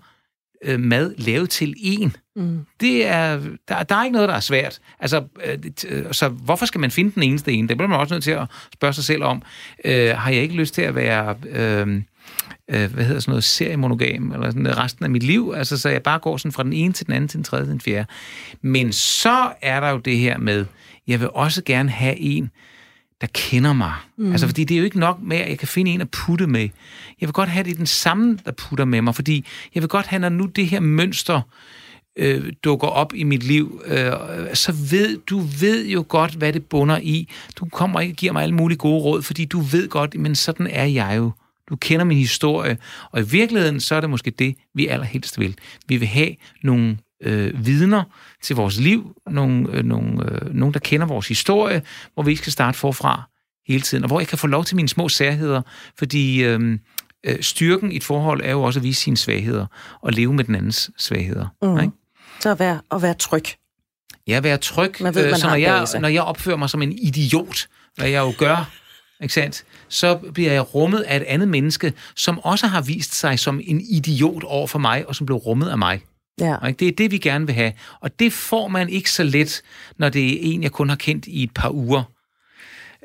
øh, 0.64 0.80
mad 0.80 1.14
lavet 1.18 1.50
til 1.50 1.74
en. 1.78 2.16
Mm. 2.38 2.66
Det 2.80 3.06
er, 3.08 3.40
der, 3.68 3.84
der 3.84 3.96
er 3.96 4.04
ikke 4.04 4.14
noget, 4.14 4.30
der 4.30 4.36
er 4.36 4.40
svært. 4.40 4.80
Altså, 5.00 5.24
øh, 5.46 5.58
det- 5.64 5.86
øh, 5.90 6.06
så 6.12 6.30
hvorfor 6.30 6.66
skal 6.66 6.82
man 6.82 6.92
finde 6.92 7.12
den 7.16 7.24
eneste 7.24 7.52
ene? 7.52 7.68
Det 7.68 7.78
bliver 7.78 7.90
man 7.90 8.00
også 8.00 8.14
nødt 8.14 8.24
til 8.24 8.32
at 8.32 8.48
spørge 8.74 8.94
sig 8.94 9.04
selv 9.04 9.24
om. 9.24 9.42
Øh, 9.86 10.10
har 10.18 10.32
jeg 10.32 10.42
ikke 10.42 10.56
lyst 10.56 10.74
til 10.74 10.82
at 10.82 10.96
være... 10.96 11.36
Øh, 11.50 12.02
øh, 12.70 12.94
hvad 12.94 13.06
hedder 13.06 13.20
sådan 13.20 13.32
noget, 13.32 13.44
seriemonogam, 13.44 14.32
eller 14.32 14.50
sådan 14.50 14.78
resten 14.78 15.06
af 15.06 15.12
mit 15.12 15.24
liv, 15.24 15.54
altså 15.56 15.78
så 15.78 15.90
jeg 15.90 16.04
bare 16.04 16.20
går 16.20 16.38
sådan 16.38 16.52
fra 16.52 16.64
den 16.64 16.74
ene 16.74 16.94
til 16.94 17.06
den 17.06 17.14
anden, 17.14 17.28
til 17.28 17.38
den 17.38 17.44
tredje, 17.44 17.66
til 17.66 17.72
den 17.72 17.82
fjerde. 17.82 18.08
Men 18.62 18.94
så 18.94 19.52
er 19.62 19.80
der 19.80 19.90
jo 19.90 19.98
det 19.98 20.18
her 20.18 20.38
med, 20.38 20.66
jeg 21.08 21.20
vil 21.20 21.30
også 21.34 21.62
gerne 21.66 21.90
have 21.90 22.18
en, 22.20 22.52
der 23.22 23.28
kender 23.34 23.74
mig. 23.74 23.94
Mm. 24.18 24.32
Altså, 24.32 24.48
fordi 24.48 24.64
det 24.64 24.76
er 24.76 24.80
jo 24.80 24.86
ikke 24.86 25.00
nok 25.00 25.18
med, 25.22 25.38
at 25.38 25.50
jeg 25.50 25.58
kan 25.60 25.68
finde 25.68 25.92
en 25.92 26.02
at 26.02 26.10
putte 26.10 26.48
med. 26.48 26.70
Jeg 27.22 27.28
vil 27.28 27.34
godt 27.34 27.50
have, 27.50 27.64
det 27.64 27.78
den 27.78 27.86
samme, 27.86 28.40
der 28.46 28.52
putter 28.52 28.86
med 28.86 29.02
mig, 29.02 29.16
fordi 29.16 29.46
jeg 29.76 29.84
vil 29.84 29.90
godt 29.90 30.08
have, 30.08 30.20
når 30.20 30.30
nu 30.30 30.46
det 30.46 30.68
her 30.68 30.80
mønster 30.80 31.36
øh, 31.36 31.42
dukker 32.64 32.88
op 32.88 33.14
i 33.16 33.24
mit 33.24 33.44
liv, 33.44 33.82
øh, 33.86 34.12
så 34.54 34.72
ved 34.92 35.18
du 35.18 35.40
ved 35.40 35.88
jo 35.88 36.06
godt, 36.08 36.32
hvad 36.32 36.54
det 36.54 36.66
bunder 36.66 37.00
i. 37.04 37.30
Du 37.56 37.66
kommer 37.66 38.00
ikke 38.00 38.12
og 38.12 38.16
giver 38.16 38.34
mig 38.34 38.44
alle 38.44 38.56
mulige 38.56 38.78
gode 38.78 39.02
råd, 39.02 39.22
fordi 39.22 39.46
du 39.46 39.60
ved 39.60 39.88
godt, 39.90 40.20
men 40.20 40.36
sådan 40.36 40.68
er 40.68 40.86
jeg 40.86 41.14
jo. 41.18 41.32
Du 41.70 41.76
kender 41.76 42.06
min 42.06 42.18
historie, 42.18 42.78
og 43.12 43.22
i 43.22 43.26
virkeligheden, 43.26 43.80
så 43.80 43.96
er 43.96 44.02
det 44.02 44.10
måske 44.10 44.32
det, 44.32 44.56
vi 44.74 44.88
allerhelst 44.88 45.40
vil. 45.40 45.56
Vi 45.88 45.98
vil 45.98 46.08
have 46.08 46.36
nogle 46.64 46.98
øh, 47.24 47.66
vidner 47.66 48.04
til 48.44 48.56
vores 48.56 48.80
liv, 48.80 49.16
nogle, 49.30 49.72
øh, 49.72 49.86
nogle, 49.86 50.32
øh, 50.32 50.54
nogen, 50.54 50.74
der 50.74 50.80
kender 50.80 51.08
vores 51.08 51.28
historie, 51.28 51.82
hvor 52.14 52.24
vi 52.24 52.32
ikke 52.32 52.42
skal 52.42 52.54
starte 52.54 52.78
forfra 52.78 53.30
hele 53.68 53.82
tiden, 53.82 54.04
og 54.04 54.08
hvor 54.08 54.20
jeg 54.20 54.28
kan 54.28 54.38
få 54.38 54.48
lov 54.48 54.66
til 54.66 54.76
mine 54.76 54.90
små 54.90 55.10
særheder, 55.10 55.62
fordi 55.98 56.44
øh, 56.44 56.80
øh, 57.26 57.42
styrken 57.42 57.92
i 57.92 57.96
et 57.96 58.04
forhold 58.04 58.42
er 58.44 58.52
jo 58.52 58.64
også 58.64 58.80
at 58.80 58.84
vise 58.84 59.02
sine 59.02 59.18
svagheder, 59.18 59.66
og 60.02 60.12
leve 60.12 60.34
med 60.34 60.44
den 60.44 60.56
andens 60.56 60.92
svagheder. 60.98 61.48
Mm. 61.62 61.80
Ikke? 61.80 62.07
Så 62.48 62.52
at 62.52 62.60
være, 62.60 62.82
at 62.92 63.02
være 63.02 63.14
tryg. 63.14 63.44
Ja, 64.28 64.40
være 64.40 64.58
tryg, 64.58 64.94
Man 65.00 65.16
ved, 65.16 65.24
øh, 65.24 65.32
man 65.32 65.40
så 65.40 65.48
når 65.48 65.56
jeg, 65.56 65.88
når 66.00 66.08
jeg 66.08 66.22
opfører 66.22 66.58
mig 66.58 66.70
som 66.70 66.82
en 66.82 66.92
idiot, 66.92 67.68
hvad 67.96 68.10
jeg 68.10 68.20
jo 68.20 68.34
gør 68.38 68.72
ikke 69.22 69.34
sandt? 69.34 69.64
så 69.90 70.16
bliver 70.34 70.52
jeg 70.52 70.76
rummet 70.76 71.02
af 71.02 71.18
et 71.18 71.24
andet 71.24 71.48
menneske, 71.48 71.94
som 72.16 72.40
også 72.40 72.68
har 72.68 72.82
vist 72.82 73.16
sig 73.16 73.40
som 73.40 73.62
en 73.64 73.82
idiot 73.82 74.44
over 74.44 74.68
for 74.68 74.80
mig, 74.80 75.08
og 75.08 75.16
som 75.16 75.26
blev 75.26 75.38
rummet 75.38 75.70
af 75.70 75.78
mig. 75.78 76.02
Ja. 76.40 76.66
Ikke? 76.68 76.80
Det 76.80 76.88
er 76.88 76.92
det, 76.92 77.12
vi 77.12 77.18
gerne 77.18 77.46
vil 77.46 77.56
have. 77.56 77.74
Og 78.02 78.20
det 78.20 78.34
får 78.34 78.68
man 78.68 78.90
ikke 78.90 79.12
så 79.12 79.24
let, 79.24 79.62
når 79.98 80.10
det 80.10 80.34
er 80.34 80.38
en, 80.42 80.64
jeg 80.64 80.72
kun 80.72 80.90
har 80.90 80.96
kendt 80.96 81.26
i 81.28 81.44
et 81.44 81.52
par 81.56 81.70
uger. 81.70 82.04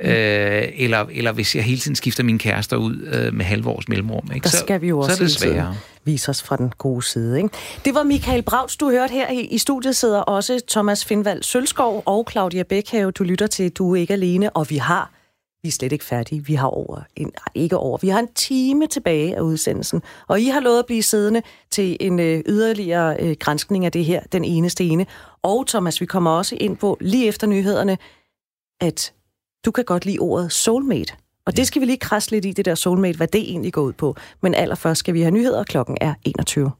Mm. 0.02 0.08
Øh, 0.08 0.68
eller, 0.76 1.06
eller 1.12 1.32
hvis 1.32 1.56
jeg 1.56 1.64
hele 1.64 1.78
tiden 1.78 1.96
skifter 1.96 2.24
mine 2.24 2.38
kærester 2.38 2.76
ud 2.76 3.08
øh, 3.12 3.34
med 3.34 3.44
halvårs 3.44 3.88
mellemrum. 3.88 4.30
Ikke? 4.34 4.44
Der 4.44 4.50
skal 4.50 4.80
vi 4.80 4.88
jo 4.88 4.98
også 4.98 5.16
så 5.16 5.22
er 5.22 5.26
det 5.26 5.36
sværere. 5.36 5.76
vise 6.04 6.30
os 6.30 6.42
fra 6.42 6.56
den 6.56 6.72
gode 6.78 7.02
side. 7.02 7.36
Ikke? 7.36 7.48
Det 7.84 7.94
var 7.94 8.02
Michael 8.02 8.42
Brauts, 8.42 8.76
du 8.76 8.90
hørte 8.90 9.12
her 9.12 9.30
i, 9.30 9.58
studiet, 9.58 9.96
sidder 9.96 10.20
også 10.20 10.60
Thomas 10.68 11.04
Findvald 11.04 11.42
Sølskov 11.42 12.02
og 12.06 12.28
Claudia 12.30 12.62
Bækhave. 12.62 13.10
Du 13.10 13.24
lytter 13.24 13.46
til 13.46 13.70
Du 13.70 13.94
er 13.94 14.00
ikke 14.00 14.12
alene, 14.12 14.50
og 14.50 14.70
vi 14.70 14.76
har, 14.76 15.10
vi 15.62 15.68
er 15.68 15.72
slet 15.72 15.92
ikke 15.92 16.04
færdige, 16.04 16.44
vi 16.44 16.54
har 16.54 16.66
over, 16.66 17.00
en, 17.16 17.32
ikke 17.54 17.76
over, 17.76 17.98
vi 18.02 18.08
har 18.08 18.18
en 18.18 18.28
time 18.34 18.86
tilbage 18.86 19.36
af 19.36 19.40
udsendelsen, 19.40 20.02
og 20.28 20.40
I 20.40 20.46
har 20.46 20.60
lovet 20.60 20.78
at 20.78 20.86
blive 20.86 21.02
siddende 21.02 21.42
til 21.70 21.96
en 22.00 22.20
øh, 22.20 22.42
yderligere 22.46 23.16
øh, 23.20 23.36
grænskning 23.40 23.84
af 23.84 23.92
det 23.92 24.04
her, 24.04 24.20
den 24.32 24.44
eneste 24.44 24.84
ene. 24.84 25.06
Og 25.42 25.66
Thomas, 25.66 26.00
vi 26.00 26.06
kommer 26.06 26.30
også 26.30 26.56
ind 26.60 26.76
på 26.76 26.98
lige 27.00 27.28
efter 27.28 27.46
nyhederne, 27.46 27.98
at 28.80 29.12
du 29.64 29.70
kan 29.70 29.84
godt 29.84 30.04
lide 30.04 30.18
ordet 30.18 30.52
soulmate. 30.52 31.14
Og 31.46 31.56
det 31.56 31.66
skal 31.66 31.80
vi 31.80 31.86
lige 31.86 31.98
krasse 31.98 32.30
lidt 32.30 32.44
i, 32.44 32.52
det 32.52 32.64
der 32.64 32.74
soulmate, 32.74 33.16
hvad 33.16 33.28
det 33.28 33.40
egentlig 33.40 33.72
går 33.72 33.82
ud 33.82 33.92
på. 33.92 34.16
Men 34.40 34.54
allerførst 34.54 34.98
skal 34.98 35.14
vi 35.14 35.20
have 35.20 35.30
nyheder, 35.30 35.64
klokken 35.64 35.96
er 36.00 36.14
21. 36.24 36.72